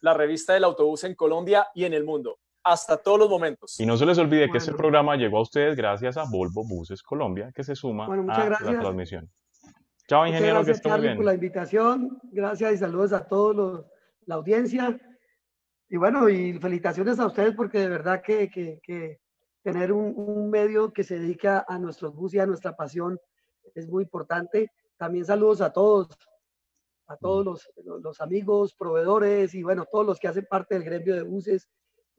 la 0.02 0.14
revista 0.14 0.54
del 0.54 0.64
autobús 0.64 1.04
en 1.04 1.16
Colombia 1.16 1.68
y 1.74 1.86
en 1.86 1.94
el 1.94 2.06
mundo 2.06 2.40
hasta 2.64 2.98
todos 2.98 3.20
los 3.20 3.30
momentos. 3.30 3.80
Y 3.80 3.86
no 3.86 3.98
se 3.98 4.06
les 4.06 4.18
olvide 4.18 4.50
que 4.50 4.58
este 4.58 4.74
programa 4.74 5.16
llegó 5.16 5.38
a 5.38 5.42
ustedes 5.42 5.76
gracias 5.76 6.18
a 6.18 6.26
Volvo 6.30 6.64
Buses 6.68 7.02
Colombia, 7.02 7.52
que 7.54 7.64
se 7.64 7.76
suma 7.76 8.06
a 8.06 8.50
la 8.50 8.80
transmisión. 8.80 9.30
Chao, 10.08 10.26
ingeniero, 10.26 10.56
gracias, 10.56 10.82
que 10.82 10.90
Charlie, 10.90 11.16
por 11.16 11.26
la 11.26 11.34
invitación. 11.34 12.20
Gracias 12.32 12.74
y 12.74 12.78
saludos 12.78 13.14
a 13.14 13.28
todos 13.28 13.86
la 14.26 14.36
audiencia. 14.36 15.00
Y 15.90 15.98
bueno, 15.98 16.30
y 16.30 16.54
felicitaciones 16.60 17.20
a 17.20 17.26
ustedes 17.26 17.56
porque 17.56 17.80
de 17.80 17.90
verdad 17.90 18.22
que, 18.22 18.50
que, 18.50 19.20
tener 19.64 19.92
un, 19.92 20.50
medio 20.50 20.94
que 20.94 21.04
se 21.04 21.20
dedica 21.20 21.66
a 21.68 21.78
nuestros 21.78 22.16
bus 22.16 22.34
y 22.34 22.40
a 22.40 22.46
nuestra 22.46 22.76
pasión 22.76 23.20
es 23.76 23.88
muy 23.88 24.04
importante. 24.04 24.72
También 24.98 25.26
saludos 25.26 25.62
a 25.62 25.74
todos, 25.74 26.08
a 27.08 27.18
todos 27.18 27.46
los, 27.46 27.70
los, 28.02 28.22
amigos, 28.22 28.76
proveedores 28.76 29.54
y 29.56 29.64
bueno, 29.64 29.86
todos 29.92 30.06
los 30.06 30.20
que 30.20 30.28
hacen 30.28 30.46
parte 30.50 30.76
del 30.76 30.84
gremio 30.84 31.16
de 31.16 31.24
buses 31.24 31.68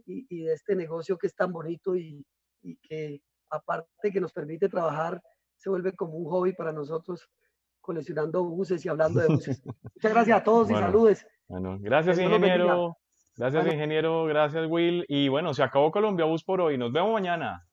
y, 0.04 0.26
y 0.28 0.44
de 0.44 0.52
este 0.52 0.74
negocio 0.76 1.16
que 1.16 1.28
es 1.28 1.34
tan 1.34 1.52
bonito 1.52 1.96
y, 1.96 2.24
y 2.62 2.76
que 2.76 3.22
aparte 3.50 4.10
que 4.12 4.20
nos 4.20 4.32
permite 4.32 4.68
trabajar, 4.68 5.22
se 5.56 5.70
vuelve 5.70 5.94
como 5.94 6.14
un 6.14 6.24
hobby 6.30 6.52
para 6.52 6.72
nosotros 6.72 7.28
coleccionando 7.80 8.44
buses 8.44 8.84
y 8.84 8.88
hablando 8.88 9.20
de 9.20 9.28
buses. 9.28 9.62
Muchas 9.94 10.12
gracias 10.12 10.40
a 10.40 10.44
todos 10.44 10.70
y 10.70 10.74
saludos. 10.74 11.26
Bueno, 11.48 11.78
gracias, 11.80 12.18
ingeniero. 12.18 12.96
Gracias, 13.40 13.72
ingeniero. 13.72 14.26
Gracias, 14.26 14.66
Will. 14.68 15.06
Y 15.08 15.28
bueno, 15.28 15.54
se 15.54 15.62
acabó 15.62 15.90
Colombia 15.90 16.26
Bus 16.26 16.44
por 16.44 16.60
hoy. 16.60 16.76
Nos 16.76 16.92
vemos 16.92 17.10
mañana. 17.10 17.64